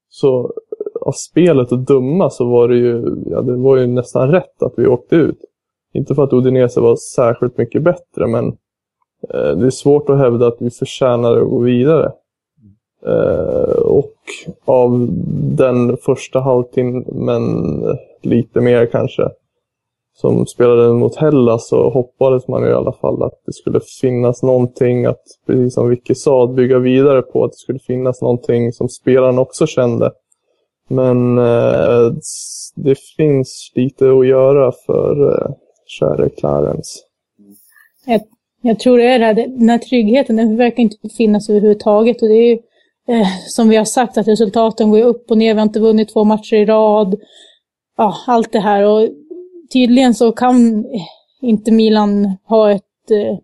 så 0.09 0.53
av 1.01 1.11
spelet 1.11 1.71
att 1.71 1.87
döma 1.87 2.29
så 2.29 2.45
var 2.45 2.67
det 2.67 2.75
ju, 2.75 3.15
ja 3.25 3.41
det 3.41 3.55
var 3.55 3.77
ju 3.77 3.87
nästan 3.87 4.31
rätt 4.31 4.63
att 4.63 4.73
vi 4.77 4.87
åkte 4.87 5.15
ut. 5.15 5.39
Inte 5.93 6.15
för 6.15 6.23
att 6.23 6.33
Udinese 6.33 6.79
var 6.81 6.95
särskilt 6.95 7.57
mycket 7.57 7.83
bättre 7.83 8.27
men 8.27 8.45
eh, 9.33 9.57
det 9.57 9.65
är 9.65 9.69
svårt 9.69 10.09
att 10.09 10.17
hävda 10.17 10.47
att 10.47 10.57
vi 10.59 10.69
förtjänade 10.69 11.41
att 11.41 11.49
gå 11.49 11.59
vidare. 11.59 12.11
Eh, 13.07 13.79
och 13.81 14.13
av 14.65 15.07
den 15.57 15.97
första 15.97 16.39
halvtimmen, 16.39 17.83
lite 18.21 18.61
mer 18.61 18.85
kanske, 18.85 19.29
som 20.13 20.45
spelade 20.45 20.93
mot 20.93 21.15
Hellas 21.15 21.67
så 21.67 21.89
hoppades 21.89 22.47
man 22.47 22.67
i 22.67 22.71
alla 22.71 22.91
fall 22.91 23.23
att 23.23 23.41
det 23.45 23.53
skulle 23.53 23.79
finnas 24.01 24.43
någonting 24.43 25.05
att, 25.05 25.23
precis 25.47 25.73
som 25.73 25.89
Vicky 25.89 26.15
sa, 26.15 26.43
att 26.43 26.55
bygga 26.55 26.79
vidare 26.79 27.21
på. 27.21 27.43
Att 27.43 27.51
det 27.51 27.57
skulle 27.57 27.79
finnas 27.79 28.21
någonting 28.21 28.73
som 28.73 28.89
spelarna 28.89 29.41
också 29.41 29.67
kände. 29.67 30.11
Men 30.89 31.37
eh, 31.37 32.11
det 32.75 32.99
finns 33.17 33.71
lite 33.75 34.11
att 34.11 34.27
göra 34.27 34.71
för 34.85 35.29
eh, 35.29 35.51
käre 35.85 36.29
Clarence. 36.29 36.99
Jag 38.61 38.79
tror 38.79 38.97
det 38.97 39.03
är 39.03 39.19
det 39.19 39.25
här, 39.25 39.33
den 39.33 39.69
här 39.69 39.77
tryggheten, 39.77 40.35
den 40.35 40.57
verkar 40.57 40.83
inte 40.83 41.09
finnas 41.17 41.49
överhuvudtaget. 41.49 42.21
Och 42.21 42.27
det 42.27 42.33
är 42.33 42.49
ju, 42.49 42.59
eh, 43.07 43.27
som 43.47 43.69
vi 43.69 43.75
har 43.75 43.85
sagt, 43.85 44.17
att 44.17 44.27
resultaten 44.27 44.91
går 44.91 45.01
upp 45.01 45.31
och 45.31 45.37
ner. 45.37 45.53
Vi 45.53 45.59
har 45.59 45.67
inte 45.67 45.79
vunnit 45.79 46.13
två 46.13 46.23
matcher 46.23 46.55
i 46.55 46.65
rad. 46.65 47.15
Ja, 47.97 48.17
allt 48.27 48.51
det 48.51 48.59
här. 48.59 48.83
Och 48.83 49.09
tydligen 49.73 50.13
så 50.13 50.31
kan 50.31 50.85
inte 51.41 51.71
Milan 51.71 52.37
ha 52.43 52.71
ett, 52.71 53.11
eh, 53.11 53.37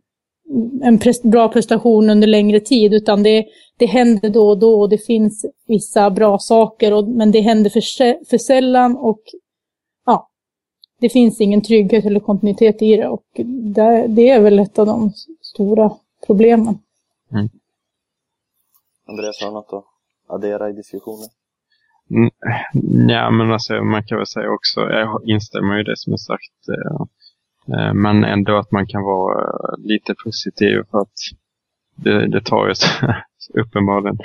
en 0.84 0.99
pres- 0.99 1.28
bra 1.28 1.47
prestation 1.49 2.09
under 2.09 2.28
längre 2.28 2.59
tid, 2.59 2.93
utan 2.93 3.24
det, 3.24 3.45
det 3.78 3.86
händer 3.86 4.30
då 4.30 4.49
och 4.49 4.57
då 4.57 4.82
och 4.82 4.89
det 4.89 4.97
finns 4.97 5.45
vissa 5.68 6.09
bra 6.09 6.39
saker, 6.39 6.93
och, 6.93 7.07
men 7.07 7.32
det 7.32 7.41
händer 7.41 7.70
för, 7.70 8.26
för 8.30 8.38
sällan 8.38 8.97
och 8.97 9.22
ja, 10.05 10.30
det 10.99 11.09
finns 11.09 11.41
ingen 11.41 11.61
trygghet 11.61 12.05
eller 12.05 12.20
kontinuitet 12.20 12.82
i 12.82 12.95
det 12.95 13.07
och 13.07 13.26
det, 13.76 14.05
det 14.07 14.30
är 14.30 14.39
väl 14.39 14.59
ett 14.59 14.80
av 14.80 14.86
de 14.86 15.11
stora 15.41 15.91
problemen. 16.28 16.80
Mm. 17.32 17.49
Andreas 19.08 19.41
har 19.41 19.51
något 19.51 19.74
att 19.74 19.86
addera 20.36 20.70
i 20.70 20.74
diskussionen? 20.74 21.30
Mm, 22.12 22.32
Ja, 23.10 23.32
men 23.32 23.51
alltså 23.51 23.74
man 23.84 24.04
kan 24.04 24.18
väl 24.18 24.28
säga 24.28 24.49
också, 24.51 24.82
jag 24.82 25.22
instämmer 25.30 25.80
i 25.80 25.84
det 25.84 25.97
som 25.97 26.14
är 26.14 26.18
sagt. 26.18 26.60
eh, 26.76 27.01
eh 27.76 27.93
Men 27.93 28.24
ändå 28.24 28.58
att 28.58 28.72
man 28.72 28.88
kan 28.88 29.04
vara 29.04 29.41
eh, 29.41 29.78
lite 29.78 30.16
positiv 30.24 30.84
för 30.91 30.97
att 30.97 31.18
det, 31.95 32.28
det 32.28 32.41
tar 32.41 32.68
ju 32.68 32.74
uppenbarligen 33.62 34.18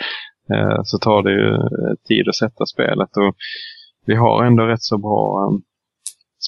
eh, 0.55 0.81
så 0.85 0.99
tar 0.99 1.23
det 1.23 1.33
ju 1.33 1.55
eh, 1.55 1.95
tid 2.09 2.29
att 2.29 2.37
sätta 2.37 2.67
spelet 2.67 3.17
och 3.17 3.35
vi 4.07 4.15
har 4.15 4.45
ändå 4.45 4.63
rätt 4.67 4.83
så 4.83 4.99
bra 4.99 5.45
eh, 5.45 5.59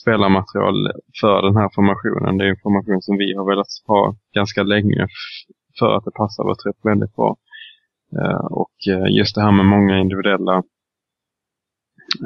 spelarmaterial 0.03 0.93
för 1.21 1.43
den 1.43 1.57
här 1.57 1.71
formationen. 1.75 2.39
Det 2.39 2.45
är 2.45 2.49
en 2.49 2.63
formation 2.63 3.03
som 3.03 3.17
vi 3.17 3.35
har 3.37 3.47
velat 3.51 3.67
ha 3.87 4.17
ganska 4.35 4.63
länge 4.63 5.07
för 5.79 5.97
att 5.97 6.05
det 6.05 6.11
passar 6.11 6.45
vår 6.45 6.55
trupp 6.55 6.81
väldigt 6.85 7.17
bra. 7.17 7.37
Eh, 8.19 8.45
och 8.63 8.77
eh, 8.89 9.07
just 9.19 9.35
det 9.35 9.43
här 9.43 9.53
med 9.53 9.67
många 9.67 9.99
individuella 9.99 10.57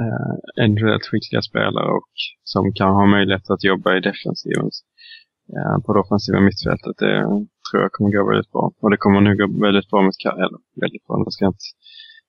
eh, 0.01 0.65
individuellt 0.65 1.07
skickliga 1.07 1.43
spelare 1.43 1.91
och 1.99 2.13
som 2.45 2.73
kan 2.73 2.91
ha 2.95 3.07
möjlighet 3.07 3.51
att 3.51 3.65
jobba 3.65 3.97
i 3.97 4.01
defensiven 4.01 4.71
eh, 5.57 5.77
på 5.85 5.93
det 5.95 6.01
offensiva 6.01 6.41
mittfältet. 6.41 6.97
Det 6.99 7.23
tror 7.71 7.83
jag 7.83 7.93
kommer 7.93 8.11
gå 8.11 8.29
väldigt 8.31 8.53
bra. 8.53 8.73
Och 8.83 8.91
det 8.91 8.97
kommer 8.97 9.21
nog 9.21 9.37
gå 9.39 9.47
väldigt 9.67 9.91
bra 9.91 10.03
med 10.03 10.13
Ka- 10.25 10.39
eller 10.45 10.59
väldigt 10.81 11.07
bra, 11.07 11.19
jag 11.19 11.33
ska 11.33 11.47
inte, 11.47 11.67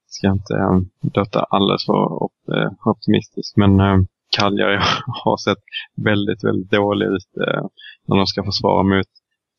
ska 0.07 0.27
inte 0.27 0.53
eh, 0.53 0.79
låta 1.13 1.39
alldeles 1.39 1.85
för 1.85 2.23
op- 2.23 2.49
eh, 2.55 2.71
optimistisk. 2.91 3.57
Men 3.57 3.79
eh, 3.79 3.97
har 5.23 5.37
sett 5.37 5.63
väldigt, 5.95 6.43
väldigt 6.43 6.71
dålig 6.71 7.05
ut 7.05 7.31
eh, 7.47 7.63
när 8.07 8.15
de 8.17 8.25
ska 8.27 8.43
försvara 8.43 8.83
mot 8.83 9.11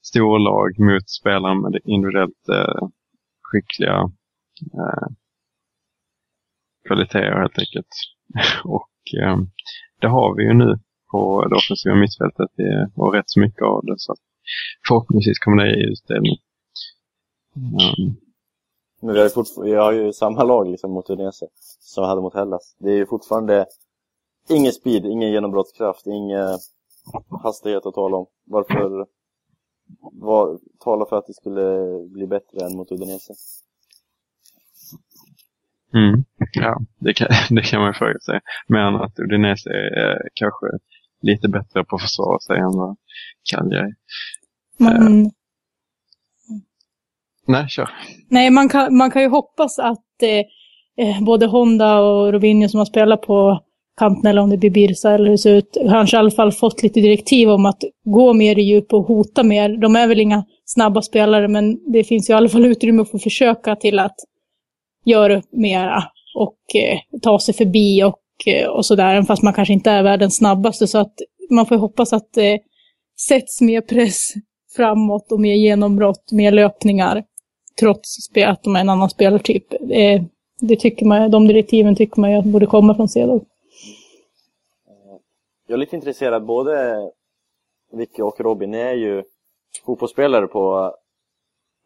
storlag, 0.03 0.79
mot 0.79 1.09
spelare 1.21 1.55
med 1.55 1.81
individuellt 1.85 2.45
skickliga 3.47 3.99
eh, 4.81 5.09
kvaliteter 6.87 7.41
helt 7.43 7.59
enkelt. 7.59 7.93
och 8.65 8.97
eh, 9.23 9.37
det 10.01 10.09
har 10.09 10.37
vi 10.37 10.43
ju 10.43 10.55
nu 10.55 10.79
på 11.11 11.49
det 11.49 11.57
offensiva 11.57 11.95
mittfältet 11.95 12.51
och 12.97 13.15
rätt 13.15 13.31
så 13.31 13.41
mycket 13.41 13.63
av 13.63 13.85
det. 13.85 13.95
Så 13.97 14.13
att 14.13 14.19
förhoppningsvis 14.89 15.39
kommer 15.39 15.65
det 15.65 15.71
i 15.81 15.85
utdelning. 15.93 16.37
Ehm. 17.57 18.17
Men 19.03 19.15
vi 19.15 19.21
har 19.21 19.29
ju, 19.29 19.65
vi 19.65 19.75
har 19.75 19.93
ju 19.93 20.13
samma 20.13 20.45
lag 20.45 20.69
liksom 20.69 20.93
mot 20.93 21.11
Udinese 21.11 21.47
som 21.81 22.03
vi 22.03 22.09
hade 22.09 22.21
mot 22.21 22.35
Hellas. 22.35 22.77
Det 22.79 22.91
är 22.91 22.97
ju 22.97 23.07
fortfarande 23.07 23.67
ingen 24.49 24.73
speed, 24.73 25.07
ingen 25.07 25.31
genombrottskraft, 25.31 26.07
ingen 26.07 26.59
hastighet 27.43 27.87
att 27.87 27.95
tala 27.95 28.17
om. 28.17 28.27
Varför 28.45 29.07
vad, 30.13 30.61
tala 30.79 31.07
för 31.07 31.19
att 31.19 31.27
det 31.27 31.35
skulle 31.35 31.65
bli 32.09 32.27
bättre 32.27 32.67
än 32.67 32.77
mot 32.77 32.93
Udinese? 32.93 33.35
Mm. 35.95 36.25
Ja, 36.53 36.81
det 36.99 37.15
kan, 37.15 37.29
det 37.57 37.63
kan 37.63 37.81
man 37.81 37.89
ju 37.89 37.95
fråga 37.95 38.19
sig. 38.19 38.41
Men 38.69 38.97
att 38.97 39.19
Udinese 39.19 39.71
är 39.71 40.11
eh, 40.11 40.21
kanske 40.35 40.67
lite 41.23 41.49
bättre 41.49 41.85
på 41.85 41.97
att 41.97 42.03
försvara 42.03 42.39
sig 42.39 42.59
än 42.59 42.77
vad 42.77 42.97
Cagliari. 43.51 43.95
Man, 44.79 45.31
Nej, 47.47 47.69
kör. 47.69 47.91
Nej, 48.29 48.51
man 48.51 48.69
kan, 48.69 48.97
man 48.97 49.11
kan 49.11 49.23
ju 49.23 49.29
hoppas 49.29 49.79
att 49.79 50.23
eh, 50.23 51.07
eh, 51.07 51.25
både 51.25 51.47
Honda 51.47 52.01
och 52.01 52.33
Robinho 52.33 52.69
som 52.69 52.79
har 52.79 52.85
spelat 52.85 53.23
på 53.23 53.63
kanten, 53.97 54.31
eller 54.31 54.43
om 54.43 54.51
det 54.51 54.57
blir 54.57 54.71
Birsa 54.71 55.13
eller 55.13 55.25
hur 55.25 55.33
det 55.33 55.39
ser 55.39 55.55
ut, 55.55 55.77
kanske 55.89 56.17
i 56.17 56.19
alla 56.19 56.31
fall 56.31 56.53
fått 56.53 56.83
lite 56.83 57.01
direktiv 57.01 57.51
om 57.51 57.67
att 57.67 57.83
gå 58.05 58.33
mer 58.33 58.59
i 58.59 58.63
djup 58.63 58.93
och 58.93 59.07
hota 59.07 59.43
mer. 59.43 59.69
De 59.69 59.97
är 59.97 60.07
väl 60.07 60.21
inga 60.21 60.45
snabba 60.65 61.03
spelare, 61.03 61.49
men 61.49 61.93
det 61.93 62.05
finns 62.05 62.31
ju 62.31 62.35
i 62.35 62.37
alla 62.37 62.49
fall 62.49 62.67
utrymme 62.67 63.05
för 63.05 63.17
att 63.17 63.23
försöka 63.23 63.77
till 63.77 63.99
att 63.99 64.17
göra 65.05 65.43
mera 65.53 66.05
och 66.35 66.59
eh, 66.75 67.21
ta 67.23 67.39
sig 67.39 67.55
förbi 67.55 68.05
och, 68.05 68.53
eh, 68.53 68.69
och 68.69 68.87
sådär, 68.87 69.13
även 69.13 69.27
fast 69.27 69.43
man 69.43 69.55
kanske 69.55 69.75
inte 69.75 69.91
är 69.91 70.03
världens 70.03 70.37
snabbaste. 70.37 70.87
Så 70.87 70.99
att 70.99 71.15
man 71.51 71.67
får 71.67 71.77
hoppas 71.77 72.13
att 72.13 72.33
det 72.35 72.53
eh, 72.53 72.61
sätts 73.29 73.61
mer 73.61 73.81
press 73.81 74.33
framåt 74.77 75.33
och 75.33 75.41
mer 75.41 75.55
genombrott, 75.55 76.33
mer 76.33 76.53
löpningar 76.53 77.25
trots 77.81 78.17
att 78.47 78.63
de 78.63 78.77
är 78.77 78.81
en 78.81 78.89
annan 78.89 79.11
spelartyp. 79.11 79.73
Eh, 79.91 80.23
det 80.61 80.77
tycker 80.77 81.07
man, 81.07 81.31
de 81.31 81.47
direktiven 81.47 81.97
tycker 81.97 82.21
man 82.21 82.33
ju 82.33 82.43
borde 82.43 82.67
komma 82.67 82.95
från 82.95 83.09
Cedal. 83.09 83.41
Jag 85.67 85.75
är 85.75 85.79
lite 85.79 85.97
intresserad, 85.97 86.45
både 86.45 86.97
Vicky 87.93 88.23
och 88.23 88.41
Robin, 88.41 88.71
ni 88.71 88.79
är 88.79 88.93
ju 88.93 89.25
fotbollsspelare 89.87 90.47
på 90.47 90.95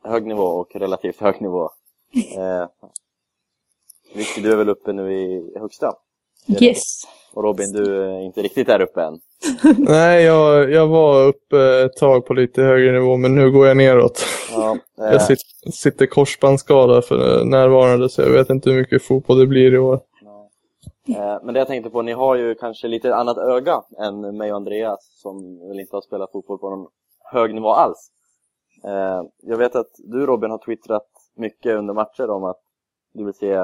hög 0.04 0.26
nivå 0.26 0.42
och 0.42 0.76
relativt 0.76 1.20
hög 1.20 1.40
nivå. 1.40 1.70
Eh, 2.36 2.66
Vicky, 4.14 4.40
du 4.40 4.52
är 4.52 4.56
väl 4.56 4.68
uppe 4.68 4.92
nu 4.92 5.12
i 5.12 5.52
högsta? 5.58 5.92
Yes. 6.60 7.02
Och 7.32 7.42
Robin, 7.42 7.72
du 7.72 8.02
är 8.04 8.20
inte 8.20 8.42
riktigt 8.42 8.66
där 8.66 8.80
uppe 8.80 9.02
än. 9.02 9.20
Nej, 9.78 10.24
jag, 10.24 10.72
jag 10.72 10.86
var 10.86 11.26
uppe 11.26 11.58
ett 11.58 11.96
tag 11.96 12.26
på 12.26 12.34
lite 12.34 12.62
högre 12.62 12.92
nivå, 12.92 13.16
men 13.16 13.34
nu 13.34 13.50
går 13.50 13.66
jag 13.66 13.76
neråt. 13.76 14.24
Ja, 14.52 14.78
eh, 14.98 15.12
Jag 15.12 15.22
sit, 15.22 15.38
sitter 15.72 16.06
korsbandsskadad 16.06 17.04
för 17.04 17.44
närvarande, 17.44 18.08
så 18.08 18.22
jag 18.22 18.30
vet 18.30 18.50
inte 18.50 18.70
hur 18.70 18.78
mycket 18.78 19.02
fotboll 19.02 19.38
det 19.38 19.46
blir 19.46 19.74
i 19.74 19.78
år. 19.78 20.00
Eh, 21.16 21.38
Men 21.42 21.54
det 21.54 21.60
jag 21.60 21.66
tänkte 21.68 21.90
på, 21.90 22.02
ni 22.02 22.12
har 22.12 22.34
ju 22.36 22.54
kanske 22.54 22.88
lite 22.88 23.14
annat 23.14 23.38
öga 23.38 23.82
än 23.98 24.36
mig 24.36 24.50
och 24.50 24.56
Andreas 24.56 25.20
som 25.22 25.68
väl 25.68 25.80
inte 25.80 25.96
har 25.96 26.00
spelat 26.00 26.32
fotboll 26.32 26.58
på 26.58 26.70
någon 26.70 26.86
hög 27.32 27.54
nivå 27.54 27.68
alls. 27.68 28.10
Eh, 28.84 29.22
Jag 29.42 29.56
vet 29.56 29.76
att 29.76 29.90
du 29.98 30.26
Robin 30.26 30.50
har 30.50 30.58
twittrat 30.58 31.06
mycket 31.36 31.76
under 31.76 31.94
matcher 31.94 32.30
om 32.30 32.44
att 32.44 32.60
du 33.14 33.24
vill 33.24 33.34
se 33.34 33.56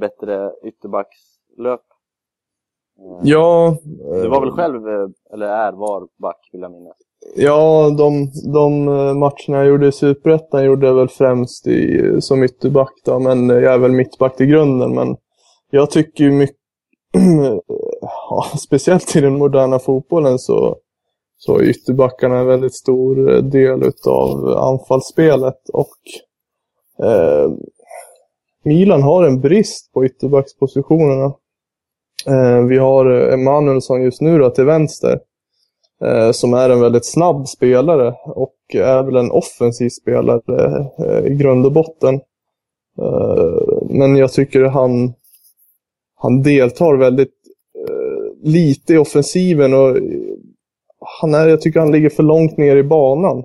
bättre 0.00 0.52
ytterbackslöp. 0.64 1.80
Eh, 2.98 3.20
Ja, 3.22 3.76
Du 4.22 4.28
var 4.28 4.40
väl 4.40 4.50
själv, 4.50 4.86
eller 5.32 5.46
är, 5.46 5.72
var 5.72 6.08
back 6.18 6.48
vill 6.52 6.60
jag 6.62 6.70
minnas. 6.72 6.96
Ja, 7.36 7.90
de, 7.98 8.30
de 8.52 8.84
matcherna 9.18 9.58
jag 9.58 9.66
gjorde 9.66 9.86
i 9.86 9.92
Superettan 9.92 10.64
gjorde 10.64 10.86
jag 10.86 10.94
väl 10.94 11.08
främst 11.08 11.66
i, 11.66 12.00
som 12.20 12.42
ytterback 12.44 12.92
då, 13.04 13.18
men 13.18 13.48
jag 13.48 13.74
är 13.74 13.78
väl 13.78 13.92
mittback 13.92 14.40
i 14.40 14.46
grunden. 14.46 14.94
Men 14.94 15.16
jag 15.70 15.90
tycker 15.90 16.30
mycket, 16.30 16.56
ja, 18.00 18.46
speciellt 18.58 19.16
i 19.16 19.20
den 19.20 19.38
moderna 19.38 19.78
fotbollen 19.78 20.38
så, 20.38 20.76
så 21.38 21.58
är 21.58 21.62
ytterbackarna 21.62 22.38
en 22.38 22.46
väldigt 22.46 22.74
stor 22.74 23.42
del 23.42 23.82
utav 23.82 24.48
anfallsspelet. 24.48 25.68
Och 25.72 25.96
eh, 27.06 27.50
Milan 28.64 29.02
har 29.02 29.24
en 29.24 29.40
brist 29.40 29.92
på 29.92 30.04
ytterbackspositionerna. 30.04 31.34
Eh, 32.26 32.64
vi 32.68 32.78
har 32.78 33.06
Emanuelsson 33.06 34.02
just 34.02 34.20
nu 34.20 34.38
då 34.38 34.50
till 34.50 34.64
vänster 34.64 35.20
eh, 36.04 36.30
som 36.30 36.54
är 36.54 36.70
en 36.70 36.80
väldigt 36.80 37.06
snabb 37.06 37.48
spelare 37.48 38.14
och 38.24 38.54
är 38.74 39.02
väl 39.02 39.16
en 39.16 39.30
offensiv 39.30 39.88
spelare 39.88 40.86
eh, 40.98 41.32
i 41.32 41.34
grund 41.34 41.66
och 41.66 41.72
botten. 41.72 42.14
Eh, 42.98 43.82
men 43.90 44.16
jag 44.16 44.32
tycker 44.32 44.64
han, 44.64 45.14
han 46.22 46.42
deltar 46.42 46.94
väldigt 46.94 47.34
eh, 47.88 48.48
lite 48.50 48.94
i 48.94 48.98
offensiven 48.98 49.74
och 49.74 49.88
eh, 49.96 50.02
han 51.20 51.34
är, 51.34 51.48
jag 51.48 51.60
tycker 51.60 51.80
han 51.80 51.92
ligger 51.92 52.10
för 52.10 52.22
långt 52.22 52.56
ner 52.56 52.76
i 52.76 52.82
banan. 52.82 53.44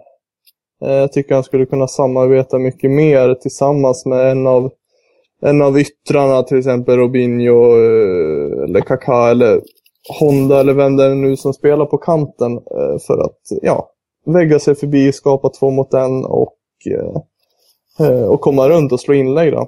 Eh, 0.86 0.94
jag 0.94 1.12
tycker 1.12 1.36
han 1.36 1.44
skulle 1.44 1.66
kunna 1.66 1.88
samarbeta 1.88 2.60
mycket 2.60 2.92
mer 2.92 3.34
tillsammans 3.34 4.06
med 4.06 4.32
en 4.32 4.48
av 4.48 4.72
en 5.42 5.62
av 5.62 5.80
yttrarna, 5.80 6.44
till 6.44 6.58
exempel 6.58 6.98
Robinho 6.98 7.78
eh, 7.78 8.64
eller 8.64 8.82
Kaká 8.82 9.30
eller 9.30 9.62
Honda 10.20 10.60
eller 10.60 10.74
vem 10.74 10.98
det 10.98 11.04
är 11.04 11.16
nu 11.16 11.38
som 11.38 11.54
spelar 11.54 11.86
på 11.86 11.98
kanten 11.98 12.54
eh, 12.54 12.98
för 13.08 13.18
att 13.26 13.40
ja, 13.62 13.90
lägga 14.26 14.60
sig 14.60 14.76
förbi, 14.76 15.12
skapa 15.12 15.50
två 15.50 15.70
mot 15.70 15.94
en 15.94 16.26
och, 16.26 16.58
eh, 16.92 18.08
eh, 18.08 18.24
och 18.24 18.42
komma 18.42 18.70
runt 18.70 18.92
och 18.92 19.00
slå 19.00 19.14
inlägg. 19.14 19.54
Då. 19.54 19.68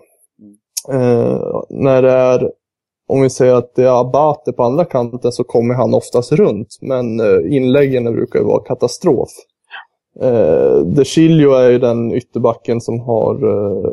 Eh, 0.93 1.61
när 1.69 2.01
det 2.01 2.11
är, 2.11 2.51
om 3.09 3.21
vi 3.21 3.29
säger 3.29 3.53
att 3.53 3.75
det 3.75 3.83
är 3.83 4.01
Abate 4.01 4.51
på 4.51 4.63
andra 4.63 4.85
kanten 4.85 5.31
så 5.31 5.43
kommer 5.43 5.73
han 5.73 5.93
oftast 5.93 6.31
runt, 6.31 6.77
men 6.81 7.19
eh, 7.19 7.55
inläggen 7.55 8.03
brukar 8.03 8.39
ju 8.39 8.45
vara 8.45 8.63
katastrof. 8.63 9.29
Eh, 10.21 10.77
De 10.77 11.05
Chilio 11.05 11.51
är 11.51 11.69
ju 11.69 11.79
den 11.79 12.13
ytterbacken 12.13 12.81
som 12.81 12.99
har, 12.99 13.35
eh, 13.35 13.91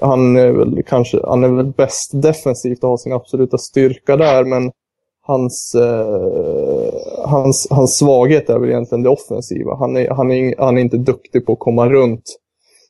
han 0.00 0.36
är 0.36 0.52
väl 0.52 0.82
kanske, 0.86 1.20
han 1.24 1.44
är 1.44 1.48
väl 1.48 1.66
bäst 1.66 2.22
defensivt 2.22 2.84
och 2.84 2.90
har 2.90 2.96
sin 2.96 3.12
absoluta 3.12 3.58
styrka 3.58 4.16
där, 4.16 4.44
men 4.44 4.70
hans, 5.26 5.74
eh, 5.74 6.94
hans, 7.24 7.66
hans 7.70 7.98
svaghet 7.98 8.50
är 8.50 8.58
väl 8.58 8.70
egentligen 8.70 9.02
det 9.02 9.08
offensiva. 9.08 9.76
Han 9.76 9.96
är, 9.96 10.10
han, 10.10 10.30
är, 10.32 10.54
han 10.58 10.76
är 10.78 10.80
inte 10.80 10.96
duktig 10.96 11.46
på 11.46 11.52
att 11.52 11.58
komma 11.58 11.88
runt 11.88 12.36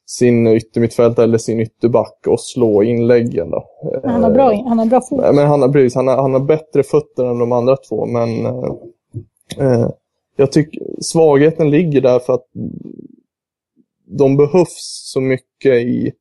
sin 0.07 0.47
yttermittfältare 0.47 1.25
eller 1.25 1.39
sin 1.39 1.61
ytterback 1.61 2.27
och 2.27 2.41
slå 2.41 2.83
inläggen. 2.83 3.51
Då. 3.51 3.65
Men 4.03 4.11
Han 4.11 4.23
har 4.23 4.31
bra, 4.31 4.65
han 4.69 4.79
har 4.79 4.87
bra 4.87 5.01
fot. 5.01 5.21
Men 5.21 5.47
han 5.47 5.63
har, 5.63 5.69
precis, 5.69 5.95
han, 5.95 6.09
har, 6.09 6.17
han 6.17 6.33
har 6.33 6.41
bättre 6.41 6.83
fötter 6.83 7.25
än 7.25 7.39
de 7.39 7.53
andra 7.53 7.77
två, 7.77 8.07
men 8.07 8.47
eh, 8.47 8.73
eh, 9.59 9.89
jag 10.37 10.53
tycker 10.53 10.81
svagheten 11.01 11.71
ligger 11.71 12.01
där 12.01 12.19
för 12.19 12.33
att 12.33 12.47
de 14.07 14.37
behövs 14.37 15.11
så 15.13 15.21
mycket 15.21 15.75
i, 15.75 16.13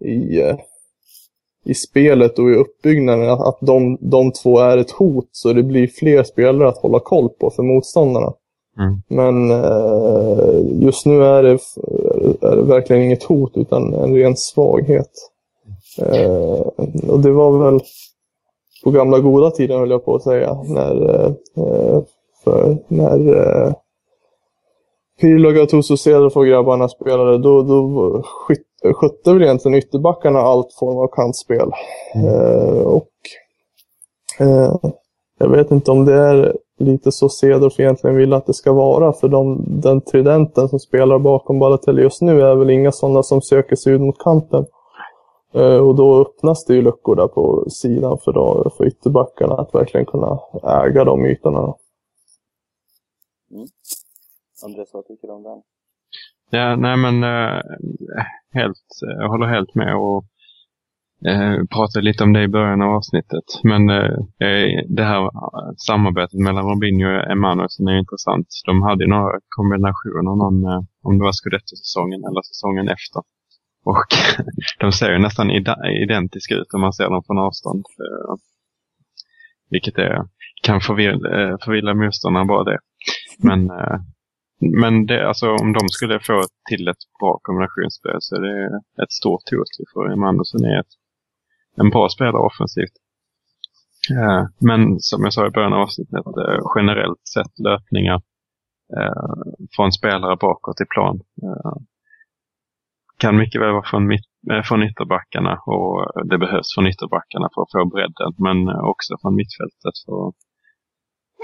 i, 0.00 0.40
eh, 0.40 0.56
i 1.64 1.74
spelet 1.74 2.38
och 2.38 2.50
i 2.50 2.54
uppbyggnaden. 2.54 3.30
Att, 3.30 3.40
att 3.40 3.58
de, 3.60 3.98
de 4.00 4.32
två 4.32 4.58
är 4.58 4.78
ett 4.78 4.90
hot 4.90 5.28
så 5.32 5.52
det 5.52 5.62
blir 5.62 5.86
fler 5.86 6.22
spelare 6.22 6.68
att 6.68 6.78
hålla 6.78 7.00
koll 7.00 7.28
på 7.28 7.50
för 7.50 7.62
motståndarna. 7.62 8.32
Mm. 8.78 9.02
Men 9.08 9.50
eh, 9.50 10.82
just 10.82 11.06
nu 11.06 11.24
är 11.24 11.42
det, 11.42 11.58
är 12.24 12.56
det 12.56 12.62
verkligen 12.62 13.02
inget 13.02 13.22
hot 13.22 13.52
utan 13.56 13.94
en 13.94 14.14
ren 14.16 14.36
svaghet. 14.36 15.10
Eh, 15.98 16.60
och 17.08 17.20
det 17.20 17.30
var 17.32 17.58
väl 17.64 17.80
på 18.84 18.90
gamla 18.90 19.18
goda 19.18 19.50
tiden 19.50 19.78
höll 19.80 19.90
jag 19.90 20.04
på 20.04 20.14
att 20.14 20.22
säga. 20.22 20.58
När, 20.68 21.10
eh, 21.56 22.02
för 22.44 22.78
när 22.88 23.36
eh, 23.36 23.72
Pirlo, 25.20 25.50
Gattuso, 25.50 25.96
Cedric 25.96 26.36
och 26.36 26.46
grabbarna 26.46 26.88
spelade, 26.88 27.38
då, 27.38 27.62
då 27.62 28.22
skyt- 28.22 28.94
skötte 28.94 29.32
väl 29.32 29.42
egentligen 29.42 29.78
ytterbackarna 29.78 30.38
allt 30.40 30.72
form 30.72 30.98
av 30.98 31.08
kantspel. 31.08 31.70
Eh, 32.14 32.82
och 32.86 33.08
eh, 34.38 34.74
jag 35.38 35.48
vet 35.48 35.70
inte 35.70 35.90
om 35.90 36.04
det 36.04 36.14
är 36.14 36.56
lite 36.78 37.12
så 37.12 37.28
Cedorf 37.28 37.80
egentligen 37.80 38.16
vill 38.16 38.32
att 38.32 38.46
det 38.46 38.54
ska 38.54 38.72
vara. 38.72 39.12
För 39.12 39.28
de, 39.28 39.64
den 39.80 40.00
tridenten 40.00 40.68
som 40.68 40.78
spelar 40.78 41.18
bakom 41.18 41.58
Balotelli 41.58 42.02
just 42.02 42.22
nu 42.22 42.42
är 42.42 42.54
väl 42.54 42.70
inga 42.70 42.92
sådana 42.92 43.22
som 43.22 43.42
söker 43.42 43.76
sig 43.76 43.92
ut 43.92 44.00
mot 44.00 44.18
kanten. 44.18 44.66
Eh, 45.54 45.76
och 45.76 45.94
då 45.94 46.20
öppnas 46.20 46.64
det 46.64 46.74
ju 46.74 46.82
luckor 46.82 47.16
där 47.16 47.28
på 47.28 47.70
sidan 47.70 48.18
för, 48.24 48.32
då, 48.32 48.70
för 48.76 48.86
ytterbackarna 48.86 49.54
att 49.54 49.74
verkligen 49.74 50.06
kunna 50.06 50.38
äga 50.62 51.04
de 51.04 51.24
ytorna. 51.26 51.74
Andres, 54.64 54.90
vad 54.92 55.06
tycker 55.06 55.26
du 55.26 55.32
om 55.32 55.42
den? 55.42 55.62
Ja, 56.50 56.76
nej 56.76 56.96
men 56.96 57.24
eh, 57.24 57.62
helt, 58.52 58.86
jag 59.00 59.28
håller 59.28 59.46
helt 59.46 59.74
med 59.74 59.96
och 59.96 60.24
eh, 61.28 61.54
pratade 61.74 62.04
lite 62.04 62.24
om 62.24 62.32
det 62.32 62.42
i 62.42 62.48
början 62.48 62.82
av 62.82 62.90
avsnittet. 62.90 63.46
Men 63.62 63.90
eh, 63.90 64.14
eh 64.46 64.66
det 64.88 65.04
här 65.04 65.30
samarbetet 65.76 66.40
mellan 66.46 66.68
Robinho 66.70 67.08
och 67.08 67.30
Emanuelsson 67.32 67.88
är 67.88 67.98
intressant. 67.98 68.48
De 68.66 68.82
hade 68.82 69.04
ju 69.04 69.10
några 69.10 69.32
kombinationer, 69.48 70.36
någon, 70.42 70.64
eh, 70.72 70.82
om 71.02 71.18
det 71.18 71.24
var 71.24 71.32
Scudetto-säsongen 71.32 72.20
eller 72.28 72.42
säsongen 72.42 72.88
efter. 72.88 73.22
Och 73.84 74.08
de 74.80 74.92
ser 74.92 75.12
ju 75.12 75.18
nästan 75.18 75.50
identiska 76.04 76.54
ut 76.54 76.74
om 76.74 76.80
man 76.80 76.92
ser 76.92 77.10
dem 77.10 77.22
från 77.26 77.38
avstånd. 77.38 77.84
Eh, 78.04 78.34
vilket 79.70 79.98
är, 79.98 80.22
kan 80.62 80.80
förvilla, 80.80 81.28
eh, 81.40 81.56
förvilla 81.64 81.94
motståndarna 81.94 82.46
bara 82.46 82.64
det. 82.64 82.78
Men 83.38 83.70
eh, 83.70 83.98
men 84.60 85.06
det, 85.06 85.28
alltså, 85.28 85.50
om 85.50 85.72
de 85.72 85.88
skulle 85.88 86.20
få 86.20 86.42
till 86.68 86.88
ett 86.88 87.04
bra 87.20 87.38
kombinationsspel 87.42 88.16
så 88.20 88.36
är 88.36 88.40
det 88.40 88.66
ett 89.02 89.12
stort 89.12 89.50
hot 89.50 89.72
för 89.92 90.12
Emanuelsson 90.12 90.64
är 90.64 90.80
ett 90.80 90.94
en 91.76 91.90
bra 91.90 92.08
spelare 92.08 92.42
offensivt. 92.42 92.96
Eh, 94.10 94.42
men 94.60 95.00
som 95.00 95.24
jag 95.24 95.32
sa 95.32 95.46
i 95.46 95.50
början 95.50 95.72
av 95.72 95.80
avsnittet, 95.80 96.26
eh, 96.26 96.60
generellt 96.76 97.26
sett 97.34 97.58
löpningar 97.58 98.20
eh, 98.98 99.34
från 99.76 99.92
spelare 99.92 100.36
bakåt 100.36 100.80
i 100.80 100.86
plan. 100.94 101.20
Kan 103.18 103.36
mycket 103.36 103.60
väl 103.60 103.72
vara 103.72 103.90
från, 103.90 104.06
mitt, 104.06 104.26
från 104.64 104.82
ytterbackarna 104.82 105.54
och 105.66 105.96
det 106.30 106.38
behövs 106.38 106.74
från 106.74 106.86
ytterbackarna 106.86 107.48
för 107.54 107.62
att 107.62 107.72
få 107.72 107.84
bredden, 107.94 108.32
men 108.46 108.58
också 108.92 109.12
från 109.22 109.34
mittfältet. 109.40 109.96
För, 110.06 110.32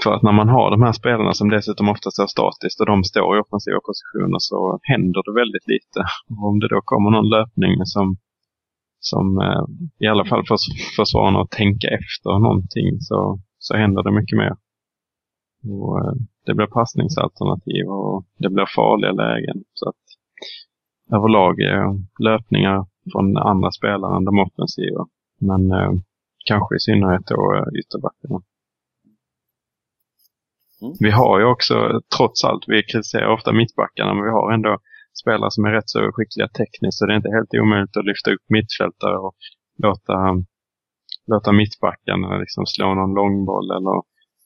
för 0.03 0.13
att 0.13 0.23
när 0.23 0.31
man 0.31 0.49
har 0.49 0.71
de 0.71 0.81
här 0.81 0.91
spelarna 0.91 1.33
som 1.33 1.49
dessutom 1.49 1.89
oftast 1.89 2.19
är 2.19 2.27
statiskt 2.27 2.79
och 2.79 2.85
de 2.85 3.03
står 3.03 3.37
i 3.37 3.41
offensiva 3.41 3.79
positioner 3.89 4.39
så 4.49 4.79
händer 4.83 5.21
det 5.25 5.39
väldigt 5.41 5.67
lite. 5.73 5.99
Och 6.29 6.47
om 6.49 6.59
det 6.59 6.67
då 6.67 6.79
kommer 6.91 7.09
någon 7.11 7.29
löpning 7.29 7.73
som, 7.85 8.05
som 9.01 9.25
eh, 9.41 9.63
i 9.99 10.07
alla 10.07 10.25
fall 10.25 10.43
får 10.47 10.57
försvararna 10.95 11.41
att 11.41 11.51
tänka 11.51 11.87
efter 11.87 12.39
någonting 12.39 12.99
så, 12.99 13.39
så 13.59 13.77
händer 13.77 14.03
det 14.03 14.11
mycket 14.11 14.37
mer. 14.37 14.55
Och, 15.73 15.99
eh, 15.99 16.13
det 16.45 16.53
blir 16.53 16.67
passningsalternativ 16.67 17.85
och 17.87 18.25
det 18.37 18.49
blir 18.49 18.75
farliga 18.75 19.11
lägen. 19.11 19.63
Så 19.73 19.89
att 19.89 20.03
överlag 21.17 21.59
är 21.59 21.85
löpningar 22.23 22.85
från 23.11 23.37
andra 23.37 23.71
spelare 23.71 24.17
än 24.17 24.25
de 24.25 24.39
offensiva. 24.39 25.07
Men 25.39 25.71
eh, 25.71 25.91
kanske 26.45 26.75
i 26.75 26.79
synnerhet 26.79 27.25
då 27.27 27.55
eh, 27.55 27.79
ytterbackarna. 27.79 28.41
Mm. 30.81 30.93
Vi 30.99 31.11
har 31.11 31.39
ju 31.39 31.45
också, 31.45 32.01
trots 32.17 32.43
allt, 32.43 32.63
vi 32.67 32.83
kritiserar 32.83 33.33
ofta 33.33 33.51
mittbackarna, 33.53 34.13
men 34.13 34.23
vi 34.23 34.29
har 34.29 34.51
ändå 34.51 34.77
spelare 35.21 35.51
som 35.51 35.65
är 35.65 35.71
rätt 35.71 35.89
så 35.89 36.11
skickliga 36.13 36.47
tekniskt, 36.47 36.97
så 36.97 37.05
det 37.05 37.13
är 37.13 37.17
inte 37.17 37.35
helt 37.37 37.53
omöjligt 37.63 37.97
att 37.97 38.05
lyfta 38.05 38.31
upp 38.33 38.45
mittfältare 38.57 39.17
och 39.17 39.35
låta, 39.85 40.17
låta 41.27 41.51
mittbackarna 41.51 42.37
liksom 42.37 42.65
slå 42.65 42.93
någon 42.93 43.13
långboll 43.13 43.71
eller 43.77 43.95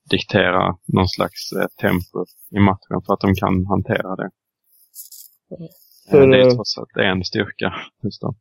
diktera 0.09 0.77
någon 0.87 1.07
slags 1.07 1.51
eh, 1.51 1.67
tempo 1.81 2.25
i 2.57 2.59
matchen 2.59 3.01
för 3.05 3.13
att 3.13 3.19
de 3.19 3.35
kan 3.35 3.65
hantera 3.65 4.15
det. 4.15 4.29
För, 6.09 6.21
Eh, 6.21 6.29
det 6.29 6.41
är 6.41 6.49
trots 6.49 6.77
allt 6.77 6.97
en 6.97 7.23
styrka. 7.23 7.73
Just 8.03 8.21
då. 8.21 8.35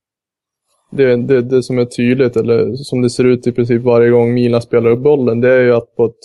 Det, 0.90 1.16
det, 1.16 1.42
det 1.42 1.62
som 1.62 1.78
är 1.78 1.84
tydligt, 1.84 2.36
eller 2.36 2.74
som 2.74 3.02
det 3.02 3.10
ser 3.10 3.24
ut 3.24 3.46
i 3.46 3.52
princip 3.52 3.82
varje 3.82 4.10
gång 4.10 4.34
Milan 4.34 4.62
spelar 4.62 4.90
upp 4.90 5.02
bollen, 5.02 5.40
det 5.40 5.52
är 5.52 5.60
ju 5.60 5.74
att 5.74 5.96
på 5.96 6.04
ett 6.04 6.20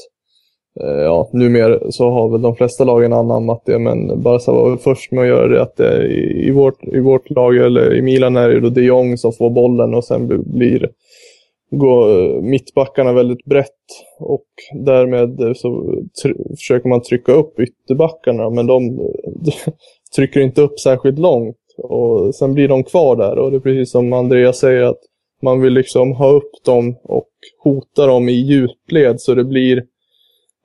Eh, 0.84 1.01
ja, 1.01 1.30
numera 1.34 1.91
så 1.91 2.09
har 2.09 2.30
väl 2.30 2.41
de 2.41 2.55
flesta 2.55 2.84
lagen 2.84 3.13
anammat 3.13 3.61
det, 3.65 3.80
men 3.80 4.21
Barca 4.21 4.51
var 4.51 4.69
väl 4.69 4.80
först 4.80 5.11
med 5.11 5.21
att 5.21 5.27
göra 5.27 5.47
det. 5.47 5.61
Att 5.61 5.75
det 5.75 6.07
i, 6.47 6.51
vårt, 6.51 6.84
I 6.84 6.99
vårt 6.99 7.30
lag, 7.30 7.57
eller 7.57 7.95
i 7.95 8.01
Milan, 8.01 8.38
är 8.38 8.49
det 8.49 8.59
då 8.59 8.69
de 8.69 8.82
Jong 8.82 9.17
som 9.17 9.34
får 9.34 9.49
bollen 9.49 9.93
och 9.93 10.05
sen 10.05 10.43
blir 10.45 10.89
går 11.71 12.21
eh, 12.21 12.41
mittbackarna 12.41 13.13
väldigt 13.13 13.45
brett 13.45 13.65
och 14.19 14.45
därmed 14.86 15.41
eh, 15.41 15.53
så 15.53 15.67
tr- 16.23 16.55
försöker 16.57 16.89
man 16.89 17.01
trycka 17.01 17.32
upp 17.32 17.59
ytterbackarna 17.59 18.49
men 18.49 18.67
de 18.67 18.99
trycker 20.15 20.39
inte 20.39 20.61
upp 20.61 20.80
särskilt 20.80 21.19
långt 21.19 21.57
och 21.77 22.36
sen 22.36 22.53
blir 22.53 22.67
de 22.67 22.84
kvar 22.84 23.15
där 23.15 23.38
och 23.38 23.51
det 23.51 23.57
är 23.57 23.61
precis 23.61 23.91
som 23.91 24.13
Andreas 24.13 24.59
säger 24.59 24.84
att 24.84 24.99
man 25.41 25.61
vill 25.61 25.73
liksom 25.73 26.11
ha 26.11 26.32
upp 26.32 26.51
dem 26.65 26.95
och 27.03 27.30
hota 27.63 28.05
dem 28.05 28.30
i 28.30 28.34
djupled 28.34 29.21
så 29.21 29.36
det 29.36 29.43
blir 29.43 29.84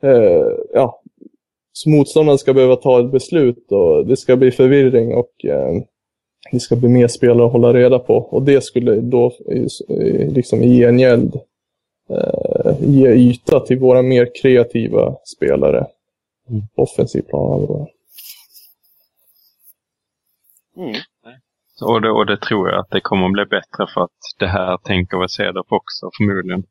eh, 0.05 0.47
ja, 0.73 1.03
så 1.73 1.91
motståndaren 1.91 2.39
ska 2.39 2.55
behöva 2.55 2.77
ta 2.77 3.01
ett 3.01 3.11
beslut 3.11 3.73
och 3.73 4.07
det 4.07 4.17
ska 4.17 4.37
bli 4.37 4.51
förvirring 4.51 5.15
och 5.15 5.45
eh, 5.45 5.83
det 6.53 6.61
ska 6.61 6.77
bli 6.77 6.89
mer 6.89 7.09
spelare 7.09 7.47
att 7.47 7.53
hålla 7.53 7.73
reda 7.73 7.99
på. 7.99 8.17
Och 8.17 8.43
det 8.43 8.65
skulle 8.65 8.95
då 8.95 9.27
eh, 9.27 10.35
liksom 10.35 10.63
i 10.63 10.79
gengäld 10.79 11.41
eh, 12.11 12.73
ge 12.81 13.13
yta 13.13 13.61
till 13.61 13.79
våra 13.79 14.03
mer 14.03 14.31
kreativa 14.43 15.17
spelare. 15.37 15.87
Mm. 16.51 16.63
Offensiv 16.75 17.23
plan. 17.23 17.87
Mm. 20.77 20.95
Och 21.83 22.01
det, 22.03 22.11
och 22.11 22.27
det 22.27 22.37
tror 22.37 22.71
jag 22.71 22.81
att 22.81 22.91
det 22.91 23.01
kommer 23.01 23.27
att 23.27 23.33
bli 23.33 23.45
bättre 23.45 23.87
för 23.95 24.01
att 24.01 24.19
det 24.39 24.47
här 24.47 24.77
tänker 24.77 25.19
väl 25.19 25.29
Cedorf 25.29 25.67
också 25.69 26.11
förmodligen. 26.19 26.65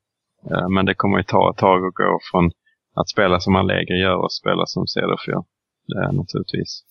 Eh, 0.51 0.69
Men 0.69 0.85
det 0.85 0.95
kommer 0.95 1.17
ju 1.17 1.23
ta 1.23 1.49
ett 1.51 1.57
tag 1.57 1.85
att 1.85 1.93
gå 1.93 2.19
från 2.31 2.51
att 2.95 3.09
spela 3.09 3.39
som 3.39 3.55
Allegri 3.55 3.99
gör 3.99 4.15
och 4.15 4.33
spela 4.33 4.65
som 4.65 4.87
Cederfjord. 4.87 5.33
gör. 5.33 5.43
Det 5.87 5.99
är 5.99 6.11
naturligtvis. 6.11 6.83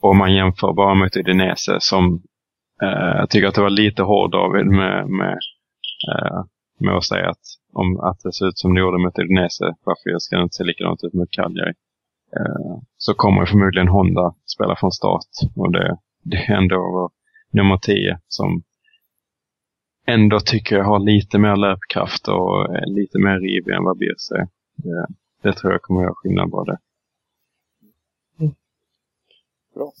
Och 0.00 0.10
om 0.10 0.18
man 0.18 0.34
jämför 0.34 0.72
bara 0.72 0.94
mot 0.94 1.16
Udinese 1.16 1.76
som 1.80 2.22
eh, 2.82 3.16
jag 3.20 3.30
tycker 3.30 3.48
att 3.48 3.54
det 3.54 3.60
var 3.60 3.70
lite 3.70 4.02
hård 4.02 4.30
David 4.30 4.66
med, 4.66 5.08
med, 5.08 5.38
eh, 6.12 6.40
med 6.80 6.96
att 6.96 7.04
säga 7.04 7.28
att, 7.30 7.46
om, 7.72 8.00
att 8.00 8.20
det 8.24 8.32
ser 8.32 8.46
ut 8.48 8.58
som 8.58 8.74
det 8.74 8.80
gjorde 8.80 8.98
mot 9.04 9.18
Udinese, 9.18 9.74
varför 9.84 10.18
ska 10.18 10.36
det 10.36 10.42
inte 10.42 10.54
se 10.54 10.64
likadant 10.64 11.04
ut 11.04 11.14
mot 11.14 11.30
Cagliari? 11.30 11.74
Eh, 12.36 12.76
så 12.96 13.14
kommer 13.14 13.46
förmodligen 13.46 13.88
Honda 13.88 14.34
spela 14.46 14.76
från 14.76 14.92
start 14.92 15.32
och 15.56 15.72
det, 15.72 15.96
det 16.24 16.36
är 16.36 16.56
ändå 16.56 16.76
vår 16.76 17.10
nummer 17.50 17.76
10 17.76 18.18
som 18.28 18.62
ändå 20.06 20.40
tycker 20.40 20.76
jag 20.76 20.84
har 20.84 20.98
lite 20.98 21.38
mer 21.38 21.56
löpkraft 21.56 22.28
och 22.28 22.76
är 22.76 22.86
lite 22.86 23.18
mer 23.18 23.38
rivig 23.40 23.74
än 23.74 23.84
vad 23.84 23.98
Birse 23.98 24.34
är. 24.34 24.46
Eh, 24.90 25.08
det, 25.44 25.50
det 25.50 25.56
tror 25.56 25.72
jag 25.72 25.82
kommer 25.82 26.00
att 26.00 26.04
göra 26.04 26.14
skillnad 26.14 26.50
både. 26.50 26.78
Bra. 29.74 29.92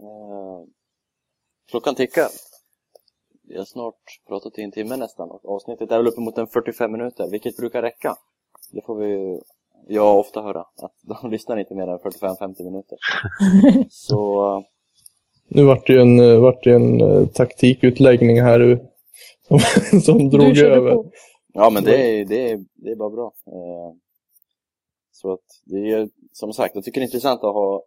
Eh, 0.00 0.66
klockan 1.70 1.94
tickar. 1.94 2.28
Vi 3.42 3.58
har 3.58 3.64
snart 3.64 3.94
pratat 4.28 4.58
i 4.58 4.62
en 4.62 4.72
timme 4.72 4.96
nästan 4.96 5.30
och 5.30 5.54
avsnittet 5.54 5.90
är 5.90 5.96
väl 5.96 6.06
uppemot 6.06 6.38
en 6.38 6.46
45 6.46 6.92
minuter, 6.92 7.30
vilket 7.30 7.56
brukar 7.56 7.82
räcka. 7.82 8.16
Det 8.72 8.82
får 8.86 8.94
vi 8.94 9.40
jag 9.88 10.18
ofta 10.18 10.42
höra, 10.42 10.60
att 10.60 10.92
de 11.22 11.30
lyssnar 11.30 11.56
inte 11.56 11.74
mer 11.74 11.88
än 11.88 11.98
45-50 11.98 12.64
minuter. 12.64 12.98
Så 13.90 14.52
eh, 14.56 14.62
Nu 15.48 15.64
vart 15.64 15.86
det 15.86 15.92
ju 15.92 16.00
en, 16.00 16.20
eh, 16.20 16.40
vart 16.40 16.64
det 16.64 16.74
en 16.74 17.00
eh, 17.00 17.26
taktikutläggning 17.26 18.42
här 18.42 18.58
nu, 18.58 18.88
som, 19.48 19.60
som 20.00 20.30
drog 20.30 20.58
över. 20.58 20.94
på. 20.94 21.10
Ja, 21.52 21.70
men 21.70 21.84
det 21.84 22.20
är, 22.20 22.24
det 22.24 22.50
är, 22.50 22.64
det 22.74 22.90
är 22.90 22.96
bara 22.96 23.10
bra. 23.10 23.32
Eh, 23.46 23.94
Så 25.12 25.32
att 25.32 25.60
det 25.64 25.90
är 25.92 26.08
som 26.32 26.52
sagt, 26.52 26.74
jag 26.74 26.84
tycker 26.84 27.00
det 27.00 27.04
är 27.04 27.06
intressant 27.08 27.44
att 27.44 27.54
ha 27.54 27.82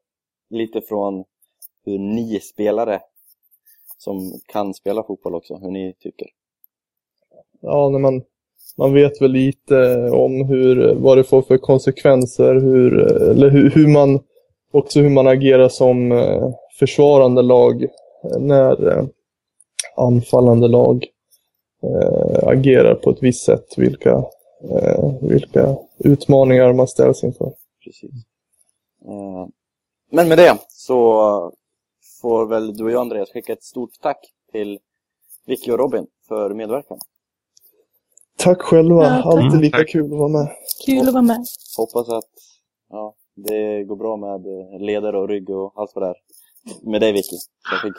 lite 0.49 0.81
från 0.81 1.23
hur 1.85 1.99
ni 1.99 2.39
spelare 2.39 3.01
som 3.97 4.39
kan 4.47 4.73
spela 4.73 5.03
fotboll 5.03 5.35
också, 5.35 5.55
hur 5.55 5.71
ni 5.71 5.93
tycker. 5.99 6.27
ja, 7.61 7.89
när 7.89 7.99
man, 7.99 8.23
man 8.77 8.93
vet 8.93 9.21
väl 9.21 9.31
lite 9.31 10.09
om 10.13 10.45
hur, 10.45 10.95
vad 10.95 11.17
det 11.17 11.23
får 11.23 11.41
för 11.41 11.57
konsekvenser, 11.57 12.55
hur, 12.55 12.99
eller 13.31 13.49
hur, 13.49 13.69
hur 13.69 13.87
man, 13.87 14.19
också 14.71 14.99
hur 14.99 15.09
man 15.09 15.27
agerar 15.27 15.69
som 15.69 16.11
eh, 16.11 16.49
försvarande 16.79 17.41
lag 17.41 17.83
eh, 17.83 18.39
när 18.39 19.07
anfallande 19.97 20.67
lag 20.67 21.05
eh, 21.83 22.47
agerar 22.47 22.95
på 22.95 23.09
ett 23.09 23.23
visst 23.23 23.45
sätt, 23.45 23.77
vilka, 23.77 24.23
eh, 24.69 25.13
vilka 25.21 25.75
utmaningar 25.97 26.73
man 26.73 26.87
ställs 26.87 27.23
inför. 27.23 27.53
Precis. 27.83 28.11
Eh, 29.05 29.47
Men 30.11 30.27
med 30.27 30.37
det 30.37 30.57
så 30.69 31.53
får 32.21 32.45
väl 32.47 32.77
du 32.77 32.83
och 32.83 32.91
jag 32.91 33.01
Andreas 33.01 33.31
skicka 33.31 33.53
ett 33.53 33.63
stort 33.63 33.91
tack 34.01 34.19
till 34.51 34.79
Vicky 35.45 35.71
och 35.71 35.79
Robin 35.79 36.07
för 36.27 36.53
medverkan. 36.53 36.97
Tack 38.37 38.61
själva, 38.61 39.03
Ja, 39.03 39.09
tack. 39.09 39.25
alltid 39.25 39.45
Mm, 39.47 39.61
lika 39.61 39.77
tack. 39.77 39.89
kul 39.89 40.13
att 40.13 40.19
vara 40.19 40.27
med. 40.29 40.47
Kul 40.85 41.07
att 41.07 41.13
vara 41.13 41.21
med. 41.23 41.45
Hoppas 41.77 42.09
att 42.09 42.29
ja, 42.89 43.13
det 43.35 43.83
går 43.83 43.95
bra 43.95 44.17
med 44.17 44.41
ledare 44.81 45.19
och 45.19 45.27
rygg 45.29 45.49
och 45.49 45.73
allt 45.75 45.91
vad 45.95 46.03
det 46.03 46.07
är. 46.09 46.15
Med 46.91 47.01
dig 47.01 47.11
Vicky. 47.11 47.35
Jag 47.71 47.81
fick 47.81 47.93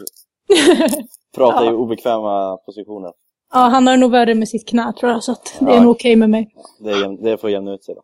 prata 1.35 1.64
i 1.64 1.66
Ja. 1.66 1.72
obekväma 1.72 2.57
positioner. 2.57 3.12
Ja, 3.55 3.61
han 3.61 3.87
har 3.87 3.97
nog 3.97 4.11
värre 4.11 4.35
med 4.35 4.49
sitt 4.49 4.69
knä 4.69 4.93
tror 5.01 5.13
jag, 5.13 5.25
så 5.25 5.33
att 5.33 5.57
det 5.61 5.67
är 5.71 5.75
Ja. 5.75 5.83
nog 5.83 5.91
okej 5.91 6.17
med 6.17 6.31
mig. 6.31 6.55
Det, 6.81 6.91
är, 6.91 7.23
det 7.25 7.39
får 7.39 7.51
jämna 7.51 7.75
ut 7.75 7.85
sig 7.85 7.95
då. 7.95 8.03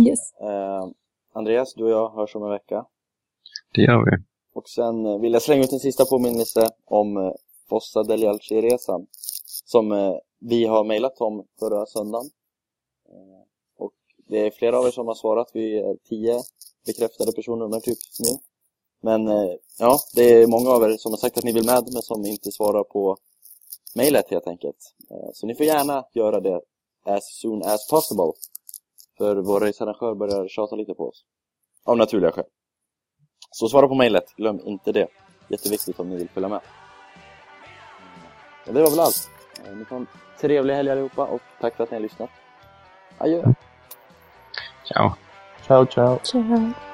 Yes. 0.00 0.32
Eh, 0.40 0.88
Andreas, 1.34 1.74
du 1.74 1.84
och 1.84 1.90
jag 1.90 2.10
hörs 2.10 2.36
om 2.36 2.42
en 2.44 2.50
vecka. 2.50 2.84
Det 3.74 3.82
gör 3.82 4.04
vi. 4.10 4.24
Och 4.54 4.68
sen 4.68 5.06
eh, 5.06 5.18
vill 5.18 5.32
jag 5.32 5.42
slänga 5.42 5.62
ut 5.64 5.72
en 5.72 5.80
sista 5.80 6.04
påminnelse 6.04 6.68
om 6.86 7.16
eh, 7.16 7.32
Fossa 7.68 8.02
del 8.02 8.22
Jalci-resan. 8.22 9.06
Som 9.64 9.92
eh, 9.92 10.14
vi 10.40 10.64
har 10.64 10.84
mejlat 10.84 11.20
om 11.20 11.44
förra 11.58 11.86
söndagen. 11.86 12.30
Och 13.78 13.92
det 14.28 14.46
är 14.46 14.50
flera 14.50 14.78
av 14.78 14.86
er 14.86 14.90
som 14.90 15.06
har 15.06 15.14
svarat. 15.14 15.50
Vi 15.54 15.78
är 15.78 15.96
tio 16.08 16.40
bekräftade 16.86 17.32
personnummer 17.32 17.80
typ 17.80 17.98
nu. 18.20 18.38
Men 19.02 19.26
ja, 19.78 19.98
det 20.14 20.22
är 20.42 20.46
många 20.46 20.70
av 20.70 20.82
er 20.82 20.96
som 20.96 21.12
har 21.12 21.16
sagt 21.16 21.38
att 21.38 21.44
ni 21.44 21.52
vill 21.52 21.66
med 21.66 21.82
men 21.92 22.02
som 22.02 22.24
inte 22.26 22.52
svarar 22.52 22.84
på 22.84 23.16
mejlet 23.94 24.30
helt 24.30 24.46
enkelt. 24.46 24.94
Eh, 25.10 25.30
så 25.34 25.46
ni 25.46 25.54
får 25.54 25.66
gärna 25.66 26.04
göra 26.14 26.40
det 26.40 26.60
as 27.04 27.40
soon 27.40 27.62
as 27.62 27.88
possible. 27.90 28.32
För 29.18 29.36
vår 29.36 29.60
racearrangör 29.60 30.14
börjar 30.14 30.48
tjata 30.48 30.76
lite 30.76 30.94
på 30.94 31.08
oss. 31.08 31.24
Av 31.84 31.96
naturliga 31.96 32.32
skäl. 32.32 32.44
Så 33.50 33.68
svara 33.68 33.88
på 33.88 33.94
mejlet, 33.94 34.34
glöm 34.36 34.60
inte 34.64 34.92
det. 34.92 35.08
Jätteviktigt 35.48 36.00
om 36.00 36.08
ni 36.08 36.16
vill 36.16 36.28
följa 36.28 36.48
med. 36.48 36.60
Och 38.66 38.74
det 38.74 38.82
var 38.82 38.90
väl 38.90 39.00
allt. 39.00 39.30
Eh, 39.66 39.76
Ni 39.76 39.84
får 39.84 39.96
en 39.96 40.06
trevlig 40.40 40.74
helg 40.74 40.90
allihopa 40.90 41.26
och 41.26 41.40
tack 41.60 41.76
för 41.76 41.84
att 41.84 41.90
ni 41.90 41.96
har 41.96 42.02
lyssnat. 42.02 42.30
Adjö! 43.18 43.42
Ciao. 44.84 45.10
Ciao, 45.66 45.86
ciao. 45.86 46.18
Ciao. 46.22 46.89